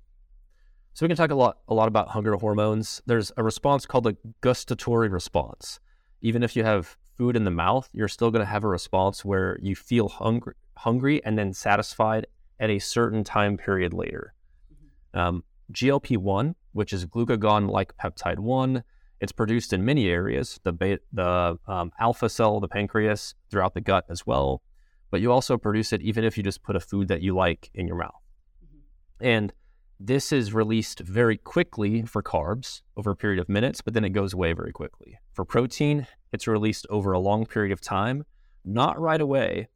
So 0.94 1.04
we 1.04 1.08
can 1.08 1.16
talk 1.16 1.30
a 1.30 1.34
lot 1.34 1.58
a 1.68 1.74
lot 1.74 1.88
about 1.88 2.08
hunger 2.08 2.34
hormones. 2.34 3.02
There's 3.06 3.32
a 3.36 3.42
response 3.42 3.86
called 3.86 4.04
the 4.04 4.16
gustatory 4.40 5.08
response. 5.08 5.80
Even 6.20 6.42
if 6.42 6.56
you 6.56 6.64
have 6.64 6.96
food 7.18 7.36
in 7.36 7.44
the 7.44 7.50
mouth, 7.50 7.88
you're 7.92 8.08
still 8.08 8.30
going 8.30 8.44
to 8.44 8.50
have 8.50 8.64
a 8.64 8.68
response 8.68 9.24
where 9.24 9.58
you 9.60 9.74
feel 9.74 10.08
hungry, 10.08 10.54
hungry 10.76 11.22
and 11.24 11.36
then 11.36 11.52
satisfied 11.52 12.26
at 12.60 12.70
a 12.70 12.78
certain 12.78 13.24
time 13.24 13.56
period 13.56 13.92
later. 13.92 14.32
Mm-hmm. 14.72 15.18
Um, 15.18 15.44
GLP-1, 15.72 16.54
which 16.72 16.92
is 16.92 17.04
glucagon-like 17.04 17.96
peptide 17.96 18.38
1, 18.38 18.84
it's 19.20 19.32
produced 19.32 19.72
in 19.72 19.84
many 19.84 20.08
areas, 20.08 20.60
the, 20.62 20.72
beta, 20.72 21.00
the 21.12 21.58
um, 21.66 21.92
alpha 21.98 22.28
cell, 22.28 22.60
the 22.60 22.68
pancreas, 22.68 23.34
throughout 23.50 23.74
the 23.74 23.80
gut 23.80 24.04
as 24.08 24.24
well. 24.24 24.62
But 25.10 25.20
you 25.20 25.32
also 25.32 25.58
produce 25.58 25.92
it 25.92 26.00
even 26.02 26.24
if 26.24 26.36
you 26.36 26.44
just 26.44 26.62
put 26.62 26.76
a 26.76 26.80
food 26.80 27.08
that 27.08 27.20
you 27.20 27.34
like 27.34 27.70
in 27.74 27.88
your 27.88 27.96
mouth. 27.96 28.22
Mm-hmm. 28.64 29.26
And 29.26 29.52
this 30.00 30.32
is 30.32 30.54
released 30.54 31.00
very 31.00 31.36
quickly 31.36 32.02
for 32.02 32.22
carbs 32.22 32.82
over 32.96 33.10
a 33.10 33.16
period 33.16 33.40
of 33.40 33.48
minutes, 33.48 33.80
but 33.80 33.94
then 33.94 34.04
it 34.04 34.10
goes 34.10 34.32
away 34.32 34.52
very 34.52 34.72
quickly. 34.72 35.18
For 35.32 35.44
protein, 35.44 36.06
it's 36.32 36.46
released 36.46 36.86
over 36.88 37.12
a 37.12 37.18
long 37.18 37.46
period 37.46 37.72
of 37.72 37.80
time, 37.80 38.24
not 38.64 39.00
right 39.00 39.20
away, 39.20 39.68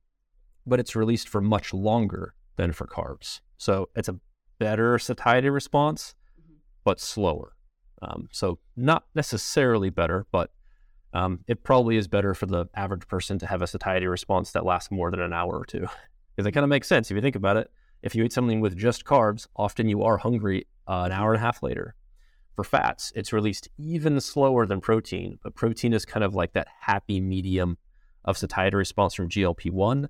but 0.64 0.78
it's 0.78 0.94
released 0.94 1.28
for 1.28 1.40
much 1.40 1.74
longer 1.74 2.34
than 2.56 2.72
for 2.72 2.86
carbs. 2.86 3.40
So 3.58 3.88
it's 3.96 4.08
a 4.08 4.18
better 4.58 4.98
satiety 4.98 5.50
response, 5.50 6.14
mm-hmm. 6.40 6.54
but 6.84 7.00
slower. 7.00 7.56
Um, 8.00 8.28
so 8.32 8.58
not 8.76 9.04
necessarily 9.14 9.90
better, 9.90 10.26
but 10.30 10.50
um, 11.14 11.40
it 11.48 11.64
probably 11.64 11.96
is 11.96 12.06
better 12.06 12.32
for 12.34 12.46
the 12.46 12.66
average 12.74 13.08
person 13.08 13.38
to 13.40 13.46
have 13.46 13.60
a 13.62 13.66
satiety 13.66 14.06
response 14.06 14.52
that 14.52 14.64
lasts 14.64 14.90
more 14.90 15.10
than 15.10 15.20
an 15.20 15.32
hour 15.32 15.58
or 15.58 15.64
two. 15.64 15.86
Because 16.34 16.46
it 16.46 16.52
kind 16.52 16.64
of 16.64 16.70
makes 16.70 16.88
sense 16.88 17.10
if 17.10 17.14
you 17.14 17.20
think 17.20 17.36
about 17.36 17.58
it 17.58 17.70
if 18.02 18.14
you 18.14 18.24
eat 18.24 18.32
something 18.32 18.60
with 18.60 18.76
just 18.76 19.04
carbs, 19.04 19.46
often 19.56 19.88
you 19.88 20.02
are 20.02 20.18
hungry 20.18 20.66
uh, 20.88 21.02
an 21.06 21.12
hour 21.12 21.32
and 21.32 21.38
a 21.38 21.44
half 21.44 21.62
later. 21.62 21.94
For 22.54 22.64
fats, 22.64 23.12
it's 23.14 23.32
released 23.32 23.68
even 23.78 24.20
slower 24.20 24.66
than 24.66 24.80
protein, 24.80 25.38
but 25.42 25.54
protein 25.54 25.94
is 25.94 26.04
kind 26.04 26.22
of 26.22 26.34
like 26.34 26.52
that 26.52 26.68
happy 26.80 27.20
medium 27.20 27.78
of 28.24 28.36
satiety 28.36 28.76
response 28.76 29.14
from 29.14 29.28
GLP 29.28 29.70
1. 29.70 30.08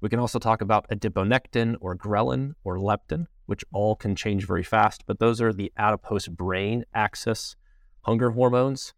We 0.00 0.08
can 0.08 0.18
also 0.18 0.38
talk 0.38 0.60
about 0.60 0.88
adiponectin 0.90 1.76
or 1.80 1.96
ghrelin 1.96 2.54
or 2.64 2.78
leptin, 2.78 3.26
which 3.46 3.64
all 3.72 3.94
can 3.94 4.16
change 4.16 4.46
very 4.46 4.64
fast, 4.64 5.04
but 5.06 5.18
those 5.18 5.40
are 5.40 5.52
the 5.52 5.72
adipose 5.76 6.28
brain 6.28 6.84
axis 6.92 7.56
hunger 8.02 8.30
hormones. 8.30 8.94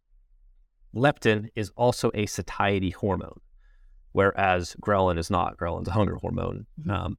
Leptin 0.94 1.48
is 1.54 1.70
also 1.76 2.10
a 2.14 2.26
satiety 2.26 2.90
hormone, 2.90 3.40
whereas 4.12 4.76
ghrelin 4.80 5.18
is 5.18 5.30
not. 5.30 5.56
Ghrelin's 5.56 5.88
a 5.88 5.92
hunger 5.92 6.16
hormone. 6.16 6.66
Mm-hmm. 6.80 6.90
Um, 6.90 7.18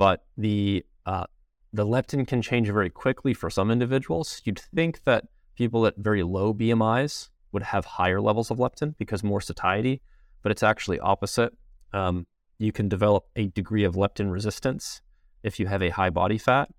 but 0.00 0.24
the 0.38 0.82
uh, 1.04 1.26
the 1.74 1.84
leptin 1.84 2.26
can 2.26 2.40
change 2.40 2.68
very 2.68 2.88
quickly 2.88 3.34
for 3.34 3.50
some 3.50 3.70
individuals. 3.70 4.40
You'd 4.46 4.58
think 4.74 5.04
that 5.04 5.24
people 5.54 5.86
at 5.86 5.94
very 5.98 6.22
low 6.22 6.54
BMIs 6.54 7.28
would 7.52 7.62
have 7.64 7.84
higher 7.84 8.18
levels 8.18 8.50
of 8.50 8.56
leptin 8.56 8.96
because 8.96 9.22
more 9.22 9.42
satiety, 9.42 10.00
but 10.42 10.50
it's 10.50 10.62
actually 10.62 10.98
opposite. 11.00 11.52
Um, 11.92 12.26
you 12.58 12.72
can 12.72 12.88
develop 12.88 13.26
a 13.36 13.48
degree 13.48 13.84
of 13.84 13.94
leptin 13.94 14.32
resistance 14.32 15.02
if 15.42 15.60
you 15.60 15.66
have 15.66 15.82
a 15.82 15.90
high 15.90 16.10
body 16.10 16.38
fat 16.38 16.70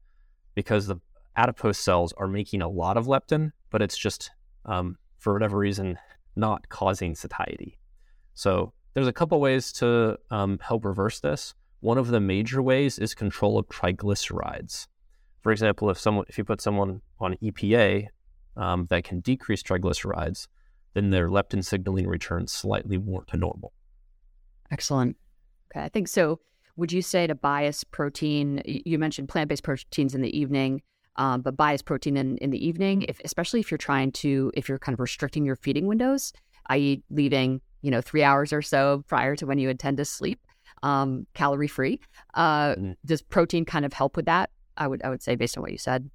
because 0.55 0.87
the 0.87 0.95
adipose 1.35 1.77
cells 1.77 2.13
are 2.17 2.27
making 2.27 2.63
a 2.63 2.67
lot 2.67 2.97
of 2.97 3.05
leptin, 3.05 3.51
but 3.69 3.83
it's 3.83 3.97
just 3.97 4.31
um, 4.65 4.97
for 5.19 5.33
whatever 5.33 5.59
reason 5.59 5.99
not 6.35 6.69
causing 6.69 7.13
satiety. 7.13 7.77
So 8.33 8.73
there's 8.95 9.07
a 9.07 9.13
couple 9.13 9.39
ways 9.39 9.71
to 9.73 10.17
um, 10.31 10.57
help 10.59 10.85
reverse 10.85 11.19
this. 11.19 11.53
One 11.81 11.97
of 11.97 12.07
the 12.07 12.19
major 12.19 12.61
ways 12.61 12.97
is 12.99 13.13
control 13.13 13.57
of 13.57 13.67
triglycerides. 13.67 14.87
For 15.41 15.51
example, 15.51 15.89
if 15.89 15.99
someone 15.99 16.25
if 16.29 16.37
you 16.37 16.43
put 16.43 16.61
someone 16.61 17.01
on 17.19 17.35
EPA 17.41 18.07
um, 18.55 18.85
that 18.89 19.03
can 19.03 19.19
decrease 19.19 19.63
triglycerides, 19.63 20.47
then 20.93 21.09
their 21.09 21.27
leptin 21.29 21.65
signaling 21.65 22.07
returns 22.07 22.51
slightly 22.51 22.97
more 22.97 23.23
to 23.25 23.37
normal. 23.37 23.73
Excellent. 24.69 25.17
Okay, 25.71 25.83
I 25.83 25.89
think 25.89 26.07
so. 26.07 26.39
Would 26.75 26.91
you 26.91 27.01
say 27.01 27.25
to 27.27 27.35
bias 27.35 27.83
protein? 27.83 28.61
You 28.65 28.99
mentioned 28.99 29.29
plant 29.29 29.49
based 29.49 29.63
proteins 29.63 30.13
in 30.13 30.21
the 30.21 30.37
evening, 30.37 30.83
um, 31.15 31.41
but 31.41 31.57
bias 31.57 31.81
protein 31.81 32.15
in, 32.15 32.37
in 32.37 32.51
the 32.51 32.65
evening, 32.65 33.03
if, 33.03 33.19
especially 33.25 33.59
if 33.59 33.71
you're 33.71 33.77
trying 33.77 34.11
to, 34.13 34.51
if 34.53 34.69
you're 34.69 34.79
kind 34.79 34.93
of 34.93 34.99
restricting 34.99 35.45
your 35.45 35.55
feeding 35.55 35.87
windows, 35.87 36.31
i.e., 36.67 37.03
leaving 37.09 37.61
you 37.81 37.89
know 37.89 38.01
three 38.01 38.23
hours 38.23 38.53
or 38.53 38.61
so 38.61 39.03
prior 39.07 39.35
to 39.35 39.47
when 39.47 39.57
you 39.57 39.69
intend 39.69 39.97
to 39.97 40.05
sleep, 40.05 40.39
um, 40.83 41.27
calorie 41.33 41.67
free. 41.67 41.99
Uh, 42.33 42.75
mm. 42.75 42.95
Does 43.05 43.21
protein 43.21 43.65
kind 43.65 43.85
of 43.85 43.93
help 43.93 44.15
with 44.15 44.25
that? 44.25 44.49
I 44.77 44.87
would 44.87 45.03
I 45.03 45.09
would 45.09 45.21
say 45.21 45.35
based 45.35 45.57
on 45.57 45.61
what 45.61 45.71
you 45.71 45.77
said, 45.77 46.09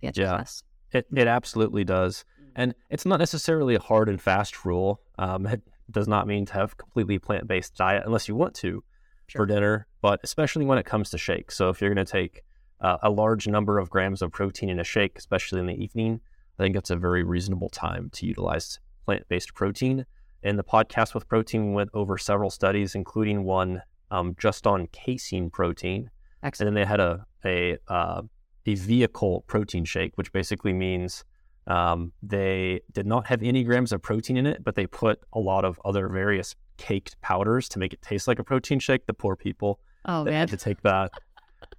the 0.00 0.08
answer 0.08 0.22
yeah, 0.22 0.34
is 0.34 0.40
yes. 0.40 0.62
It 0.92 1.06
it 1.18 1.26
absolutely 1.26 1.84
does, 1.84 2.24
mm. 2.40 2.50
and 2.54 2.74
it's 2.90 3.06
not 3.06 3.18
necessarily 3.18 3.74
a 3.74 3.80
hard 3.80 4.08
and 4.08 4.20
fast 4.20 4.64
rule. 4.64 5.00
Um, 5.18 5.46
it 5.46 5.62
does 5.90 6.08
not 6.08 6.26
mean 6.26 6.46
to 6.46 6.52
have 6.54 6.76
completely 6.76 7.18
plant 7.18 7.46
based 7.46 7.76
diet 7.76 8.02
unless 8.06 8.28
you 8.28 8.34
want 8.34 8.54
to 8.56 8.82
sure. 9.28 9.40
for 9.40 9.46
dinner, 9.46 9.86
but 10.02 10.20
especially 10.22 10.64
when 10.64 10.78
it 10.78 10.86
comes 10.86 11.10
to 11.10 11.18
shakes. 11.18 11.56
So 11.56 11.68
if 11.68 11.80
you're 11.80 11.92
going 11.92 12.04
to 12.04 12.10
take 12.10 12.42
uh, 12.80 12.98
a 13.02 13.10
large 13.10 13.48
number 13.48 13.78
of 13.78 13.90
grams 13.90 14.22
of 14.22 14.32
protein 14.32 14.68
in 14.68 14.80
a 14.80 14.84
shake, 14.84 15.18
especially 15.18 15.60
in 15.60 15.66
the 15.66 15.82
evening, 15.82 16.20
I 16.58 16.62
think 16.62 16.76
it's 16.76 16.90
a 16.90 16.96
very 16.96 17.22
reasonable 17.22 17.68
time 17.68 18.10
to 18.14 18.26
utilize 18.26 18.78
plant 19.04 19.28
based 19.28 19.54
protein. 19.54 20.06
In 20.42 20.56
the 20.56 20.64
podcast 20.64 21.14
with 21.14 21.28
protein, 21.28 21.68
we 21.68 21.72
went 21.72 21.90
over 21.92 22.18
several 22.18 22.50
studies, 22.50 22.94
including 22.94 23.44
one 23.44 23.82
um, 24.10 24.36
just 24.38 24.66
on 24.66 24.86
casein 24.88 25.50
protein. 25.50 26.10
Excellent. 26.42 26.68
And 26.68 26.76
then 26.76 26.82
they 26.82 26.88
had 26.88 27.00
a 27.00 27.26
a 27.44 27.78
uh, 27.88 28.22
a 28.66 28.74
vehicle 28.74 29.44
protein 29.46 29.84
shake, 29.84 30.12
which 30.16 30.32
basically 30.32 30.72
means 30.72 31.24
um, 31.66 32.12
they 32.22 32.80
did 32.92 33.06
not 33.06 33.26
have 33.26 33.42
any 33.42 33.64
grams 33.64 33.92
of 33.92 34.02
protein 34.02 34.36
in 34.36 34.46
it, 34.46 34.62
but 34.64 34.74
they 34.74 34.86
put 34.86 35.20
a 35.32 35.38
lot 35.38 35.64
of 35.64 35.80
other 35.84 36.08
various 36.08 36.54
caked 36.76 37.20
powders 37.20 37.68
to 37.70 37.78
make 37.78 37.92
it 37.92 38.02
taste 38.02 38.28
like 38.28 38.38
a 38.38 38.44
protein 38.44 38.78
shake. 38.78 39.06
The 39.06 39.14
poor 39.14 39.36
people 39.36 39.80
oh, 40.04 40.24
that 40.24 40.30
man. 40.30 40.40
had 40.40 40.48
to 40.50 40.56
take 40.56 40.82
that. 40.82 41.12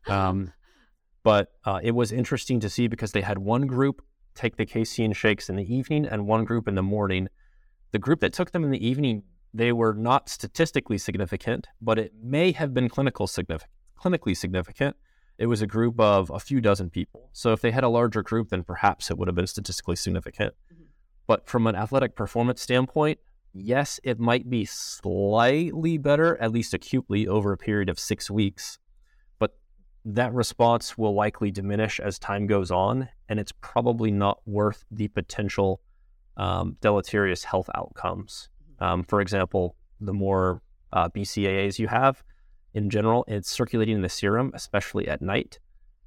Um, 0.07 0.53
but 1.23 1.51
uh, 1.65 1.79
it 1.83 1.91
was 1.91 2.13
interesting 2.13 2.61
to 2.61 2.69
see 2.69 2.87
because 2.87 3.11
they 3.11 3.21
had 3.21 3.37
one 3.37 3.67
group 3.67 4.01
take 4.33 4.55
the 4.55 4.65
casein 4.65 5.11
shakes 5.11 5.49
in 5.49 5.55
the 5.55 5.75
evening 5.75 6.05
and 6.05 6.25
one 6.25 6.45
group 6.45 6.67
in 6.67 6.75
the 6.75 6.83
morning. 6.83 7.27
The 7.91 7.99
group 7.99 8.21
that 8.21 8.31
took 8.33 8.51
them 8.51 8.63
in 8.63 8.71
the 8.71 8.87
evening, 8.87 9.23
they 9.57 9.71
were 9.71 9.93
not 9.93 10.29
statistically 10.29 10.97
significant, 10.97 11.67
but 11.81 11.97
it 11.97 12.13
may 12.21 12.51
have 12.51 12.73
been 12.73 12.89
clinical 12.89 13.27
significant, 13.27 13.71
clinically 13.99 14.37
significant. 14.37 14.95
It 15.37 15.47
was 15.47 15.61
a 15.61 15.67
group 15.67 15.99
of 15.99 16.29
a 16.29 16.39
few 16.39 16.61
dozen 16.61 16.89
people. 16.89 17.29
So 17.33 17.53
if 17.53 17.61
they 17.61 17.71
had 17.71 17.83
a 17.83 17.89
larger 17.89 18.23
group, 18.23 18.49
then 18.49 18.63
perhaps 18.63 19.09
it 19.09 19.17
would 19.17 19.27
have 19.27 19.35
been 19.35 19.47
statistically 19.47 19.95
significant. 19.95 20.53
Mm-hmm. 20.73 20.83
But 21.27 21.47
from 21.47 21.67
an 21.67 21.75
athletic 21.75 22.15
performance 22.15 22.61
standpoint, 22.61 23.19
yes, 23.53 23.99
it 24.03 24.19
might 24.19 24.49
be 24.49 24.65
slightly 24.65 25.97
better, 25.97 26.37
at 26.41 26.51
least 26.51 26.73
acutely, 26.73 27.27
over 27.27 27.51
a 27.51 27.57
period 27.57 27.89
of 27.89 27.99
six 27.99 28.29
weeks. 28.29 28.79
But 29.39 29.57
that 30.05 30.33
response 30.33 30.97
will 30.97 31.13
likely 31.13 31.51
diminish 31.51 31.99
as 31.99 32.17
time 32.17 32.47
goes 32.47 32.71
on, 32.71 33.09
and 33.27 33.39
it's 33.39 33.53
probably 33.61 34.11
not 34.11 34.39
worth 34.45 34.85
the 34.91 35.07
potential 35.07 35.81
um, 36.35 36.77
deleterious 36.81 37.43
health 37.43 37.69
outcomes. 37.75 38.49
Um, 38.79 39.03
for 39.03 39.21
example, 39.21 39.75
the 39.99 40.13
more 40.13 40.61
uh, 40.93 41.09
BCAAs 41.09 41.79
you 41.79 41.87
have, 41.87 42.23
in 42.73 42.89
general, 42.89 43.25
it's 43.27 43.49
circulating 43.49 43.95
in 43.95 44.01
the 44.01 44.09
serum, 44.09 44.51
especially 44.53 45.07
at 45.07 45.21
night, 45.21 45.59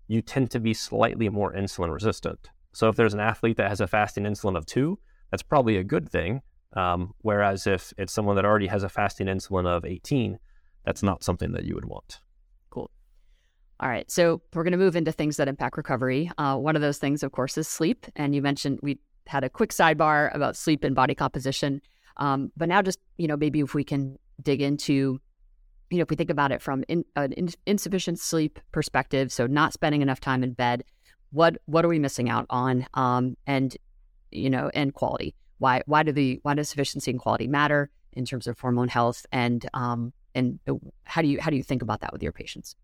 you 0.08 0.22
tend 0.22 0.50
to 0.52 0.60
be 0.60 0.74
slightly 0.74 1.28
more 1.28 1.52
insulin 1.52 1.92
resistant. 1.92 2.50
So 2.72 2.88
if 2.88 2.96
there's 2.96 3.14
an 3.14 3.20
athlete 3.20 3.56
that 3.56 3.68
has 3.68 3.80
a 3.80 3.86
fasting 3.86 4.24
insulin 4.24 4.56
of 4.56 4.66
two, 4.66 4.98
that's 5.30 5.42
probably 5.42 5.76
a 5.76 5.84
good 5.84 6.08
thing 6.08 6.42
um, 6.74 7.14
whereas 7.22 7.66
if 7.66 7.92
it's 7.98 8.12
someone 8.12 8.36
that 8.36 8.44
already 8.44 8.68
has 8.68 8.82
a 8.82 8.88
fasting 8.88 9.26
insulin 9.26 9.66
of 9.66 9.84
18, 9.84 10.38
that's 10.84 11.02
not 11.02 11.24
something 11.24 11.52
that 11.52 11.64
you 11.64 11.74
would 11.74 11.84
want. 11.84 12.20
Cool. 12.70 12.90
All 13.80 13.88
right. 13.88 14.08
So 14.10 14.40
we're 14.54 14.62
going 14.62 14.72
to 14.72 14.78
move 14.78 14.96
into 14.96 15.12
things 15.12 15.36
that 15.36 15.48
impact 15.48 15.76
recovery. 15.76 16.30
Uh, 16.38 16.56
one 16.56 16.76
of 16.76 16.82
those 16.82 16.98
things, 16.98 17.22
of 17.22 17.32
course, 17.32 17.58
is 17.58 17.66
sleep. 17.66 18.06
And 18.16 18.34
you 18.34 18.42
mentioned 18.42 18.78
we 18.82 18.98
had 19.26 19.44
a 19.44 19.50
quick 19.50 19.70
sidebar 19.70 20.34
about 20.34 20.56
sleep 20.56 20.84
and 20.84 20.94
body 20.94 21.14
composition. 21.14 21.82
Um, 22.20 22.52
but 22.56 22.68
now, 22.68 22.82
just, 22.82 22.98
you 23.16 23.26
know, 23.26 23.36
maybe 23.36 23.60
if 23.60 23.74
we 23.74 23.82
can 23.82 24.16
dig 24.42 24.60
into, 24.62 25.20
you 25.90 25.98
know, 25.98 26.02
if 26.02 26.10
we 26.10 26.16
think 26.16 26.30
about 26.30 26.52
it 26.52 26.62
from 26.62 26.84
in, 26.86 27.04
an 27.16 27.32
in, 27.32 27.48
insufficient 27.66 28.18
sleep 28.18 28.60
perspective, 28.72 29.32
so 29.32 29.46
not 29.46 29.72
spending 29.72 30.02
enough 30.02 30.20
time 30.20 30.44
in 30.44 30.52
bed, 30.52 30.84
what 31.32 31.56
what 31.66 31.84
are 31.84 31.88
we 31.88 31.98
missing 31.98 32.28
out 32.28 32.46
on? 32.50 32.86
Um, 32.94 33.36
and, 33.46 33.76
you 34.30 34.50
know, 34.50 34.70
and 34.74 34.92
quality. 34.94 35.34
Why 35.58 35.82
why 35.86 36.02
do 36.02 36.12
the 36.12 36.40
why 36.42 36.54
does 36.54 36.68
sufficiency 36.68 37.10
and 37.10 37.20
quality 37.20 37.46
matter 37.46 37.90
in 38.12 38.24
terms 38.24 38.46
of 38.46 38.58
hormone 38.58 38.88
health 38.88 39.26
and 39.32 39.66
um, 39.74 40.12
and 40.34 40.58
how 41.04 41.22
do 41.22 41.28
you 41.28 41.40
how 41.40 41.50
do 41.50 41.56
you 41.56 41.62
think 41.62 41.82
about 41.82 42.00
that 42.00 42.12
with 42.12 42.22
your 42.22 42.32
patients? 42.32 42.76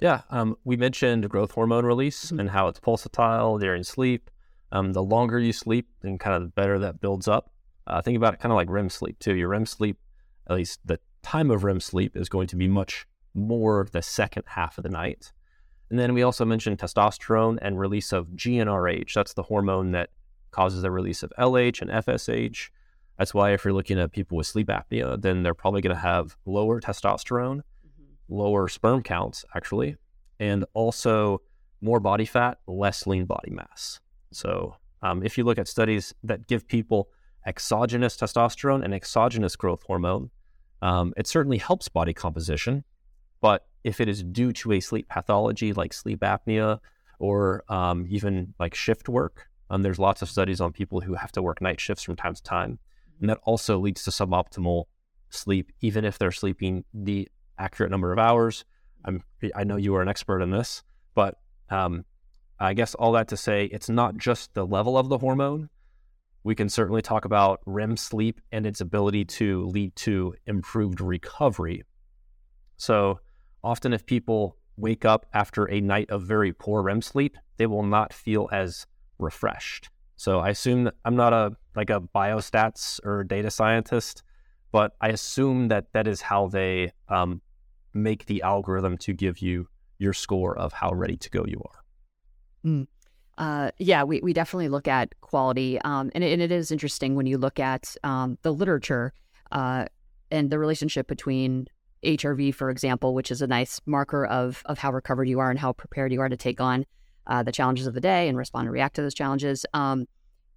Yeah, 0.00 0.22
um, 0.30 0.56
we 0.64 0.76
mentioned 0.76 1.28
growth 1.28 1.52
hormone 1.52 1.86
release 1.86 2.26
mm-hmm. 2.26 2.40
and 2.40 2.50
how 2.50 2.68
it's 2.68 2.80
pulsatile 2.80 3.58
during 3.58 3.82
sleep. 3.82 4.30
Um, 4.72 4.92
the 4.92 5.02
longer 5.02 5.38
you 5.38 5.52
sleep, 5.52 5.88
then 6.02 6.18
kind 6.18 6.34
of 6.36 6.42
the 6.42 6.48
better 6.48 6.78
that 6.80 7.00
builds 7.00 7.28
up. 7.28 7.50
Uh, 7.86 8.02
think 8.02 8.16
about 8.16 8.34
it 8.34 8.40
kind 8.40 8.52
of 8.52 8.56
like 8.56 8.70
REM 8.70 8.90
sleep 8.90 9.18
too. 9.18 9.34
Your 9.34 9.48
REM 9.48 9.66
sleep, 9.66 9.98
at 10.48 10.56
least 10.56 10.80
the 10.84 10.98
time 11.22 11.50
of 11.50 11.64
REM 11.64 11.80
sleep, 11.80 12.16
is 12.16 12.28
going 12.28 12.48
to 12.48 12.56
be 12.56 12.68
much 12.68 13.06
more 13.34 13.86
the 13.92 14.02
second 14.02 14.44
half 14.46 14.78
of 14.78 14.82
the 14.82 14.90
night. 14.90 15.32
And 15.90 15.98
then 15.98 16.14
we 16.14 16.22
also 16.22 16.44
mentioned 16.44 16.78
testosterone 16.78 17.58
and 17.62 17.78
release 17.78 18.12
of 18.12 18.28
GnRH. 18.28 19.12
That's 19.12 19.34
the 19.34 19.44
hormone 19.44 19.92
that 19.92 20.10
causes 20.50 20.82
the 20.82 20.90
release 20.90 21.22
of 21.22 21.32
LH 21.38 21.82
and 21.82 21.90
FSH. 21.90 22.70
That's 23.18 23.32
why 23.32 23.52
if 23.52 23.64
you're 23.64 23.74
looking 23.74 23.98
at 23.98 24.12
people 24.12 24.36
with 24.36 24.46
sleep 24.46 24.68
apnea, 24.68 25.20
then 25.20 25.42
they're 25.42 25.54
probably 25.54 25.80
going 25.80 25.94
to 25.94 26.02
have 26.02 26.36
lower 26.44 26.80
testosterone, 26.80 27.58
mm-hmm. 27.58 28.04
lower 28.28 28.68
sperm 28.68 29.02
counts, 29.02 29.44
actually, 29.54 29.96
and 30.40 30.64
also 30.74 31.40
more 31.80 32.00
body 32.00 32.24
fat, 32.24 32.58
less 32.66 33.06
lean 33.06 33.24
body 33.24 33.50
mass. 33.50 34.00
So 34.32 34.76
um, 35.02 35.22
if 35.22 35.38
you 35.38 35.44
look 35.44 35.58
at 35.58 35.68
studies 35.68 36.14
that 36.24 36.46
give 36.46 36.66
people 36.66 37.10
exogenous 37.46 38.16
testosterone 38.16 38.84
and 38.84 38.92
exogenous 38.92 39.56
growth 39.56 39.82
hormone, 39.84 40.30
um, 40.82 41.14
it 41.16 41.26
certainly 41.26 41.58
helps 41.58 41.88
body 41.88 42.12
composition. 42.12 42.84
But 43.40 43.66
if 43.84 44.00
it 44.00 44.08
is 44.08 44.22
due 44.22 44.52
to 44.54 44.72
a 44.72 44.80
sleep 44.80 45.08
pathology 45.08 45.72
like 45.72 45.92
sleep 45.92 46.20
apnea 46.20 46.80
or 47.18 47.64
um, 47.68 48.06
even 48.08 48.54
like 48.58 48.74
shift 48.74 49.08
work, 49.08 49.46
um, 49.70 49.82
there's 49.82 49.98
lots 49.98 50.22
of 50.22 50.28
studies 50.28 50.60
on 50.60 50.72
people 50.72 51.00
who 51.00 51.14
have 51.14 51.32
to 51.32 51.42
work 51.42 51.60
night 51.60 51.80
shifts 51.80 52.02
from 52.02 52.16
time 52.16 52.34
to 52.34 52.42
time. 52.42 52.78
And 53.20 53.30
that 53.30 53.38
also 53.44 53.78
leads 53.78 54.04
to 54.04 54.10
suboptimal 54.10 54.84
sleep, 55.30 55.72
even 55.80 56.04
if 56.04 56.18
they're 56.18 56.32
sleeping 56.32 56.84
the 56.92 57.28
accurate 57.58 57.90
number 57.90 58.12
of 58.12 58.18
hours. 58.18 58.64
I'm, 59.04 59.22
I 59.54 59.64
know 59.64 59.76
you 59.76 59.94
are 59.94 60.02
an 60.02 60.08
expert 60.08 60.42
in 60.42 60.50
this, 60.50 60.82
but 61.14 61.38
um, 61.70 62.04
I 62.58 62.74
guess 62.74 62.94
all 62.94 63.12
that 63.12 63.28
to 63.28 63.36
say, 63.36 63.66
it's 63.66 63.88
not 63.88 64.16
just 64.16 64.54
the 64.54 64.66
level 64.66 64.98
of 64.98 65.08
the 65.08 65.18
hormone. 65.18 65.68
We 66.46 66.54
can 66.54 66.68
certainly 66.68 67.02
talk 67.02 67.24
about 67.24 67.60
REM 67.66 67.96
sleep 67.96 68.40
and 68.52 68.66
its 68.66 68.80
ability 68.80 69.24
to 69.24 69.64
lead 69.64 69.96
to 69.96 70.32
improved 70.46 71.00
recovery. 71.00 71.82
So 72.76 73.18
often, 73.64 73.92
if 73.92 74.06
people 74.06 74.56
wake 74.76 75.04
up 75.04 75.26
after 75.34 75.68
a 75.68 75.80
night 75.80 76.08
of 76.08 76.22
very 76.22 76.52
poor 76.52 76.82
REM 76.82 77.02
sleep, 77.02 77.36
they 77.56 77.66
will 77.66 77.82
not 77.82 78.12
feel 78.12 78.48
as 78.52 78.86
refreshed. 79.18 79.88
So 80.14 80.38
I 80.38 80.50
assume 80.50 80.88
I'm 81.04 81.16
not 81.16 81.32
a 81.32 81.56
like 81.74 81.90
a 81.90 82.00
biostats 82.00 83.00
or 83.04 83.24
data 83.24 83.50
scientist, 83.50 84.22
but 84.70 84.92
I 85.00 85.08
assume 85.08 85.66
that 85.66 85.92
that 85.94 86.06
is 86.06 86.20
how 86.20 86.46
they 86.46 86.92
um, 87.08 87.42
make 87.92 88.26
the 88.26 88.42
algorithm 88.42 88.98
to 88.98 89.12
give 89.12 89.40
you 89.40 89.66
your 89.98 90.12
score 90.12 90.56
of 90.56 90.72
how 90.72 90.92
ready 90.92 91.16
to 91.16 91.28
go 91.28 91.44
you 91.44 91.60
are. 91.64 91.82
Mm. 92.64 92.86
Uh, 93.38 93.70
yeah, 93.78 94.02
we, 94.02 94.20
we 94.20 94.32
definitely 94.32 94.68
look 94.68 94.88
at 94.88 95.18
quality. 95.20 95.78
Um, 95.82 96.10
and, 96.14 96.24
it, 96.24 96.32
and, 96.32 96.40
it 96.40 96.50
is 96.50 96.70
interesting 96.70 97.16
when 97.16 97.26
you 97.26 97.36
look 97.36 97.60
at 97.60 97.94
um, 98.02 98.38
the 98.42 98.52
literature 98.52 99.12
uh, 99.52 99.86
and 100.30 100.48
the 100.48 100.58
relationship 100.58 101.06
between 101.06 101.66
HRV, 102.02 102.54
for 102.54 102.70
example, 102.70 103.14
which 103.14 103.30
is 103.30 103.42
a 103.42 103.46
nice 103.46 103.80
marker 103.84 104.24
of, 104.26 104.62
of 104.66 104.78
how 104.78 104.90
recovered 104.90 105.28
you 105.28 105.38
are 105.38 105.50
and 105.50 105.58
how 105.58 105.72
prepared 105.72 106.12
you 106.12 106.20
are 106.20 106.28
to 106.28 106.36
take 106.36 106.60
on 106.60 106.86
uh, 107.26 107.42
the 107.42 107.52
challenges 107.52 107.86
of 107.86 107.94
the 107.94 108.00
day 108.00 108.28
and 108.28 108.38
respond 108.38 108.66
and 108.66 108.72
react 108.72 108.96
to 108.96 109.02
those 109.02 109.14
challenges. 109.14 109.66
Um, 109.74 110.06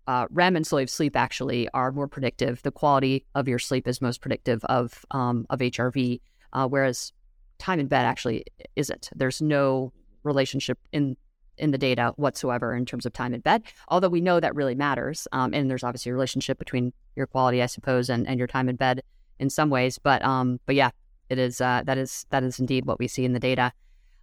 uh, 0.07 0.27
REM 0.31 0.55
and 0.55 0.65
slave 0.65 0.89
sleep 0.89 1.15
actually 1.15 1.69
are 1.73 1.91
more 1.91 2.07
predictive. 2.07 2.61
The 2.63 2.71
quality 2.71 3.25
of 3.35 3.47
your 3.47 3.59
sleep 3.59 3.87
is 3.87 4.01
most 4.01 4.21
predictive 4.21 4.63
of 4.65 5.05
um, 5.11 5.45
of 5.49 5.59
HRV, 5.59 6.19
uh, 6.53 6.67
whereas 6.67 7.13
time 7.59 7.79
in 7.79 7.87
bed 7.87 8.05
actually 8.05 8.43
isn't. 8.75 9.09
There's 9.15 9.41
no 9.41 9.93
relationship 10.23 10.79
in 10.91 11.15
in 11.59 11.71
the 11.71 11.77
data 11.77 12.13
whatsoever 12.15 12.75
in 12.75 12.85
terms 12.85 13.05
of 13.05 13.13
time 13.13 13.33
in 13.33 13.41
bed. 13.41 13.63
Although 13.89 14.09
we 14.09 14.21
know 14.21 14.39
that 14.39 14.55
really 14.55 14.75
matters, 14.75 15.27
um, 15.31 15.53
and 15.53 15.69
there's 15.69 15.83
obviously 15.83 16.09
a 16.09 16.13
relationship 16.13 16.57
between 16.57 16.93
your 17.15 17.27
quality, 17.27 17.61
I 17.61 17.67
suppose, 17.67 18.09
and, 18.09 18.27
and 18.27 18.37
your 18.37 18.47
time 18.47 18.69
in 18.69 18.75
bed 18.75 19.01
in 19.39 19.49
some 19.49 19.69
ways. 19.69 19.97
But 19.97 20.23
um, 20.23 20.59
but 20.65 20.75
yeah, 20.75 20.91
it 21.29 21.37
is 21.37 21.61
uh, 21.61 21.83
that 21.85 21.97
is 21.97 22.25
that 22.29 22.43
is 22.43 22.59
indeed 22.59 22.85
what 22.85 22.99
we 22.99 23.07
see 23.07 23.25
in 23.25 23.33
the 23.33 23.39
data. 23.39 23.71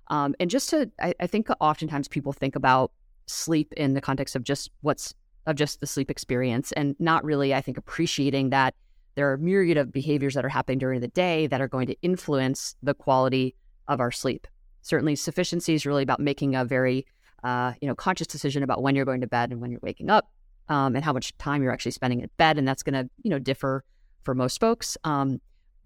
Um, 0.09 0.35
and 0.39 0.51
just 0.51 0.71
to, 0.71 0.91
I, 1.01 1.15
I 1.21 1.27
think 1.27 1.49
oftentimes 1.61 2.09
people 2.09 2.33
think 2.33 2.55
about 2.55 2.93
sleep 3.27 3.73
in 3.77 3.95
the 3.95 4.01
context 4.01 4.37
of 4.37 4.45
just 4.45 4.71
what's 4.83 5.15
of 5.47 5.57
just 5.57 5.81
the 5.81 5.87
sleep 5.87 6.11
experience, 6.11 6.73
and 6.73 6.97
not 6.99 7.25
really, 7.25 7.55
I 7.55 7.61
think, 7.61 7.79
appreciating 7.79 8.51
that 8.51 8.75
there 9.15 9.31
are 9.31 9.35
a 9.35 9.39
myriad 9.39 9.79
of 9.79 9.93
behaviors 9.93 10.35
that 10.35 10.45
are 10.45 10.49
happening 10.49 10.79
during 10.79 11.01
the 11.01 11.09
day 11.09 11.47
that 11.47 11.61
are 11.61 11.69
going 11.69 11.87
to 11.87 11.97
influence 12.03 12.77
the 12.83 12.95
quality 12.95 13.55
of 13.89 14.01
our 14.01 14.11
sleep. 14.11 14.47
Certainly, 14.83 15.17
sufficiency 15.17 15.75
is 15.75 15.87
really 15.87 16.03
about 16.03 16.21
making 16.21 16.55
a 16.55 16.65
very 16.65 17.07
uh, 17.45 17.73
you 17.81 17.89
know 17.89 17.95
conscious 17.95 18.27
decision 18.27 18.63
about 18.63 18.83
when 18.83 18.95
you're 18.95 19.05
going 19.05 19.21
to 19.21 19.27
bed 19.27 19.51
and 19.51 19.61
when 19.61 19.71
you're 19.71 19.81
waking 19.83 20.11
up, 20.11 20.31
um, 20.69 20.95
and 20.95 21.05
how 21.05 21.13
much 21.13 21.37
time 21.39 21.63
you're 21.63 21.73
actually 21.73 21.93
spending 21.93 22.21
in 22.21 22.31
bed, 22.37 22.59
and 22.59 22.67
that's 22.67 22.83
going 22.83 22.95
to 22.95 23.11
you 23.23 23.31
know 23.31 23.39
differ 23.39 23.85
for 24.23 24.35
most 24.35 24.61
folks. 24.61 24.97
Um, 25.05 25.41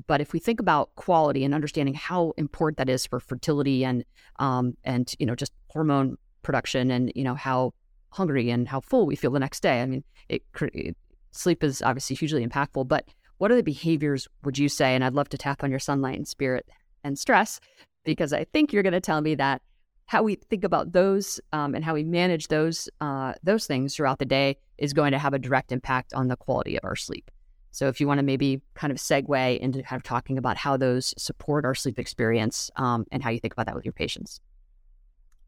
but 0.07 0.21
if 0.21 0.33
we 0.33 0.39
think 0.39 0.61
about 0.61 0.95
quality 0.97 1.45
and 1.45 1.55
understanding 1.55 1.95
how 1.95 2.33
important 2.37 2.79
that 2.79 2.89
is 2.89 3.07
for 3.07 3.21
fertility 3.21 3.85
and 3.85 4.05
um, 4.39 4.77
and 4.85 5.13
you 5.19 5.27
know 5.27 5.35
just 5.35 5.53
hormone 5.69 6.17
production 6.43 6.91
and 6.91 7.13
you 7.15 7.25
know 7.25 7.35
how 7.35 7.73
hungry 8.11 8.51
and 8.51 8.69
how 8.69 8.81
full 8.81 9.07
we 9.07 9.17
feel 9.17 9.31
the 9.31 9.39
next 9.39 9.61
day, 9.61 9.83
I 9.83 9.87
mean, 9.87 10.05
it, 10.29 10.43
it 10.61 10.97
sleep 11.33 11.63
is 11.63 11.83
obviously 11.83 12.17
hugely 12.17 12.47
impactful. 12.47 12.89
But 12.89 13.09
what 13.39 13.51
are 13.51 13.57
the 13.57 13.63
behaviors 13.63 14.29
would 14.45 14.59
you 14.59 14.69
say? 14.69 14.95
And 14.95 15.05
I'd 15.05 15.15
love 15.15 15.29
to 15.31 15.39
tap 15.39 15.63
on 15.63 15.71
your 15.71 15.79
sunlight 15.79 16.17
and 16.17 16.27
spirit 16.27 16.69
and 17.05 17.19
stress 17.19 17.61
because 18.05 18.33
I 18.33 18.45
think 18.45 18.73
you're 18.73 18.83
going 18.83 18.93
to 18.93 19.01
tell 19.01 19.21
me 19.21 19.35
that 19.37 19.63
how 20.11 20.25
we 20.25 20.35
think 20.35 20.65
about 20.65 20.91
those 20.93 21.41
um, 21.53 21.73
and 21.73 21.85
how 21.85 21.95
we 21.95 22.03
manage 22.03 22.49
those 22.49 22.89
uh, 23.01 23.33
those 23.45 23.65
things 23.69 23.95
throughout 23.95 24.19
the 24.19 24.25
day 24.25 24.57
is 24.77 24.93
going 24.93 25.13
to 25.13 25.19
have 25.19 25.35
a 25.35 25.39
direct 25.39 25.71
impact 25.71 26.13
on 26.15 26.27
the 26.27 26.35
quality 26.35 26.77
of 26.77 26.85
our 26.85 26.97
sleep. 26.97 27.31
So 27.71 27.87
if 27.87 28.01
you 28.01 28.09
want 28.09 28.19
to 28.19 28.25
maybe 28.25 28.61
kind 28.75 28.91
of 28.91 28.97
segue 28.97 29.61
into 29.61 29.85
kind 29.85 30.01
of 30.01 30.03
talking 30.03 30.37
about 30.37 30.57
how 30.57 30.77
those 30.77 31.15
support 31.17 31.65
our 31.65 31.77
sleep 31.77 31.97
experience 31.97 32.73
um, 32.75 33.07
and 33.13 33.23
how 33.23 33.31
you 33.31 33.39
think 33.39 33.53
about 33.53 33.67
that 33.67 33.77
with 33.77 33.85
your 33.85 33.93
patients. 33.93 34.41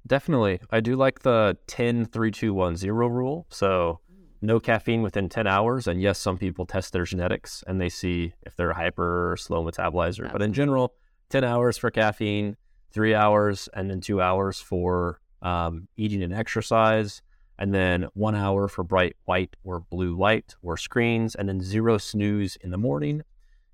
Definitely. 0.06 0.60
I 0.70 0.78
do 0.78 0.94
like 0.94 1.22
the 1.22 1.58
10 1.66 2.04
3 2.04 2.30
2 2.30 2.54
1 2.54 2.76
0 2.76 3.08
rule. 3.08 3.46
So 3.50 3.98
no 4.40 4.60
caffeine 4.60 5.02
within 5.02 5.28
10 5.28 5.48
hours. 5.48 5.88
And 5.88 6.00
yes, 6.00 6.20
some 6.20 6.38
people 6.38 6.66
test 6.66 6.92
their 6.92 7.04
genetics 7.04 7.64
and 7.66 7.80
they 7.80 7.88
see 7.88 8.34
if 8.46 8.54
they're 8.54 8.74
hyper 8.74 9.32
or 9.32 9.36
slow 9.36 9.64
metabolizer. 9.64 10.30
But 10.30 10.40
in 10.40 10.52
general, 10.52 10.94
10 11.30 11.42
hours 11.42 11.76
for 11.78 11.90
caffeine, 11.90 12.56
three 12.92 13.14
hours, 13.14 13.68
and 13.74 13.90
then 13.90 14.00
two 14.00 14.20
hours 14.20 14.60
for 14.60 15.20
um, 15.42 15.88
eating 15.96 16.22
and 16.22 16.32
exercise, 16.32 17.22
and 17.58 17.74
then 17.74 18.08
one 18.14 18.34
hour 18.34 18.68
for 18.68 18.84
bright 18.84 19.16
white 19.24 19.54
or 19.64 19.80
blue 19.80 20.16
light 20.16 20.54
or 20.62 20.76
screens, 20.76 21.34
and 21.34 21.48
then 21.48 21.60
zero 21.60 21.98
snooze 21.98 22.56
in 22.56 22.70
the 22.70 22.78
morning. 22.78 23.22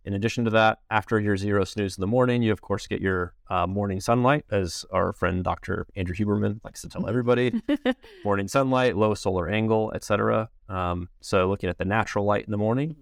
In 0.04 0.14
addition 0.14 0.44
to 0.44 0.50
that, 0.52 0.78
after 0.90 1.20
your 1.20 1.36
zero 1.36 1.64
snooze 1.64 1.98
in 1.98 2.00
the 2.00 2.06
morning, 2.06 2.42
you 2.42 2.50
of 2.50 2.62
course 2.62 2.86
get 2.86 3.00
your 3.00 3.34
uh, 3.50 3.66
morning 3.66 4.00
sunlight, 4.00 4.44
as 4.50 4.86
our 4.90 5.12
friend 5.12 5.44
Dr. 5.44 5.86
Andrew 5.96 6.14
Huberman 6.14 6.60
likes 6.64 6.80
to 6.80 6.88
tell 6.88 7.06
everybody. 7.06 7.60
morning 8.24 8.48
sunlight, 8.48 8.96
low 8.96 9.12
solar 9.14 9.48
angle, 9.50 9.92
etc. 9.94 10.48
Um, 10.68 11.10
so 11.20 11.48
looking 11.48 11.68
at 11.68 11.76
the 11.76 11.84
natural 11.84 12.24
light 12.24 12.46
in 12.46 12.50
the 12.50 12.56
morning, 12.56 12.96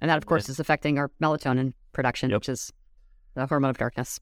and 0.00 0.08
that 0.08 0.18
of 0.18 0.26
course 0.26 0.44
and, 0.44 0.50
is 0.50 0.60
affecting 0.60 0.98
our 0.98 1.10
melatonin 1.20 1.72
production, 1.92 2.30
yep. 2.30 2.40
which 2.40 2.48
is 2.48 2.72
the 3.34 3.46
hormone 3.46 3.70
of 3.70 3.78
darkness. 3.78 4.20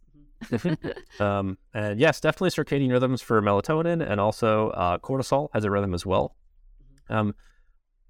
um, 1.20 1.58
and 1.74 2.00
yes, 2.00 2.20
definitely 2.20 2.50
circadian 2.50 2.90
rhythms 2.90 3.22
for 3.22 3.40
melatonin, 3.42 4.06
and 4.08 4.20
also 4.20 4.70
uh, 4.70 4.98
cortisol 4.98 5.48
has 5.52 5.64
a 5.64 5.70
rhythm 5.70 5.94
as 5.94 6.06
well. 6.06 6.34
Mm-hmm. 6.82 7.14
Um, 7.14 7.34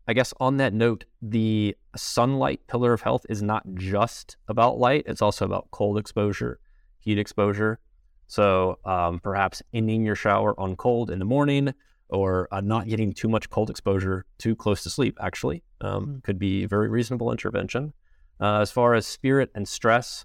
I 0.09 0.13
guess 0.13 0.35
on 0.41 0.57
that 0.57 0.73
note, 0.73 1.05
the 1.23 1.77
sunlight 1.97 2.67
pillar 2.67 2.93
of 2.93 3.03
health 3.03 3.25
is 3.29 3.43
not 3.43 3.65
just 3.75 4.37
about 4.49 4.79
light; 4.79 5.05
it's 5.07 5.23
also 5.23 5.45
about 5.45 5.71
cold 5.71 5.99
exposure, 5.99 6.59
heat 6.99 7.19
exposure. 7.19 7.79
So 8.27 8.79
um, 8.85 9.19
perhaps 9.19 9.63
ending 9.73 10.05
your 10.05 10.15
shower 10.15 10.59
on 10.59 10.77
cold 10.77 11.11
in 11.11 11.19
the 11.19 11.25
morning, 11.25 11.75
or 12.09 12.49
uh, 12.53 12.61
not 12.61 12.89
getting 12.89 13.13
too 13.13 13.29
much 13.29 13.51
cold 13.51 13.71
exposure 13.71 14.25
too 14.39 14.55
close 14.55 14.83
to 14.85 14.91
sleep. 14.91 15.19
Actually, 15.21 15.63
um, 15.81 16.07
mm. 16.07 16.23
could 16.23 16.39
be 16.39 16.65
a 16.65 16.69
very 16.69 16.89
reasonable 16.89 17.31
intervention. 17.31 17.93
Uh, 18.41 18.61
as 18.61 18.71
far 18.71 18.95
as 18.95 19.07
spirit 19.07 19.51
and 19.55 19.69
stress, 19.69 20.25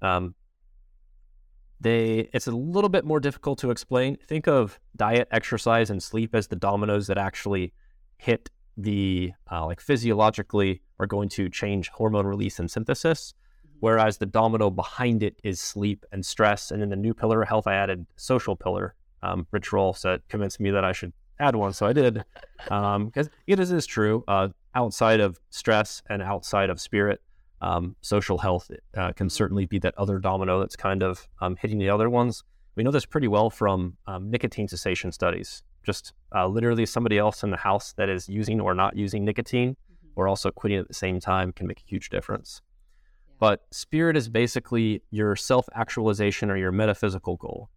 um, 0.00 0.34
they 1.80 2.28
it's 2.32 2.46
a 2.46 2.52
little 2.52 2.90
bit 2.90 3.04
more 3.04 3.20
difficult 3.20 3.58
to 3.60 3.70
explain. 3.70 4.16
Think 4.28 4.46
of 4.46 4.78
diet, 4.96 5.28
exercise, 5.30 5.90
and 5.90 6.02
sleep 6.02 6.34
as 6.34 6.48
the 6.48 6.56
dominoes 6.56 7.06
that 7.06 7.18
actually 7.18 7.72
hit 8.18 8.50
the 8.76 9.32
uh, 9.50 9.64
like 9.66 9.80
physiologically 9.80 10.82
are 10.98 11.06
going 11.06 11.28
to 11.30 11.48
change 11.48 11.88
hormone 11.88 12.26
release 12.26 12.58
and 12.58 12.70
synthesis. 12.70 13.32
Mm-hmm. 13.32 13.78
Whereas 13.80 14.18
the 14.18 14.26
domino 14.26 14.70
behind 14.70 15.22
it 15.22 15.36
is 15.42 15.60
sleep 15.60 16.04
and 16.12 16.24
stress. 16.24 16.70
And 16.70 16.82
in 16.82 16.90
the 16.90 16.96
new 16.96 17.14
pillar 17.14 17.42
of 17.42 17.48
health, 17.48 17.66
I 17.66 17.74
added 17.74 18.06
social 18.16 18.56
pillar. 18.56 18.94
Um, 19.22 19.46
Rich 19.50 19.72
Roll 19.72 19.94
said 19.94 20.22
convinced 20.28 20.60
me 20.60 20.70
that 20.70 20.84
I 20.84 20.92
should 20.92 21.12
add 21.38 21.56
one, 21.56 21.72
so 21.72 21.86
I 21.86 21.92
did. 21.92 22.24
Because 22.62 22.96
um, 23.26 23.32
it 23.46 23.58
is, 23.58 23.72
is 23.72 23.86
true. 23.86 24.24
Uh, 24.28 24.48
outside 24.74 25.20
of 25.20 25.38
stress 25.50 26.02
and 26.08 26.22
outside 26.22 26.70
of 26.70 26.80
spirit, 26.80 27.20
um, 27.60 27.96
social 28.00 28.38
health 28.38 28.70
uh, 28.96 29.12
can 29.12 29.28
certainly 29.28 29.66
be 29.66 29.78
that 29.80 29.94
other 29.98 30.18
domino 30.18 30.60
that's 30.60 30.76
kind 30.76 31.02
of 31.02 31.28
um, 31.40 31.56
hitting 31.56 31.78
the 31.78 31.90
other 31.90 32.08
ones. 32.08 32.42
We 32.76 32.82
know 32.82 32.90
this 32.90 33.06
pretty 33.06 33.28
well 33.28 33.50
from 33.50 33.96
um, 34.06 34.30
nicotine 34.30 34.68
cessation 34.68 35.12
studies. 35.12 35.62
Just 35.84 36.12
uh, 36.34 36.46
literally 36.46 36.86
somebody 36.86 37.18
else 37.18 37.42
in 37.42 37.50
the 37.50 37.56
house 37.56 37.92
that 37.94 38.08
is 38.08 38.28
using 38.28 38.60
or 38.60 38.74
not 38.74 38.96
using 38.96 39.24
nicotine 39.24 39.72
mm-hmm. 39.72 40.08
or 40.16 40.28
also 40.28 40.50
quitting 40.50 40.78
at 40.78 40.88
the 40.88 40.94
same 40.94 41.20
time 41.20 41.52
can 41.52 41.66
make 41.66 41.80
a 41.80 41.88
huge 41.88 42.10
difference. 42.10 42.62
Yeah. 43.28 43.34
But 43.40 43.66
spirit 43.70 44.16
is 44.16 44.28
basically 44.28 45.02
your 45.10 45.36
self 45.36 45.68
actualization 45.74 46.50
or 46.50 46.56
your 46.56 46.72
metaphysical 46.72 47.36
goal. 47.36 47.70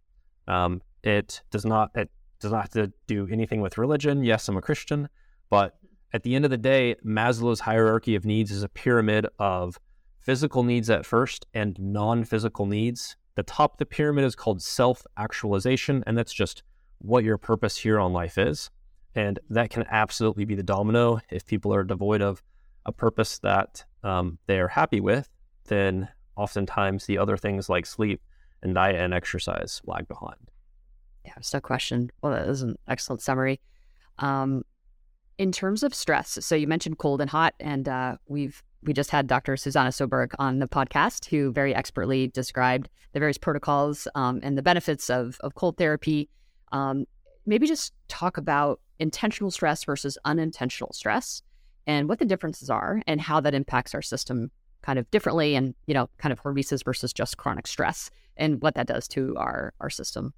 Um, 0.46 0.82
it 1.02 1.42
does 1.50 1.64
not 1.64 1.90
it 1.94 2.10
does 2.40 2.52
not 2.52 2.62
have 2.62 2.70
to 2.70 2.92
do 3.06 3.26
anything 3.30 3.60
with 3.60 3.78
religion. 3.78 4.22
Yes, 4.22 4.48
I'm 4.48 4.56
a 4.56 4.62
Christian, 4.62 5.08
but 5.50 5.76
at 6.14 6.22
the 6.22 6.36
end 6.36 6.44
of 6.44 6.50
the 6.52 6.56
day, 6.56 6.94
Maslow's 7.04 7.58
hierarchy 7.58 8.14
of 8.14 8.24
needs 8.24 8.52
is 8.52 8.62
a 8.62 8.68
pyramid 8.68 9.26
of 9.40 9.80
physical 10.20 10.62
needs 10.62 10.88
at 10.88 11.04
first 11.04 11.44
and 11.52 11.76
non 11.78 12.22
physical 12.22 12.66
needs. 12.66 13.16
The 13.34 13.42
top 13.42 13.72
of 13.72 13.78
the 13.78 13.86
pyramid 13.86 14.24
is 14.24 14.36
called 14.36 14.62
self 14.62 15.04
actualization, 15.16 16.04
and 16.06 16.16
that's 16.16 16.32
just 16.32 16.62
what 16.98 17.24
your 17.24 17.36
purpose 17.36 17.76
here 17.76 17.98
on 17.98 18.12
life 18.12 18.38
is. 18.38 18.70
And 19.16 19.40
that 19.50 19.70
can 19.70 19.84
absolutely 19.90 20.44
be 20.44 20.54
the 20.54 20.62
domino. 20.62 21.20
If 21.30 21.46
people 21.46 21.74
are 21.74 21.82
devoid 21.82 22.22
of 22.22 22.44
a 22.86 22.92
purpose 22.92 23.40
that 23.40 23.84
um, 24.04 24.38
they 24.46 24.60
are 24.60 24.68
happy 24.68 25.00
with, 25.00 25.28
then 25.64 26.08
oftentimes 26.36 27.06
the 27.06 27.18
other 27.18 27.36
things 27.36 27.68
like 27.68 27.86
sleep 27.86 28.22
and 28.62 28.72
diet 28.74 28.96
and 28.96 29.12
exercise 29.12 29.82
lag 29.84 30.06
behind. 30.06 30.50
Yeah, 31.24 31.32
no 31.52 31.60
question. 31.60 32.12
Well, 32.22 32.32
that 32.32 32.48
is 32.48 32.62
an 32.62 32.76
excellent 32.86 33.20
summary. 33.20 33.60
Um, 34.20 34.62
in 35.38 35.52
terms 35.52 35.82
of 35.82 35.94
stress, 35.94 36.38
so 36.40 36.54
you 36.54 36.66
mentioned 36.66 36.98
cold 36.98 37.20
and 37.20 37.30
hot, 37.30 37.54
and 37.60 37.88
uh, 37.88 38.16
we've 38.28 38.62
we 38.82 38.92
just 38.92 39.10
had 39.10 39.26
Dr. 39.26 39.56
Susanna 39.56 39.88
Soberg 39.90 40.32
on 40.38 40.58
the 40.58 40.68
podcast, 40.68 41.24
who 41.26 41.52
very 41.52 41.74
expertly 41.74 42.28
described 42.28 42.90
the 43.14 43.18
various 43.18 43.38
protocols 43.38 44.06
um, 44.14 44.40
and 44.42 44.58
the 44.58 44.62
benefits 44.62 45.10
of 45.10 45.38
of 45.40 45.54
cold 45.54 45.76
therapy. 45.76 46.28
Um, 46.72 47.06
maybe 47.46 47.66
just 47.66 47.92
talk 48.08 48.36
about 48.36 48.80
intentional 48.98 49.50
stress 49.50 49.84
versus 49.84 50.18
unintentional 50.24 50.92
stress, 50.92 51.42
and 51.86 52.08
what 52.08 52.18
the 52.18 52.24
differences 52.24 52.70
are, 52.70 53.02
and 53.06 53.20
how 53.20 53.40
that 53.40 53.54
impacts 53.54 53.94
our 53.94 54.02
system 54.02 54.50
kind 54.82 54.98
of 54.98 55.10
differently, 55.10 55.56
and 55.56 55.74
you 55.86 55.94
know, 55.94 56.08
kind 56.18 56.32
of 56.32 56.42
hormesis 56.42 56.84
versus 56.84 57.12
just 57.12 57.36
chronic 57.38 57.66
stress, 57.66 58.10
and 58.36 58.62
what 58.62 58.74
that 58.74 58.86
does 58.86 59.08
to 59.08 59.34
our 59.36 59.72
our 59.80 59.90
system. 59.90 60.32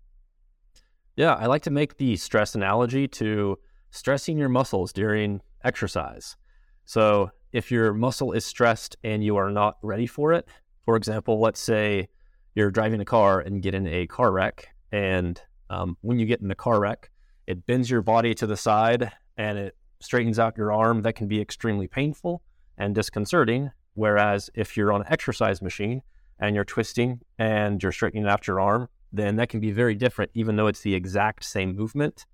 Yeah, 1.16 1.34
I 1.34 1.46
like 1.46 1.62
to 1.62 1.70
make 1.70 1.96
the 1.96 2.16
stress 2.16 2.54
analogy 2.54 3.08
to 3.08 3.58
stressing 3.90 4.38
your 4.38 4.48
muscles 4.48 4.92
during 4.92 5.40
exercise. 5.64 6.36
So, 6.84 7.30
if 7.52 7.70
your 7.70 7.94
muscle 7.94 8.32
is 8.32 8.44
stressed 8.44 8.96
and 9.02 9.24
you 9.24 9.36
are 9.36 9.50
not 9.50 9.78
ready 9.82 10.06
for 10.06 10.32
it, 10.32 10.46
for 10.84 10.96
example, 10.96 11.40
let's 11.40 11.60
say 11.60 12.08
you're 12.54 12.70
driving 12.70 13.00
a 13.00 13.04
car 13.04 13.40
and 13.40 13.62
get 13.62 13.74
in 13.74 13.86
a 13.86 14.06
car 14.06 14.30
wreck, 14.30 14.68
and 14.92 15.40
um, 15.70 15.96
when 16.02 16.18
you 16.18 16.26
get 16.26 16.40
in 16.40 16.48
the 16.48 16.54
car 16.54 16.80
wreck, 16.80 17.10
it 17.46 17.66
bends 17.66 17.90
your 17.90 18.02
body 18.02 18.34
to 18.34 18.46
the 18.46 18.56
side 18.56 19.12
and 19.36 19.58
it 19.58 19.76
straightens 20.00 20.38
out 20.38 20.56
your 20.56 20.72
arm. 20.72 21.02
That 21.02 21.14
can 21.14 21.28
be 21.28 21.40
extremely 21.40 21.86
painful 21.86 22.42
and 22.78 22.94
disconcerting. 22.94 23.70
Whereas 23.94 24.50
if 24.54 24.76
you're 24.76 24.92
on 24.92 25.02
an 25.02 25.06
exercise 25.10 25.62
machine 25.62 26.02
and 26.38 26.54
you're 26.54 26.64
twisting 26.64 27.20
and 27.38 27.82
you're 27.82 27.92
straightening 27.92 28.26
out 28.26 28.46
your 28.46 28.60
arm, 28.60 28.88
then 29.12 29.36
that 29.36 29.48
can 29.48 29.60
be 29.60 29.70
very 29.70 29.94
different, 29.94 30.30
even 30.34 30.56
though 30.56 30.66
it's 30.66 30.82
the 30.82 30.94
exact 30.94 31.44
same 31.44 31.74
movement. 31.74 32.26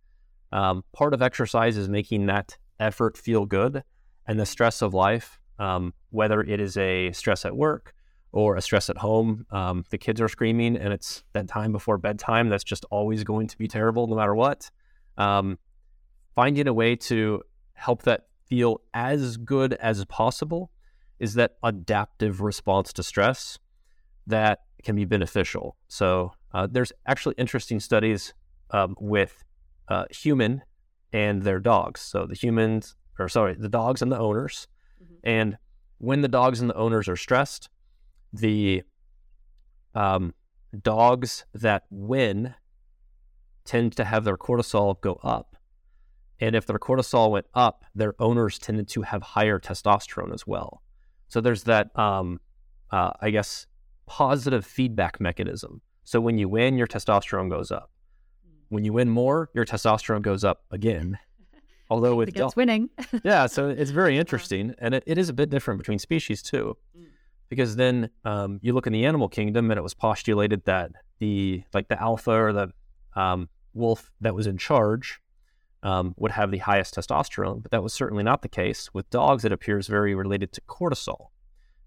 Um, 0.53 0.85
part 0.93 1.15
of 1.15 1.23
exercise 1.23 1.77
is 1.77 1.89
making 1.89 2.27
that 2.27 2.57
effort 2.79 3.17
feel 3.17 3.47
good 3.47 3.83
and 4.27 4.39
the 4.39 4.47
stress 4.47 4.83
of 4.83 4.95
life, 4.95 5.39
um, 5.59 5.95
whether 6.11 6.41
it 6.43 6.61
is 6.61 6.77
a 6.77 7.13
stress 7.13 7.45
at 7.45 7.57
work 7.57 7.95
or 8.33 8.57
a 8.57 8.63
stress 8.63 8.91
at 8.91 8.99
home. 8.99 9.47
Um, 9.51 9.85
the 9.91 9.99
kids 9.99 10.21
are 10.21 10.29
screaming 10.29 10.77
and 10.77 10.93
it's 10.93 11.25
that 11.33 11.49
time 11.49 11.73
before 11.73 11.99
bedtime. 11.99 12.49
That's 12.49 12.65
just 12.65 12.85
always 12.91 13.25
going 13.25 13.47
to 13.49 13.59
be 13.59 13.69
terrible 13.69 14.07
no 14.07 14.17
matter 14.17 14.35
what. 14.35 14.71
um, 15.17 15.59
finding 16.35 16.67
a 16.67 16.73
way 16.73 16.97
to 16.97 17.43
help 17.75 18.03
that 18.03 18.27
feel 18.47 18.81
as 18.95 19.37
good 19.37 19.75
as 19.75 20.05
possible 20.07 20.71
is 21.19 21.35
that 21.35 21.57
adaptive 21.63 22.41
response 22.41 22.93
to 22.95 23.03
stress 23.03 23.59
that 24.27 24.61
can 24.83 24.97
be 24.97 25.05
beneficial. 25.05 25.77
So 25.89 26.33
uh, 26.53 26.69
there's 26.71 26.93
actually 27.07 27.35
interesting 27.39 27.81
studies 27.81 28.35
um, 28.71 28.97
with 29.01 29.45
uh, 29.93 30.05
human 30.11 30.63
and 31.13 31.43
their 31.43 31.61
dogs. 31.61 32.01
So 32.01 32.27
the 32.27 32.35
humans, 32.35 32.97
or 33.19 33.29
sorry, 33.29 33.55
the 33.55 33.69
dogs 33.69 34.03
and 34.03 34.11
the 34.11 34.19
owners. 34.19 34.67
Mm-hmm. 35.03 35.15
And 35.23 35.59
when 35.99 36.23
the 36.23 36.29
dogs 36.29 36.61
and 36.61 36.71
the 36.71 36.75
owners 36.75 37.09
are 37.09 37.17
stressed, 37.17 37.69
the 38.33 38.83
um, 39.95 40.35
dogs 40.83 41.45
that 41.55 41.85
win 41.91 42.55
tend 43.65 43.97
to 43.97 44.05
have 44.05 44.25
their 44.25 44.39
cortisol 44.39 45.01
go 45.01 45.21
up. 45.23 45.57
And 46.41 46.57
if 46.57 46.67
their 46.67 46.79
cortisol 46.79 47.31
went 47.31 47.47
up, 47.55 47.85
their 47.95 48.15
owners 48.19 48.59
tended 48.59 48.89
to 48.89 49.03
have 49.03 49.23
higher 49.23 49.61
testosterone 49.61 50.35
as 50.35 50.47
well. 50.47 50.83
So 51.29 51.41
there's 51.41 51.65
that, 51.65 51.97
um, 51.97 52.41
uh, 52.91 53.13
I 53.21 53.31
guess, 53.31 53.67
positive 54.07 54.67
feedback 54.67 55.21
mechanism. 55.21 55.83
So 56.03 56.21
when 56.21 56.39
you 56.39 56.49
win, 56.49 56.77
your 56.77 56.89
testosterone 56.89 57.49
goes 57.49 57.71
up. 57.71 57.92
When 58.73 58.87
you 58.87 58.95
win 58.95 59.11
more, 59.11 59.51
your 59.53 59.67
testosterone 59.67 60.23
goes 60.23 60.45
up 60.45 60.63
again. 60.71 61.19
Although 61.91 62.15
with 62.15 62.31
against 62.31 62.57
winning, 62.57 62.89
yeah, 63.23 63.45
so 63.45 63.69
it's 63.69 63.91
very 63.91 64.17
interesting, 64.23 64.75
and 64.79 64.95
it, 64.95 65.03
it 65.07 65.19
is 65.19 65.29
a 65.29 65.35
bit 65.35 65.51
different 65.51 65.77
between 65.77 65.99
species 65.99 66.43
too, 66.43 66.79
mm. 66.99 67.05
because 67.51 67.77
then 67.77 68.09
um, 68.25 68.61
you 68.63 68.73
look 68.73 68.87
in 68.87 68.95
the 68.95 69.05
animal 69.05 69.29
kingdom, 69.29 69.71
and 69.71 69.77
it 69.77 69.83
was 69.83 69.93
postulated 69.93 70.65
that 70.65 70.93
the 71.19 71.65
like 71.75 71.89
the 71.89 72.01
alpha 72.01 72.31
or 72.31 72.55
the 72.55 72.69
um, 73.15 73.51
wolf 73.75 74.11
that 74.23 74.35
was 74.35 74.47
in 74.47 74.57
charge 74.57 75.21
um, 75.83 76.15
would 76.17 76.33
have 76.33 76.51
the 76.51 76.57
highest 76.57 76.95
testosterone, 76.95 77.61
but 77.61 77.73
that 77.73 77.83
was 77.83 77.93
certainly 77.93 78.23
not 78.23 78.41
the 78.41 78.49
case. 78.49 78.89
With 78.95 79.11
dogs, 79.11 79.45
it 79.45 79.53
appears 79.53 79.87
very 79.87 80.15
related 80.15 80.51
to 80.53 80.63
cortisol. 80.63 81.27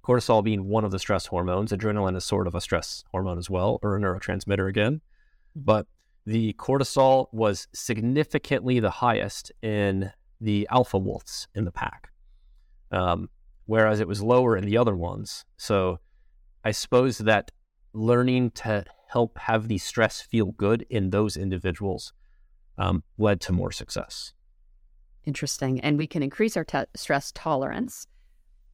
Cortisol 0.04 0.44
being 0.44 0.66
one 0.66 0.86
of 0.86 0.92
the 0.92 1.00
stress 1.00 1.26
hormones, 1.26 1.72
adrenaline 1.72 2.16
is 2.16 2.26
sort 2.26 2.46
of 2.46 2.54
a 2.54 2.62
stress 2.62 3.04
hormone 3.12 3.40
as 3.40 3.50
well, 3.50 3.80
or 3.82 3.96
a 3.96 4.00
neurotransmitter 4.00 4.70
again. 4.70 5.02
But 5.56 5.88
the 6.26 6.54
cortisol 6.54 7.28
was 7.32 7.68
significantly 7.74 8.80
the 8.80 8.90
highest 8.90 9.52
in 9.62 10.12
the 10.42 10.68
alpha 10.72 10.98
wolves 10.98 11.48
in 11.54 11.66
the 11.66 11.72
pack, 11.72 12.12
um, 12.92 13.30
whereas 13.66 14.00
it 14.00 14.08
was 14.08 14.22
lower 14.22 14.58
in 14.58 14.66
the 14.66 14.78
other 14.78 14.96
ones. 14.96 15.46
So 15.58 16.00
I 16.64 16.72
suppose 16.72 17.20
that 17.20 17.52
learning 17.94 18.52
to 18.52 18.86
help 19.10 19.38
have 19.38 19.68
the 19.68 19.78
stress 19.78 20.22
feel 20.22 20.52
good 20.52 20.86
in 20.90 21.12
those 21.12 21.38
individuals 21.38 22.12
um, 22.78 23.04
led 23.18 23.40
to 23.42 23.54
more 23.54 23.72
success. 23.72 24.34
Interesting. 25.26 25.80
And 25.80 25.98
we 25.98 26.08
can 26.08 26.22
increase 26.22 26.58
our 26.58 26.64
te- 26.64 26.86
stress 26.96 27.32
tolerance 27.32 28.08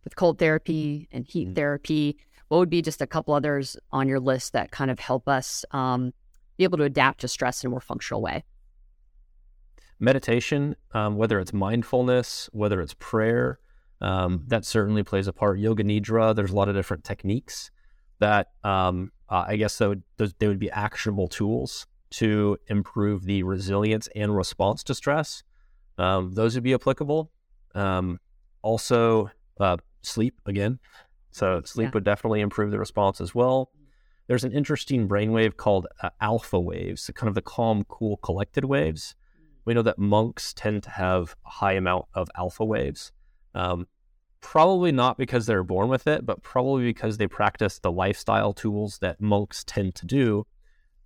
with 0.04 0.16
cold 0.16 0.40
therapy 0.40 1.08
and 1.12 1.26
heat 1.26 1.48
mm-hmm. 1.48 1.54
therapy. 1.56 2.18
What 2.48 2.58
would 2.58 2.70
be 2.70 2.82
just 2.82 3.02
a 3.02 3.08
couple 3.08 3.34
others 3.34 3.78
on 3.92 4.08
your 4.08 4.20
list 4.20 4.54
that 4.54 4.72
kind 4.72 4.92
of 4.92 5.00
help 5.00 5.28
us 5.28 5.64
um, 5.72 6.14
be 6.58 6.64
able 6.64 6.78
to 6.78 6.84
adapt 6.84 7.22
to 7.22 7.28
stress 7.28 7.64
in 7.64 7.68
a 7.68 7.72
more 7.72 7.82
functional 7.82 8.22
way? 8.22 8.44
Meditation, 10.00 10.76
um, 10.94 11.16
whether 11.16 11.40
it's 11.40 11.54
mindfulness, 11.54 12.50
whether 12.54 12.82
it's 12.82 12.96
prayer, 12.96 13.60
um, 14.02 14.44
that 14.48 14.66
certainly 14.66 15.04
plays 15.04 15.28
a 15.28 15.34
part. 15.34 15.60
Yoga 15.60 15.84
Nidra, 15.84 16.36
there's 16.36 16.52
a 16.52 16.56
lot 16.56 16.70
of 16.70 16.76
different 16.76 17.04
techniques 17.04 17.70
that 18.20 18.48
um, 18.64 19.12
uh, 19.30 19.46
I 19.48 19.56
guess 19.56 19.80
would, 19.80 20.04
they 20.40 20.48
would 20.48 20.60
be 20.60 20.72
actionable 20.72 21.28
tools 21.28 21.88
to 22.12 22.58
improve 22.68 23.24
the 23.24 23.44
resilience 23.44 24.10
and 24.16 24.36
response 24.36 24.84
to 24.84 24.96
stress. 24.96 25.44
Um, 25.98 26.34
those 26.34 26.56
would 26.56 26.64
be 26.64 26.74
applicable. 26.74 27.32
Um, 27.74 28.20
also, 28.64 29.30
uh, 29.60 29.78
sleep 30.02 30.40
again. 30.46 30.80
So 31.32 31.62
sleep 31.64 31.86
yeah. 31.86 31.92
would 31.94 32.04
definitely 32.04 32.42
improve 32.42 32.72
the 32.72 32.80
response 32.80 33.22
as 33.22 33.34
well. 33.34 33.72
There's 34.32 34.46
an 34.46 34.54
interesting 34.54 35.10
brainwave 35.10 35.58
called 35.58 35.88
uh, 36.02 36.10
alpha 36.22 36.58
waves, 36.58 37.12
kind 37.14 37.28
of 37.28 37.36
the 37.36 37.42
calm, 37.42 37.84
cool, 37.90 38.16
collected 38.16 38.64
waves. 38.64 39.14
We 39.66 39.74
know 39.74 39.82
that 39.82 40.00
monks 40.00 40.54
tend 40.54 40.84
to 40.84 40.90
have 40.90 41.36
a 41.46 41.50
high 41.50 41.74
amount 41.74 42.06
of 42.14 42.30
alpha 42.38 42.64
waves. 42.64 43.12
Um, 43.54 43.88
probably 44.40 44.94
not 44.94 45.18
because 45.18 45.48
they're 45.48 45.66
born 45.66 45.90
with 45.90 46.08
it, 46.08 46.26
but 46.26 46.44
probably 46.44 46.84
because 46.84 47.18
they 47.18 47.28
practice 47.28 47.80
the 47.80 47.92
lifestyle 47.92 48.54
tools 48.54 49.00
that 49.00 49.20
monks 49.20 49.66
tend 49.66 49.96
to 49.96 50.06
do 50.06 50.48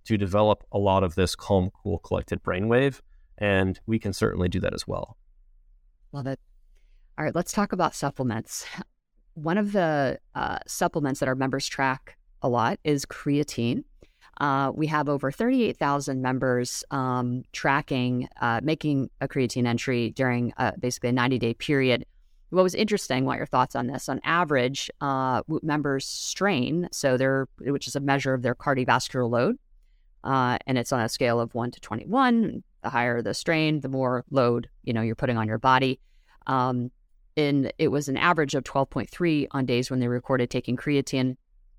to 0.04 0.16
develop 0.16 0.62
a 0.70 0.78
lot 0.78 1.02
of 1.02 1.16
this 1.16 1.34
calm, 1.34 1.70
cool, 1.82 1.98
collected 1.98 2.44
brainwave. 2.44 3.00
And 3.38 3.80
we 3.86 3.98
can 3.98 4.12
certainly 4.12 4.48
do 4.48 4.60
that 4.60 4.72
as 4.72 4.86
well. 4.86 5.16
Love 6.12 6.28
it. 6.28 6.38
All 7.18 7.24
right, 7.24 7.34
let's 7.34 7.50
talk 7.50 7.72
about 7.72 7.92
supplements. 7.92 8.66
One 9.34 9.58
of 9.58 9.72
the 9.72 10.20
uh, 10.36 10.60
supplements 10.68 11.18
that 11.18 11.28
our 11.28 11.34
members 11.34 11.66
track 11.66 12.16
a 12.42 12.48
lot 12.48 12.78
is 12.84 13.04
creatine. 13.06 13.84
Uh, 14.38 14.70
we 14.74 14.86
have 14.86 15.08
over 15.08 15.30
38,000 15.30 16.20
members 16.20 16.84
um, 16.90 17.42
tracking, 17.52 18.28
uh, 18.40 18.60
making 18.62 19.08
a 19.20 19.28
creatine 19.28 19.66
entry 19.66 20.10
during 20.10 20.52
uh, 20.58 20.72
basically 20.78 21.08
a 21.08 21.12
90 21.12 21.38
day 21.38 21.54
period. 21.54 22.04
What 22.50 22.62
was 22.62 22.74
interesting, 22.74 23.24
what 23.24 23.38
your 23.38 23.46
thoughts 23.46 23.74
on 23.74 23.86
this? 23.86 24.08
On 24.08 24.20
average, 24.24 24.90
uh, 25.00 25.42
members 25.62 26.06
strain, 26.06 26.88
so 26.92 27.16
they're, 27.16 27.48
which 27.58 27.88
is 27.88 27.96
a 27.96 28.00
measure 28.00 28.34
of 28.34 28.42
their 28.42 28.54
cardiovascular 28.54 29.28
load, 29.28 29.58
uh, 30.22 30.58
and 30.66 30.78
it's 30.78 30.92
on 30.92 31.00
a 31.00 31.08
scale 31.08 31.40
of 31.40 31.54
1 31.54 31.72
to 31.72 31.80
21. 31.80 32.62
The 32.82 32.90
higher 32.90 33.20
the 33.20 33.34
strain, 33.34 33.80
the 33.80 33.88
more 33.88 34.24
load 34.30 34.68
you 34.84 34.92
know 34.92 35.02
you're 35.02 35.16
putting 35.16 35.38
on 35.38 35.48
your 35.48 35.58
body. 35.58 35.98
Um, 36.46 36.92
in 37.34 37.70
it 37.78 37.88
was 37.88 38.08
an 38.08 38.16
average 38.16 38.54
of 38.54 38.64
12.3 38.64 39.46
on 39.50 39.66
days 39.66 39.90
when 39.90 40.00
they 40.00 40.08
recorded 40.08 40.48
taking 40.50 40.76
creatine, 40.76 41.36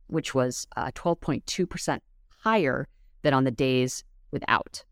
which 0.08 0.34
was 0.34 0.68
uh, 0.76 0.92
12.2% 0.92 2.00
higher 2.40 2.88
than 3.22 3.34
on 3.34 3.44
the 3.44 3.52
days 3.52 4.04
without. 4.32 4.84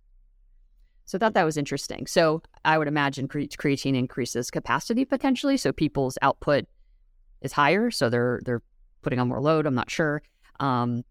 So 1.06 1.18
I 1.18 1.20
thought 1.20 1.34
that 1.36 1.44
was 1.44 1.58
interesting. 1.58 2.08
So 2.08 2.42
I 2.64 2.78
would 2.78 2.88
imagine 2.88 3.28
creatine 3.28 3.96
increases 3.96 4.50
capacity 4.50 5.06
potentially, 5.06 5.58
so 5.58 5.72
people's 5.72 6.18
output 6.22 6.66
is 7.42 7.54
higher, 7.54 7.92
so 7.92 8.10
they're 8.10 8.42
they're 8.44 8.64
putting 9.04 9.20
on 9.20 9.28
more 9.28 9.40
load. 9.40 9.68
I'm 9.68 9.76
not 9.76 9.92
sure. 9.92 10.24
Um, 10.60 11.04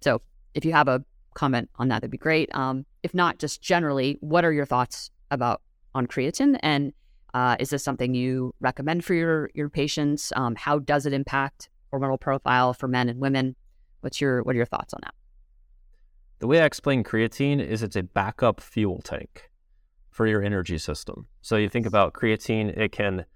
so 0.00 0.22
if 0.54 0.64
you 0.64 0.72
have 0.72 0.86
a 0.86 1.04
comment 1.34 1.68
on 1.76 1.88
that, 1.88 1.96
that'd 1.96 2.10
be 2.10 2.18
great. 2.18 2.54
Um, 2.54 2.86
if 3.02 3.12
not, 3.12 3.38
just 3.38 3.60
generally, 3.60 4.18
what 4.20 4.44
are 4.44 4.52
your 4.52 4.66
thoughts 4.66 5.10
about 5.32 5.62
on 5.94 6.06
creatine 6.06 6.58
and 6.62 6.92
uh, 7.34 7.56
is 7.60 7.70
this 7.70 7.82
something 7.82 8.14
you 8.14 8.54
recommend 8.60 9.04
for 9.04 9.14
your 9.14 9.50
your 9.54 9.68
patients? 9.68 10.32
Um, 10.36 10.54
how 10.54 10.78
does 10.78 11.06
it 11.06 11.12
impact 11.12 11.68
hormonal 11.92 12.20
profile 12.20 12.72
for 12.74 12.88
men 12.88 13.08
and 13.08 13.20
women? 13.20 13.56
What's 14.00 14.20
your 14.20 14.42
what 14.42 14.54
are 14.54 14.56
your 14.56 14.66
thoughts 14.66 14.94
on 14.94 15.00
that? 15.02 15.14
The 16.38 16.46
way 16.46 16.60
I 16.60 16.64
explain 16.64 17.04
creatine 17.04 17.60
is 17.60 17.82
it's 17.82 17.96
a 17.96 18.02
backup 18.02 18.60
fuel 18.60 19.02
tank 19.02 19.50
for 20.10 20.26
your 20.26 20.42
energy 20.42 20.78
system. 20.78 21.26
So 21.42 21.56
you 21.56 21.68
think 21.68 21.86
about 21.86 22.14
creatine, 22.14 22.76
it 22.76 22.92
can 22.92 23.26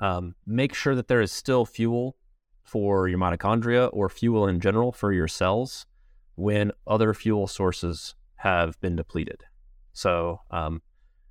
um, 0.00 0.34
make 0.46 0.74
sure 0.74 0.94
that 0.94 1.08
there 1.08 1.20
is 1.20 1.30
still 1.30 1.66
fuel 1.66 2.16
for 2.64 3.08
your 3.08 3.18
mitochondria 3.18 3.90
or 3.92 4.08
fuel 4.08 4.46
in 4.46 4.60
general 4.60 4.92
for 4.92 5.12
your 5.12 5.28
cells 5.28 5.86
when 6.34 6.70
other 6.86 7.12
fuel 7.14 7.46
sources 7.46 8.14
have 8.36 8.80
been 8.80 8.96
depleted. 8.96 9.42
So 9.92 10.40
um, 10.50 10.82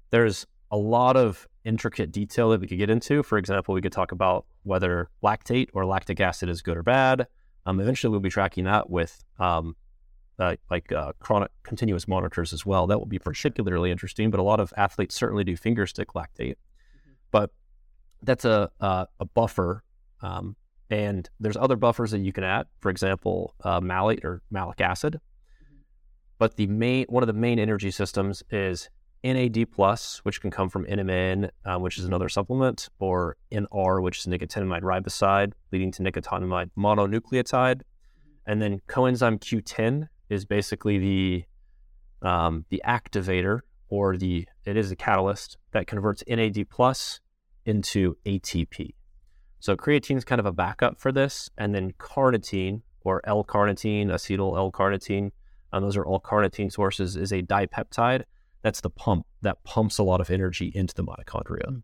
there's 0.09 0.45
a 0.72 0.78
lot 0.78 1.15
of 1.15 1.47
intricate 1.68 2.11
detail 2.11 2.49
that 2.49 2.61
we 2.61 2.68
could 2.68 2.78
get 2.78 2.89
into. 2.89 3.22
For 3.22 3.38
example, 3.38 3.76
we 3.76 3.82
could 3.82 3.91
talk 3.91 4.13
about 4.13 4.45
whether 4.63 5.09
lactate 5.22 5.68
or 5.74 5.86
lactic 5.86 6.20
acid 6.22 6.47
is 6.47 6.61
good 6.61 6.78
or 6.78 6.84
bad. 6.84 7.28
Um, 7.65 7.82
eventually, 7.82 8.09
we'll 8.09 8.22
be 8.22 8.30
tracking 8.30 8.63
that 8.63 8.89
with 8.89 9.24
um, 9.38 9.76
uh, 10.39 10.55
like 10.72 10.91
uh, 10.93 11.11
chronic 11.20 11.51
continuous 11.63 12.07
monitors 12.07 12.53
as 12.53 12.65
well. 12.65 12.88
That 12.88 12.97
will 12.97 13.05
be 13.05 13.20
particularly 13.20 13.91
interesting. 13.91 14.32
But 14.32 14.39
a 14.39 14.43
lot 14.43 14.61
of 14.61 14.74
athletes 14.78 15.13
certainly 15.13 15.43
do 15.43 15.57
finger 15.57 15.86
stick 15.86 16.09
lactate. 16.15 16.55
Mm-hmm. 16.55 17.11
But 17.32 17.51
that's 18.24 18.45
a 18.45 18.72
a, 18.80 19.07
a 19.20 19.26
buffer, 19.26 19.84
um, 20.22 20.55
and 20.89 21.30
there's 21.41 21.57
other 21.57 21.76
buffers 21.76 22.11
that 22.11 22.20
you 22.20 22.32
can 22.32 22.45
add. 22.45 22.68
For 22.80 22.89
example, 22.89 23.55
uh, 23.63 23.82
malate 23.82 24.24
or 24.24 24.41
malic 24.49 24.80
acid. 24.80 25.15
Mm-hmm. 25.15 25.82
But 26.38 26.55
the 26.55 26.68
main 26.68 27.07
one 27.09 27.24
of 27.24 27.28
the 27.28 27.34
main 27.34 27.59
energy 27.59 27.91
systems 27.91 28.41
is 28.49 28.89
NAD 29.24 29.72
plus, 29.72 30.20
which 30.20 30.41
can 30.41 30.51
come 30.51 30.70
from 30.70 30.86
NMN, 30.86 31.49
um, 31.65 31.82
which 31.82 31.97
is 31.97 32.05
another 32.05 32.30
supplement, 32.30 32.89
or 32.99 33.36
NR, 33.51 34.01
which 34.01 34.20
is 34.20 34.26
nicotinamide 34.26 34.82
riboside, 34.82 35.53
leading 35.72 35.91
to 35.93 36.03
nicotinamide 36.03 36.70
mononucleotide, 36.78 37.82
and 38.45 38.61
then 38.61 38.82
coenzyme 38.88 39.39
Q10 39.39 40.07
is 40.30 40.45
basically 40.45 40.97
the 40.97 41.45
um, 42.22 42.65
the 42.70 42.82
activator 42.86 43.59
or 43.89 44.18
the 44.18 44.47
it 44.65 44.76
is 44.76 44.91
a 44.91 44.95
catalyst 44.95 45.57
that 45.72 45.88
converts 45.88 46.24
NAD 46.28 46.70
plus 46.70 47.20
into 47.65 48.15
ATP. 48.26 48.93
So 49.59 49.76
creatine 49.76 50.18
is 50.18 50.24
kind 50.24 50.39
of 50.39 50.45
a 50.45 50.51
backup 50.51 50.99
for 50.99 51.11
this, 51.11 51.49
and 51.57 51.74
then 51.74 51.93
carnitine 51.93 52.82
or 53.01 53.22
L-carnitine, 53.26 54.07
acetyl 54.07 54.57
L-carnitine, 54.57 55.32
and 55.74 55.86
those 55.86 55.97
are 55.97 56.05
all 56.05 56.20
carnitine 56.20 56.72
sources, 56.72 57.15
is 57.15 57.32
a 57.32 57.41
dipeptide 57.41 58.24
That's 58.68 58.82
the 58.82 58.89
pump 58.89 59.26
that 59.43 59.63
pumps 59.63 59.97
a 59.97 60.03
lot 60.03 60.20
of 60.20 60.30
energy 60.30 60.74
into 60.76 60.93
the 60.93 61.01
mitochondria. 61.01 61.68
Mm. 61.70 61.84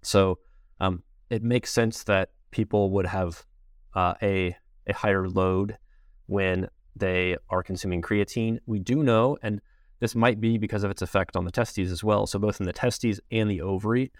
So 0.00 0.38
um, 0.80 1.02
it 1.28 1.42
makes 1.42 1.70
sense 1.70 2.04
that 2.04 2.30
people 2.50 2.90
would 2.92 3.04
have 3.04 3.44
uh, 3.94 4.14
a 4.22 4.56
a 4.86 4.94
higher 4.94 5.28
load 5.28 5.76
when 6.24 6.70
they 7.04 7.36
are 7.50 7.62
consuming 7.62 8.00
creatine. 8.00 8.60
We 8.64 8.78
do 8.78 9.02
know, 9.02 9.36
and 9.42 9.60
this 10.00 10.14
might 10.14 10.40
be 10.40 10.56
because 10.56 10.84
of 10.84 10.90
its 10.90 11.02
effect 11.02 11.36
on 11.36 11.44
the 11.44 11.50
testes 11.50 11.92
as 11.92 12.02
well. 12.02 12.26
So 12.26 12.38
both 12.38 12.60
in 12.60 12.66
the 12.66 12.72
testes 12.72 13.20
and 13.30 13.50
the 13.50 13.60
ovary, 13.60 14.10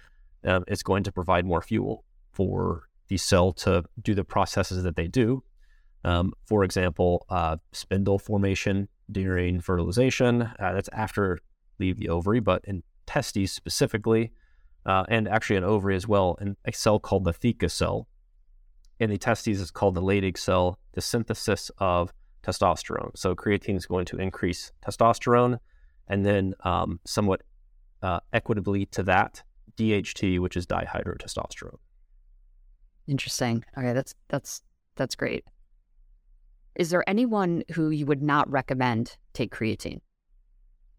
um, 0.45 0.65
it's 0.69 0.83
going 0.83 1.03
to 1.05 1.13
provide 1.13 1.47
more 1.47 1.63
fuel 1.63 2.05
for 2.31 2.91
the 3.09 3.17
cell 3.17 3.55
to 3.55 3.85
do 4.03 4.15
the 4.15 4.25
processes 4.25 4.83
that 4.83 4.97
they 4.97 5.09
do. 5.09 5.43
Um, 6.05 6.35
for 6.45 6.63
example, 6.63 7.25
uh, 7.31 7.57
spindle 7.73 8.19
formation 8.19 8.89
during 9.11 9.61
fertilization. 9.63 10.43
Uh, 10.43 10.73
that's 10.75 10.91
after 10.93 11.39
leave 11.79 11.99
the 11.99 12.09
ovary, 12.09 12.41
but 12.41 12.63
in 12.65 12.83
testes 13.07 13.53
specifically, 13.53 14.33
uh, 14.85 15.05
and 15.09 15.29
actually 15.29 15.57
an 15.57 15.65
ovary 15.65 15.97
as 15.97 16.07
well, 16.07 16.37
and 16.41 16.57
a 16.65 16.73
cell 16.73 16.99
called 16.99 17.25
the 17.25 17.33
theca 17.33 17.71
cell. 17.71 18.09
In 18.99 19.11
the 19.11 19.19
testes, 19.19 19.61
is 19.61 19.71
called 19.71 19.95
the 19.95 20.03
Leydig 20.03 20.39
cell, 20.39 20.79
the 20.93 21.01
synthesis 21.01 21.71
of 21.79 22.13
testosterone. 22.43 23.11
So 23.17 23.35
creatine 23.35 23.77
is 23.77 23.87
going 23.87 24.07
to 24.07 24.17
increase 24.17 24.73
testosterone, 24.85 25.59
and 26.09 26.25
then 26.25 26.55
um, 26.65 27.01
somewhat 27.05 27.43
uh, 28.03 28.21
equitably 28.33 28.87
to 28.87 29.03
that, 29.03 29.43
DHT, 29.77 30.39
which 30.39 30.57
is 30.57 30.67
dihydrotestosterone. 30.67 31.79
Interesting. 33.07 33.65
Okay, 33.77 33.93
that's 33.93 34.15
that's 34.29 34.63
that's 34.97 35.15
great. 35.15 35.45
Is 36.75 36.91
there 36.91 37.09
anyone 37.09 37.63
who 37.73 37.91
you 37.91 38.07
would 38.07 38.23
not 38.23 38.51
recommend 38.51 39.17
take 39.33 39.55
creatine? 39.55 40.01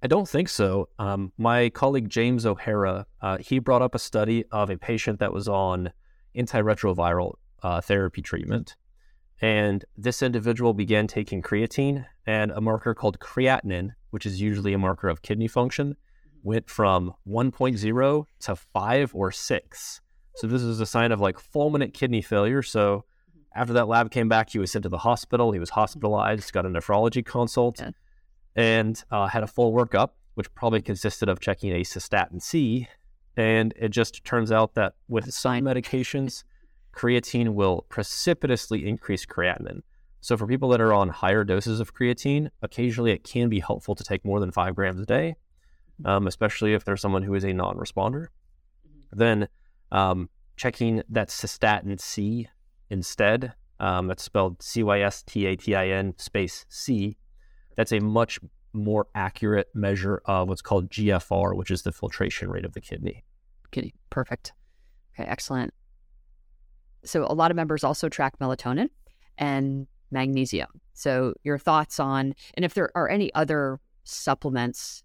I 0.01 0.07
don't 0.07 0.29
think 0.29 0.49
so. 0.49 0.89
Um, 0.99 1.31
my 1.37 1.69
colleague 1.69 2.09
James 2.09 2.45
O'Hara, 2.45 3.07
uh, 3.21 3.37
he 3.39 3.59
brought 3.59 3.81
up 3.81 3.95
a 3.95 3.99
study 3.99 4.45
of 4.51 4.69
a 4.69 4.77
patient 4.77 5.19
that 5.19 5.33
was 5.33 5.47
on 5.47 5.91
antiretroviral 6.35 7.33
uh, 7.63 7.81
therapy 7.81 8.21
treatment, 8.21 8.75
and 9.41 9.83
this 9.97 10.21
individual 10.21 10.73
began 10.73 11.07
taking 11.07 11.41
creatine 11.41 12.05
and 12.27 12.51
a 12.51 12.61
marker 12.61 12.93
called 12.93 13.19
creatinine, 13.19 13.91
which 14.11 14.25
is 14.25 14.39
usually 14.39 14.73
a 14.73 14.77
marker 14.77 15.09
of 15.09 15.21
kidney 15.21 15.47
function, 15.47 15.95
went 16.43 16.69
from 16.69 17.13
1.0 17.27 18.25
to 18.39 18.55
5 18.55 19.15
or 19.15 19.31
6. 19.31 20.01
So 20.35 20.47
this 20.47 20.61
is 20.61 20.79
a 20.79 20.85
sign 20.85 21.11
of 21.11 21.19
like 21.19 21.37
fulminant 21.37 21.93
kidney 21.93 22.21
failure. 22.21 22.61
So 22.61 23.05
after 23.55 23.73
that 23.73 23.87
lab 23.87 24.11
came 24.11 24.29
back, 24.29 24.51
he 24.51 24.59
was 24.59 24.71
sent 24.71 24.83
to 24.83 24.89
the 24.89 24.99
hospital. 24.99 25.51
He 25.51 25.59
was 25.59 25.71
hospitalized, 25.71 26.53
got 26.53 26.65
a 26.65 26.69
nephrology 26.69 27.25
consult, 27.25 27.79
yeah. 27.79 27.91
And 28.57 29.01
uh, 29.11 29.27
had 29.27 29.43
a 29.43 29.47
full 29.47 29.71
workup, 29.71 30.09
which 30.33 30.53
probably 30.55 30.81
consisted 30.81 31.29
of 31.29 31.39
checking 31.39 31.71
a 31.71 31.81
cystatin 31.81 32.41
C. 32.41 32.87
And 33.37 33.73
it 33.77 33.89
just 33.89 34.25
turns 34.25 34.51
out 34.51 34.73
that 34.73 34.95
with 35.07 35.31
some 35.31 35.61
medications, 35.61 36.43
creatine 36.91 37.53
will 37.53 37.85
precipitously 37.87 38.87
increase 38.87 39.25
creatinine. 39.25 39.81
So, 40.21 40.35
for 40.35 40.47
people 40.47 40.69
that 40.69 40.81
are 40.81 40.91
on 40.91 41.09
higher 41.09 41.43
doses 41.43 41.79
of 41.79 41.93
creatine, 41.93 42.49
occasionally 42.63 43.11
it 43.11 43.23
can 43.23 43.47
be 43.47 43.59
helpful 43.59 43.93
to 43.93 44.03
take 44.03 44.25
more 44.25 44.39
than 44.39 44.51
five 44.51 44.75
grams 44.75 44.99
a 44.99 45.05
day, 45.05 45.35
um, 46.03 46.25
especially 46.25 46.73
if 46.73 46.83
there's 46.83 46.99
someone 46.99 47.21
who 47.21 47.35
is 47.35 47.45
a 47.45 47.53
non 47.53 47.77
responder. 47.77 48.27
Mm-hmm. 48.85 49.19
Then, 49.19 49.47
um, 49.91 50.29
checking 50.57 51.03
that 51.09 51.29
cystatin 51.29 52.01
C 52.01 52.49
instead, 52.89 53.53
um, 53.79 54.07
that's 54.07 54.23
spelled 54.23 54.63
C 54.63 54.81
Y 54.81 55.01
S 55.01 55.21
T 55.21 55.45
A 55.45 55.55
T 55.55 55.75
I 55.75 55.89
N 55.89 56.15
space 56.17 56.65
C. 56.67 57.17
That's 57.77 57.93
a 57.93 57.99
much 57.99 58.39
more 58.73 59.07
accurate 59.15 59.69
measure 59.73 60.21
of 60.25 60.49
what's 60.49 60.61
called 60.61 60.89
GFR, 60.89 61.55
which 61.55 61.71
is 61.71 61.83
the 61.83 61.91
filtration 61.91 62.49
rate 62.49 62.65
of 62.65 62.73
the 62.73 62.81
kidney. 62.81 63.23
Kidney, 63.71 63.93
perfect. 64.09 64.51
Okay, 65.13 65.27
excellent. 65.27 65.73
So 67.05 67.25
a 67.25 67.33
lot 67.33 67.51
of 67.51 67.55
members 67.55 67.83
also 67.83 68.09
track 68.09 68.39
melatonin 68.39 68.89
and 69.37 69.87
magnesium. 70.11 70.67
So 70.93 71.33
your 71.43 71.57
thoughts 71.57 71.99
on, 71.99 72.33
and 72.55 72.65
if 72.65 72.73
there 72.73 72.91
are 72.95 73.07
any 73.07 73.33
other 73.33 73.79
supplements 74.03 75.03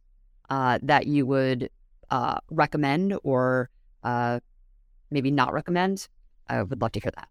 uh, 0.51 0.79
that 0.83 1.07
you 1.07 1.27
would 1.27 1.71
uh, 2.11 2.39
recommend 2.51 3.15
or 3.23 3.71
uh, 4.03 4.41
maybe 5.11 5.31
not 5.31 5.53
recommend, 5.53 6.09
I 6.49 6.63
would 6.63 6.81
love 6.81 6.93
to 6.93 7.01
hear 7.01 7.13
that. 7.15 7.29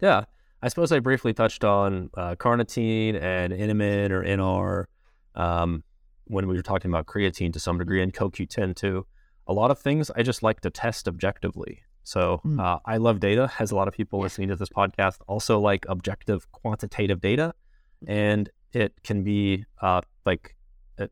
Yeah, 0.00 0.24
I 0.62 0.68
suppose 0.68 0.92
I 0.92 1.00
briefly 1.00 1.34
touched 1.34 1.64
on 1.64 2.08
uh, 2.16 2.36
carnitine 2.36 3.20
and 3.20 3.52
NMN 3.52 4.10
or 4.10 4.22
NR 4.22 4.84
um, 5.34 5.82
when 6.24 6.46
we 6.46 6.54
were 6.54 6.62
talking 6.62 6.88
about 6.88 7.06
creatine 7.06 7.52
to 7.54 7.60
some 7.60 7.78
degree 7.78 8.00
and 8.00 8.14
CoQ10 8.14 8.76
too. 8.76 9.04
A 9.48 9.52
lot 9.52 9.72
of 9.72 9.80
things 9.80 10.08
I 10.14 10.22
just 10.22 10.44
like 10.44 10.60
to 10.60 10.70
test 10.70 11.08
objectively. 11.08 11.82
So 12.04 12.40
mm. 12.44 12.60
uh, 12.60 12.78
I 12.86 12.98
love 12.98 13.18
data, 13.18 13.50
as 13.58 13.72
a 13.72 13.76
lot 13.76 13.88
of 13.88 13.94
people 13.94 14.20
listening 14.20 14.48
to 14.48 14.56
this 14.56 14.68
podcast 14.68 15.18
also 15.26 15.58
like 15.58 15.84
objective 15.88 16.50
quantitative 16.52 17.20
data. 17.20 17.54
And 18.06 18.48
it 18.72 19.02
can 19.02 19.24
be 19.24 19.64
uh, 19.80 20.02
like, 20.24 20.54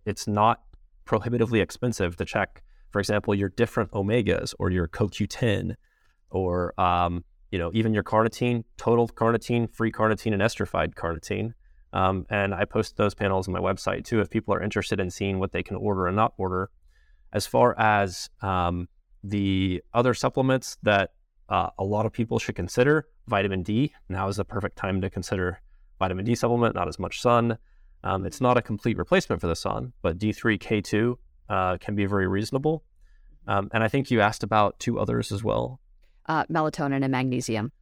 it's 0.06 0.28
not 0.28 0.62
prohibitively 1.04 1.60
expensive 1.60 2.16
to 2.16 2.24
check, 2.24 2.62
for 2.90 3.00
example, 3.00 3.34
your 3.34 3.48
different 3.48 3.90
omegas 3.90 4.54
or 4.60 4.70
your 4.70 4.86
CoQ10 4.86 5.74
or, 6.30 6.80
um, 6.80 7.24
you 7.50 7.58
know, 7.58 7.70
even 7.74 7.94
your 7.94 8.02
carnitine, 8.02 8.64
total 8.76 9.08
carnitine, 9.08 9.72
free 9.72 9.90
carnitine, 9.90 10.32
and 10.32 10.42
esterified 10.42 10.94
carnitine. 10.94 11.52
Um, 11.92 12.26
and 12.30 12.54
I 12.54 12.64
post 12.64 12.96
those 12.96 13.14
panels 13.14 13.48
on 13.48 13.54
my 13.54 13.60
website 13.60 14.04
too 14.04 14.20
if 14.20 14.30
people 14.30 14.54
are 14.54 14.62
interested 14.62 15.00
in 15.00 15.10
seeing 15.10 15.40
what 15.40 15.52
they 15.52 15.62
can 15.62 15.76
order 15.76 16.06
and 16.06 16.16
not 16.16 16.32
order. 16.36 16.70
As 17.32 17.46
far 17.46 17.78
as 17.78 18.30
um, 18.42 18.88
the 19.24 19.82
other 19.92 20.14
supplements 20.14 20.76
that 20.82 21.10
uh, 21.48 21.70
a 21.78 21.84
lot 21.84 22.06
of 22.06 22.12
people 22.12 22.38
should 22.38 22.54
consider 22.54 23.08
vitamin 23.26 23.62
D. 23.62 23.92
Now 24.08 24.28
is 24.28 24.36
the 24.36 24.44
perfect 24.44 24.76
time 24.76 25.00
to 25.00 25.10
consider 25.10 25.60
vitamin 25.98 26.24
D 26.24 26.34
supplement, 26.34 26.74
not 26.74 26.88
as 26.88 26.98
much 26.98 27.20
sun. 27.20 27.58
Um, 28.04 28.24
it's 28.24 28.40
not 28.40 28.56
a 28.56 28.62
complete 28.62 28.96
replacement 28.96 29.40
for 29.40 29.48
the 29.48 29.56
sun, 29.56 29.92
but 30.00 30.16
D3, 30.16 30.58
K2 30.58 31.16
uh, 31.48 31.76
can 31.78 31.94
be 31.94 32.06
very 32.06 32.26
reasonable. 32.26 32.84
Um, 33.46 33.68
and 33.72 33.82
I 33.82 33.88
think 33.88 34.10
you 34.10 34.20
asked 34.20 34.42
about 34.42 34.78
two 34.78 34.98
others 34.98 35.32
as 35.32 35.42
well 35.42 35.80
uh, 36.30 36.44
melatonin 36.44 37.02
and 37.02 37.10
magnesium. 37.10 37.72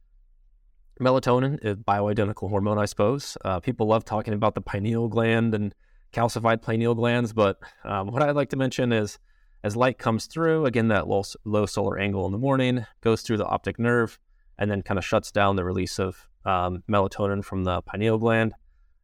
Melatonin 0.99 1.63
is 1.63 1.75
bioidentical 1.77 2.49
hormone, 2.49 2.79
I 2.79 2.85
suppose. 2.85 3.37
Uh, 3.45 3.59
people 3.59 3.85
love 3.87 4.03
talking 4.03 4.33
about 4.33 4.55
the 4.55 4.61
pineal 4.61 5.07
gland 5.07 5.53
and 5.53 5.73
calcified 6.11 6.63
pineal 6.63 6.95
glands, 6.95 7.31
but 7.31 7.59
um, 7.85 8.07
what 8.07 8.23
I'd 8.23 8.35
like 8.35 8.49
to 8.49 8.57
mention 8.57 8.91
is 8.91 9.19
as 9.63 9.75
light 9.75 9.99
comes 9.99 10.25
through, 10.25 10.65
again, 10.65 10.87
that 10.87 11.07
low, 11.07 11.23
low 11.45 11.67
solar 11.67 11.99
angle 11.99 12.25
in 12.25 12.31
the 12.31 12.39
morning 12.39 12.85
goes 13.01 13.21
through 13.21 13.37
the 13.37 13.45
optic 13.45 13.77
nerve 13.77 14.17
and 14.57 14.69
then 14.69 14.81
kind 14.81 14.97
of 14.97 15.05
shuts 15.05 15.31
down 15.31 15.55
the 15.55 15.63
release 15.63 15.99
of 15.99 16.27
um, 16.43 16.83
melatonin 16.89 17.45
from 17.45 17.65
the 17.65 17.81
pineal 17.83 18.17
gland. 18.17 18.53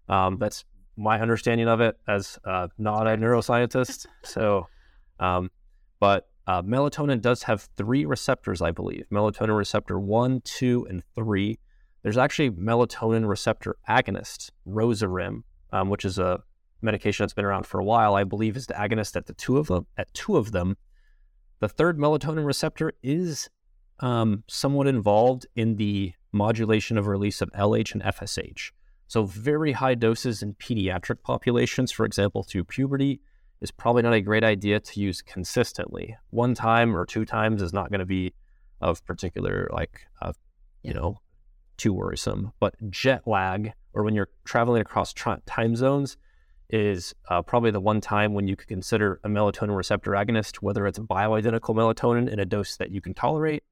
Um, 0.09 0.37
that's 0.39 0.65
my 0.97 1.21
understanding 1.21 1.67
of 1.67 1.81
it 1.81 1.97
as 2.07 2.39
uh, 2.45 2.67
not 2.79 3.05
a 3.05 3.11
neuroscientist. 3.11 4.07
So, 4.23 4.67
um, 5.19 5.51
but 5.99 6.27
uh, 6.47 6.61
melatonin 6.61 7.21
does 7.21 7.43
have 7.43 7.67
three 7.75 8.05
receptors, 8.05 8.61
I 8.61 8.71
believe 8.71 9.05
melatonin 9.11 9.57
receptor 9.57 9.99
one, 9.99 10.41
two, 10.41 10.85
and 10.89 11.03
three. 11.15 11.59
There's 12.03 12.17
actually 12.17 12.51
melatonin 12.51 13.27
receptor 13.27 13.77
agonist, 13.89 14.51
Rozerem, 14.67 15.41
um, 15.71 15.89
which 15.89 16.05
is 16.05 16.19
a 16.19 16.39
medication 16.81 17.23
that's 17.23 17.33
been 17.33 17.45
around 17.45 17.65
for 17.65 17.79
a 17.79 17.83
while, 17.83 18.15
I 18.15 18.23
believe 18.23 18.55
is 18.55 18.67
the 18.67 18.75
agonist 18.75 19.15
at 19.15 19.25
the 19.25 19.33
two 19.33 19.57
of 19.57 19.67
them. 19.67 19.87
At 19.97 20.13
two 20.13 20.37
of 20.37 20.51
them, 20.51 20.77
the 21.59 21.69
third 21.69 21.97
melatonin 21.97 22.45
receptor 22.45 22.93
is 23.01 23.49
um, 23.99 24.43
somewhat 24.47 24.87
involved 24.87 25.47
in 25.55 25.77
the 25.77 26.13
modulation 26.31 26.97
of 26.97 27.07
release 27.07 27.41
of 27.41 27.49
LH 27.53 27.93
and 27.93 28.03
FSH. 28.03 28.71
So 29.07 29.23
very 29.23 29.71
high 29.71 29.95
doses 29.95 30.41
in 30.41 30.55
pediatric 30.55 31.21
populations, 31.23 31.91
for 31.91 32.05
example, 32.05 32.43
through 32.43 32.65
puberty, 32.65 33.21
is 33.65 33.71
probably 33.71 34.03
not 34.03 34.13
a 34.13 34.21
great 34.21 34.43
idea 34.43 34.79
to 34.79 34.99
use 34.99 35.23
consistently. 35.23 36.15
One 36.29 36.53
time 36.53 36.95
or 36.95 37.03
two 37.03 37.25
times 37.25 37.63
is 37.63 37.73
not 37.73 37.89
going 37.89 37.99
to 37.99 38.05
be 38.05 38.31
of 38.79 39.03
particular 39.05 39.67
like 39.73 40.01
uh, 40.21 40.33
you 40.83 40.93
know 40.93 41.17
too 41.77 41.91
worrisome. 41.93 42.53
But 42.59 42.75
jet 42.91 43.23
lag, 43.25 43.73
or 43.93 44.03
when 44.03 44.13
you're 44.13 44.29
traveling 44.43 44.81
across 44.81 45.13
tra- 45.13 45.41
time 45.47 45.75
zones, 45.75 46.15
is 46.69 47.15
uh, 47.29 47.41
probably 47.41 47.71
the 47.71 47.79
one 47.79 48.01
time 48.01 48.35
when 48.35 48.47
you 48.47 48.55
could 48.55 48.67
consider 48.67 49.19
a 49.23 49.29
melatonin 49.29 49.75
receptor 49.75 50.11
agonist, 50.11 50.57
whether 50.57 50.85
it's 50.85 50.99
a 50.99 51.01
bioidentical 51.01 51.73
melatonin 51.73 52.31
in 52.31 52.39
a 52.39 52.45
dose 52.45 52.77
that 52.77 52.91
you 52.91 53.01
can 53.01 53.15
tolerate, 53.15 53.63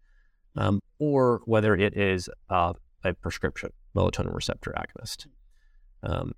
um, 0.55 0.79
or 0.97 1.41
whether 1.45 1.75
it 1.75 1.95
is 1.95 2.29
uh, 2.49 2.73
a 3.03 3.13
prescription 3.13 3.69
melatonin 3.95 4.33
receptor 4.33 4.73
agonist. 4.75 5.27
Um, 6.01 6.33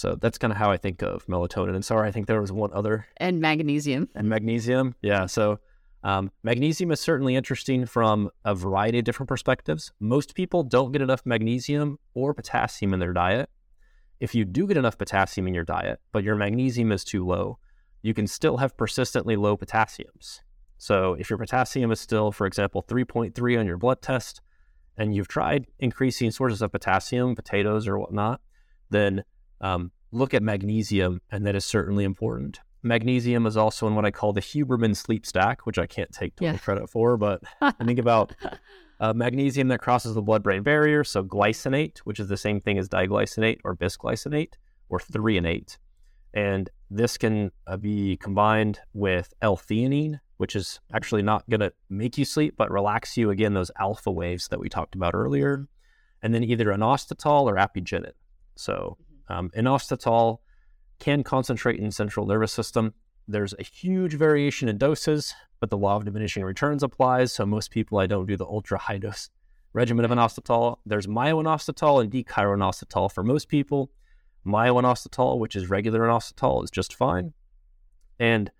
so 0.00 0.16
that's 0.20 0.38
kind 0.38 0.52
of 0.52 0.56
how 0.56 0.70
I 0.70 0.76
think 0.76 1.02
of 1.02 1.26
melatonin. 1.26 1.74
And 1.74 1.84
sorry, 1.84 2.08
I 2.08 2.12
think 2.12 2.26
there 2.26 2.40
was 2.40 2.52
one 2.52 2.72
other. 2.72 3.06
And 3.18 3.40
magnesium. 3.40 4.08
And 4.14 4.28
magnesium. 4.28 4.94
Yeah. 5.02 5.26
So 5.26 5.60
um, 6.02 6.30
magnesium 6.42 6.90
is 6.90 7.00
certainly 7.00 7.36
interesting 7.36 7.86
from 7.86 8.30
a 8.44 8.54
variety 8.54 8.98
of 8.98 9.04
different 9.04 9.28
perspectives. 9.28 9.92
Most 10.00 10.34
people 10.34 10.62
don't 10.62 10.92
get 10.92 11.02
enough 11.02 11.22
magnesium 11.24 11.98
or 12.14 12.34
potassium 12.34 12.94
in 12.94 13.00
their 13.00 13.12
diet 13.12 13.50
if 14.20 14.34
you 14.34 14.44
do 14.44 14.66
get 14.66 14.76
enough 14.76 14.98
potassium 14.98 15.48
in 15.48 15.54
your 15.54 15.64
diet, 15.64 15.98
but 16.12 16.22
your 16.22 16.36
magnesium 16.36 16.92
is 16.92 17.04
too 17.04 17.26
low, 17.26 17.58
you 18.02 18.14
can 18.14 18.26
still 18.26 18.58
have 18.58 18.76
persistently 18.76 19.34
low 19.34 19.56
potassiums. 19.56 20.40
So 20.76 21.14
if 21.14 21.30
your 21.30 21.38
potassium 21.38 21.90
is 21.90 22.00
still, 22.00 22.30
for 22.30 22.46
example, 22.46 22.84
3.3 22.86 23.58
on 23.58 23.66
your 23.66 23.78
blood 23.78 24.02
test, 24.02 24.42
and 24.96 25.14
you've 25.14 25.28
tried 25.28 25.66
increasing 25.78 26.30
sources 26.30 26.60
of 26.60 26.72
potassium, 26.72 27.34
potatoes 27.34 27.88
or 27.88 27.98
whatnot, 27.98 28.40
then 28.90 29.24
um, 29.60 29.90
look 30.12 30.34
at 30.34 30.42
magnesium, 30.42 31.20
and 31.30 31.46
that 31.46 31.54
is 31.54 31.64
certainly 31.64 32.04
important. 32.04 32.60
Magnesium 32.82 33.46
is 33.46 33.56
also 33.56 33.86
in 33.86 33.94
what 33.94 34.06
I 34.06 34.10
call 34.10 34.32
the 34.32 34.40
Huberman 34.40 34.96
sleep 34.96 35.26
stack, 35.26 35.66
which 35.66 35.78
I 35.78 35.86
can't 35.86 36.10
take 36.12 36.36
total 36.36 36.54
yeah. 36.54 36.58
credit 36.58 36.88
for, 36.88 37.16
but 37.16 37.42
I 37.60 37.72
think 37.84 37.98
about 37.98 38.34
uh, 39.00 39.12
magnesium 39.12 39.68
that 39.68 39.80
crosses 39.80 40.14
the 40.14 40.22
blood 40.22 40.42
brain 40.42 40.62
barrier. 40.62 41.04
So 41.04 41.22
glycinate, 41.22 41.98
which 41.98 42.18
is 42.18 42.28
the 42.28 42.36
same 42.38 42.60
thing 42.60 42.78
as 42.78 42.88
diglycinate 42.88 43.58
or 43.64 43.76
bisglycinate, 43.76 44.54
or 44.88 44.98
threonate. 44.98 45.76
And 46.32 46.70
this 46.90 47.18
can 47.18 47.50
uh, 47.66 47.76
be 47.76 48.16
combined 48.16 48.80
with 48.94 49.34
L-theanine, 49.42 50.20
which 50.38 50.56
is 50.56 50.80
actually 50.94 51.22
not 51.22 51.48
going 51.50 51.60
to 51.60 51.72
make 51.90 52.16
you 52.16 52.24
sleep, 52.24 52.54
but 52.56 52.70
relax 52.70 53.16
you 53.16 53.30
again, 53.30 53.52
those 53.52 53.70
alpha 53.78 54.10
waves 54.10 54.48
that 54.48 54.60
we 54.60 54.68
talked 54.68 54.94
about 54.94 55.14
earlier. 55.14 55.66
And 56.22 56.34
then 56.34 56.44
either 56.44 56.66
inositol 56.66 57.44
or 57.44 57.56
apigenin. 57.56 58.12
So. 58.56 58.96
Um, 59.30 59.50
can 60.98 61.22
concentrate 61.22 61.80
in 61.80 61.90
central 61.90 62.26
nervous 62.26 62.52
system. 62.52 62.92
There's 63.26 63.54
a 63.58 63.62
huge 63.62 64.14
variation 64.14 64.68
in 64.68 64.76
doses, 64.76 65.34
but 65.60 65.70
the 65.70 65.78
law 65.78 65.96
of 65.96 66.04
diminishing 66.04 66.44
returns 66.44 66.82
applies. 66.82 67.32
So 67.32 67.46
most 67.46 67.70
people, 67.70 67.98
I 67.98 68.06
don't 68.06 68.26
do 68.26 68.36
the 68.36 68.46
ultra 68.46 68.78
high 68.78 68.98
dose 68.98 69.30
regimen 69.72 70.04
of 70.04 70.10
inositol. 70.10 70.78
There's 70.84 71.06
myo-inositol 71.06 72.02
and 72.02 72.10
D-chiroinositol 72.10 73.12
for 73.12 73.22
most 73.22 73.48
people. 73.48 73.90
Myo-inositol, 74.44 75.38
which 75.38 75.54
is 75.54 75.70
regular 75.70 76.00
inositol, 76.00 76.64
is 76.64 76.70
just 76.70 76.94
fine. 76.94 77.32
And 78.18 78.50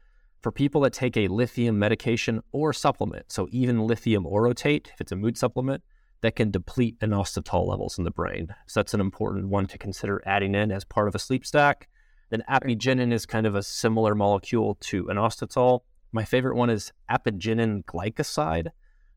for 0.40 0.52
people 0.52 0.80
that 0.82 0.92
take 0.92 1.16
a 1.16 1.28
lithium 1.28 1.78
medication 1.78 2.42
or 2.52 2.72
supplement, 2.72 3.32
so 3.32 3.48
even 3.50 3.86
lithium 3.86 4.24
orotate, 4.24 4.88
if 4.88 5.00
it's 5.00 5.12
a 5.12 5.16
mood 5.16 5.36
supplement, 5.36 5.82
that 6.22 6.36
can 6.36 6.50
deplete 6.50 6.98
inositol 7.00 7.66
levels 7.66 7.98
in 7.98 8.04
the 8.04 8.10
brain. 8.10 8.54
So 8.66 8.80
that's 8.80 8.94
an 8.94 9.00
important 9.00 9.48
one 9.48 9.66
to 9.66 9.78
consider 9.78 10.22
adding 10.26 10.54
in 10.54 10.70
as 10.70 10.84
part 10.84 11.08
of 11.08 11.14
a 11.14 11.18
sleep 11.18 11.46
stack. 11.46 11.88
Then 12.30 12.44
apigenin 12.48 13.12
is 13.12 13.26
kind 13.26 13.46
of 13.46 13.54
a 13.54 13.62
similar 13.62 14.14
molecule 14.14 14.76
to 14.82 15.04
inositol. 15.04 15.80
My 16.12 16.24
favorite 16.24 16.56
one 16.56 16.70
is 16.70 16.92
apigenin 17.10 17.84
glycoside. 17.84 18.68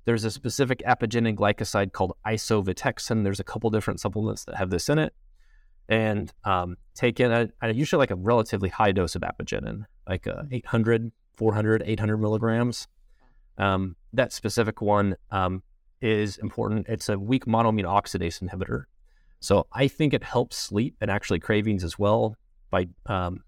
There's 0.05 0.23
a 0.23 0.31
specific 0.31 0.81
apigenin 0.87 1.35
glycoside 1.35 1.91
called 1.91 2.13
isovitexin. 2.25 3.23
There's 3.23 3.39
a 3.39 3.43
couple 3.43 3.69
different 3.69 3.99
supplements 3.99 4.45
that 4.45 4.55
have 4.55 4.69
this 4.69 4.89
in 4.89 4.99
it 4.99 5.13
and 5.89 6.31
um, 6.43 6.77
take 6.95 7.19
in 7.19 7.31
a, 7.31 7.49
a, 7.61 7.73
usually 7.73 7.99
like 7.99 8.11
a 8.11 8.15
relatively 8.15 8.69
high 8.69 8.91
dose 8.91 9.15
of 9.15 9.21
apigenin, 9.21 9.85
like 10.07 10.27
uh, 10.27 10.43
800, 10.51 11.11
400, 11.35 11.83
800 11.85 12.17
milligrams. 12.17 12.87
Um, 13.57 13.95
that 14.13 14.33
specific 14.33 14.81
one 14.81 15.15
um, 15.29 15.61
is 16.03 16.37
important. 16.37 16.87
It's 16.89 17.09
a 17.09 17.17
weak 17.17 17.45
monoamine 17.45 17.85
oxidase 17.85 18.43
inhibitor. 18.43 18.83
So 19.39 19.67
I 19.71 19.87
think 19.87 20.13
it 20.13 20.23
helps 20.23 20.57
sleep 20.57 20.95
and 21.01 21.09
actually 21.09 21.39
cravings 21.39 21.83
as 21.83 21.97
well 21.97 22.35
by 22.69 22.87
um, 23.05 23.43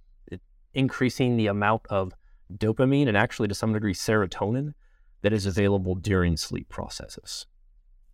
increasing 0.74 1.38
the 1.38 1.48
amount 1.48 1.84
of 1.90 2.14
dopamine 2.54 3.08
and 3.08 3.18
actually 3.18 3.48
to 3.48 3.56
some 3.56 3.74
degree 3.74 3.94
serotonin 3.94 4.74
that 5.22 5.34
is 5.34 5.46
available 5.46 5.96
during 5.96 6.38
sleep 6.38 6.70
processes. 6.70 7.46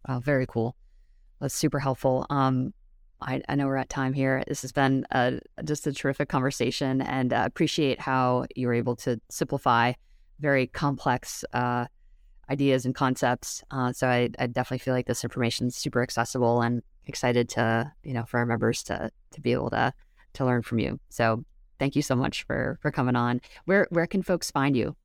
Wow, 0.07 0.19
very 0.19 0.45
cool. 0.47 0.75
That's 1.39 1.55
super 1.55 1.79
helpful. 1.79 2.25
Um, 2.29 2.73
I, 3.19 3.41
I, 3.47 3.55
know 3.55 3.67
we're 3.67 3.77
at 3.77 3.89
time 3.89 4.13
here. 4.13 4.43
This 4.47 4.61
has 4.63 4.71
been 4.71 5.05
just 5.63 5.85
a 5.85 5.93
terrific 5.93 6.29
conversation, 6.29 7.01
and 7.01 7.33
uh, 7.33 7.43
appreciate 7.45 7.99
how 7.99 8.45
you 8.55 8.67
were 8.67 8.73
able 8.73 8.95
to 8.97 9.19
simplify 9.29 9.93
very 10.39 10.65
complex 10.65 11.45
uh, 11.53 11.85
ideas 12.51 12.85
and 12.85 12.93
concepts. 12.93 13.63
Uh, 13.71 13.93
so 13.93 14.07
I, 14.07 14.29
I, 14.37 14.47
definitely 14.47 14.79
feel 14.79 14.93
like 14.93 15.07
this 15.07 15.23
information 15.23 15.67
is 15.67 15.75
super 15.75 16.03
accessible, 16.03 16.61
and 16.61 16.83
excited 17.05 17.49
to 17.49 17.91
you 18.03 18.13
know 18.13 18.25
for 18.25 18.39
our 18.39 18.45
members 18.45 18.83
to 18.83 19.09
to 19.31 19.41
be 19.41 19.53
able 19.53 19.69
to 19.69 19.93
to 20.33 20.45
learn 20.45 20.61
from 20.61 20.79
you. 20.79 20.99
So 21.09 21.45
thank 21.79 21.95
you 21.95 22.01
so 22.01 22.15
much 22.15 22.43
for 22.43 22.77
for 22.81 22.91
coming 22.91 23.15
on. 23.15 23.41
Where 23.65 23.87
where 23.89 24.07
can 24.07 24.21
folks 24.21 24.51
find 24.51 24.75
you? 24.75 24.95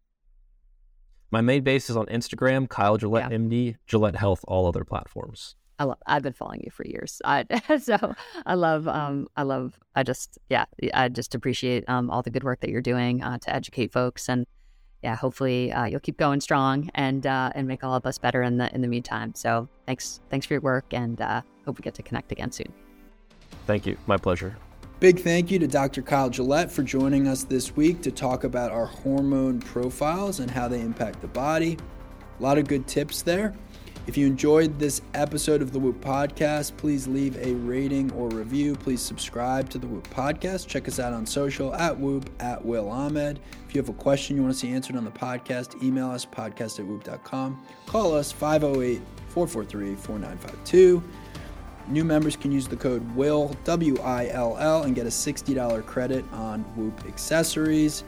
My 1.31 1.41
main 1.41 1.63
base 1.63 1.91
is 1.91 1.97
on 1.97 2.07
Instagram, 2.07 2.69
Kyle 2.69 2.99
Gillett 2.99 3.31
yeah. 3.31 3.37
MD, 3.37 3.77
Gillett 3.89 4.17
Health, 4.17 4.45
all 4.47 4.67
other 4.67 4.85
platforms. 4.85 5.57
I 5.79 5.85
love. 5.85 5.99
I've 6.07 6.23
been 6.23 6.33
following 6.33 6.63
you 6.65 6.71
for 6.71 6.87
years. 6.87 7.21
I, 7.25 7.45
so 7.83 8.15
I 8.47 8.55
love. 8.55 8.89
Um, 8.89 9.29
I 9.37 9.43
love. 9.43 9.79
I 9.95 10.03
just. 10.03 10.39
Yeah. 10.49 10.65
I 10.95 11.09
just 11.09 11.35
appreciate 11.35 11.85
um, 11.89 12.11
all 12.11 12.23
the 12.23 12.31
good 12.31 12.45
work 12.45 12.61
that 12.61 12.71
you're 12.71 12.81
doing 12.81 13.23
uh, 13.23 13.39
to 13.39 13.55
educate 13.55 13.93
folks, 13.93 14.29
and 14.29 14.47
yeah, 15.07 15.15
hopefully 15.15 15.73
uh, 15.73 15.85
you'll 15.85 16.01
keep 16.01 16.17
going 16.17 16.41
strong 16.41 16.91
and 16.97 17.29
uh, 17.29 17.53
and 17.55 17.69
make 17.69 17.85
all 17.85 17.95
of 17.95 18.05
us 18.07 18.19
better 18.19 18.43
in 18.43 18.57
the 18.57 18.75
in 18.75 18.81
the 18.81 18.89
meantime. 18.89 19.33
So 19.37 19.69
thanks. 19.87 20.21
Thanks 20.31 20.47
for 20.47 20.55
your 20.55 20.63
work, 20.63 20.87
and 20.91 21.21
uh, 21.21 21.43
hope 21.65 21.79
we 21.79 21.83
get 21.83 21.95
to 21.95 22.03
connect 22.03 22.33
again 22.33 22.51
soon. 22.51 22.73
Thank 23.69 23.87
you. 23.87 23.97
My 24.09 24.17
pleasure. 24.17 24.57
Big 24.99 25.21
thank 25.21 25.49
you 25.53 25.61
to 25.61 25.69
Dr. 25.69 26.03
Kyle 26.03 26.29
Gillett 26.29 26.73
for 26.73 26.83
joining 26.83 27.29
us 27.29 27.45
this 27.45 27.77
week 27.77 28.03
to 28.03 28.11
talk 28.11 28.43
about 28.43 28.73
our 28.73 28.87
hormone 28.87 29.61
profiles 29.61 30.41
and 30.41 30.51
how 30.51 30.67
they 30.67 30.81
impact 30.81 31.21
the 31.21 31.29
body. 31.29 31.79
A 32.41 32.43
lot 32.43 32.59
of 32.59 32.67
good 32.67 32.89
tips 32.89 33.23
there. 33.23 33.55
If 34.07 34.17
you 34.17 34.25
enjoyed 34.25 34.79
this 34.79 35.03
episode 35.15 35.61
of 35.61 35.73
the 35.73 35.81
Whoop 35.81 36.01
Podcast, 36.01 36.77
please 36.77 37.09
leave 37.09 37.37
a 37.39 37.55
rating 37.55 38.13
or 38.13 38.29
review. 38.29 38.77
Please 38.77 39.03
subscribe 39.03 39.69
to 39.71 39.79
the 39.79 39.87
Whoop 39.89 40.09
Podcast. 40.11 40.69
Check 40.69 40.87
us 40.87 41.01
out 41.01 41.13
on 41.13 41.27
social 41.27 41.75
at 41.75 41.99
Whoop 41.99 42.31
at 42.39 42.65
Will 42.65 42.89
Ahmed. 42.89 43.41
If 43.69 43.75
you 43.75 43.81
have 43.81 43.89
a 43.89 43.93
question 43.93 44.37
you 44.37 44.43
want 44.43 44.55
to 44.55 44.59
see 44.61 44.71
answered 44.71 44.95
on 44.95 45.05
the 45.05 45.11
podcast, 45.11 45.83
email 45.83 46.09
us 46.09 46.25
podcast 46.25 46.79
at 46.79 46.87
whoop.com. 46.87 47.61
Call 47.87 48.15
us 48.15 48.31
508 48.31 49.03
443 49.31 49.97
4952. 49.97 51.03
New 51.89 52.05
members 52.05 52.37
can 52.37 52.53
use 52.53 52.69
the 52.69 52.77
code 52.77 53.03
WILL, 53.17 53.57
W 53.65 53.99
I 54.05 54.29
L 54.29 54.57
L, 54.57 54.85
and 54.85 54.95
get 54.95 55.07
a 55.07 55.11
$60 55.11 55.85
credit 55.85 56.25
on 56.33 56.63
Whoop 56.77 57.05
accessories. 57.09 58.05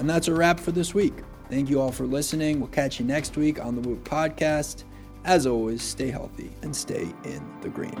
And 0.00 0.10
that's 0.10 0.26
a 0.26 0.34
wrap 0.34 0.58
for 0.58 0.72
this 0.72 0.92
week. 0.92 1.14
Thank 1.48 1.70
you 1.70 1.80
all 1.80 1.92
for 1.92 2.04
listening. 2.04 2.58
We'll 2.58 2.68
catch 2.68 2.98
you 2.98 3.06
next 3.06 3.36
week 3.36 3.64
on 3.64 3.76
the 3.76 3.80
Whoop 3.80 4.02
Podcast. 4.02 4.82
As 5.26 5.44
always, 5.44 5.82
stay 5.82 6.08
healthy 6.08 6.52
and 6.62 6.74
stay 6.74 7.12
in 7.24 7.42
the 7.60 7.68
green. 7.68 8.00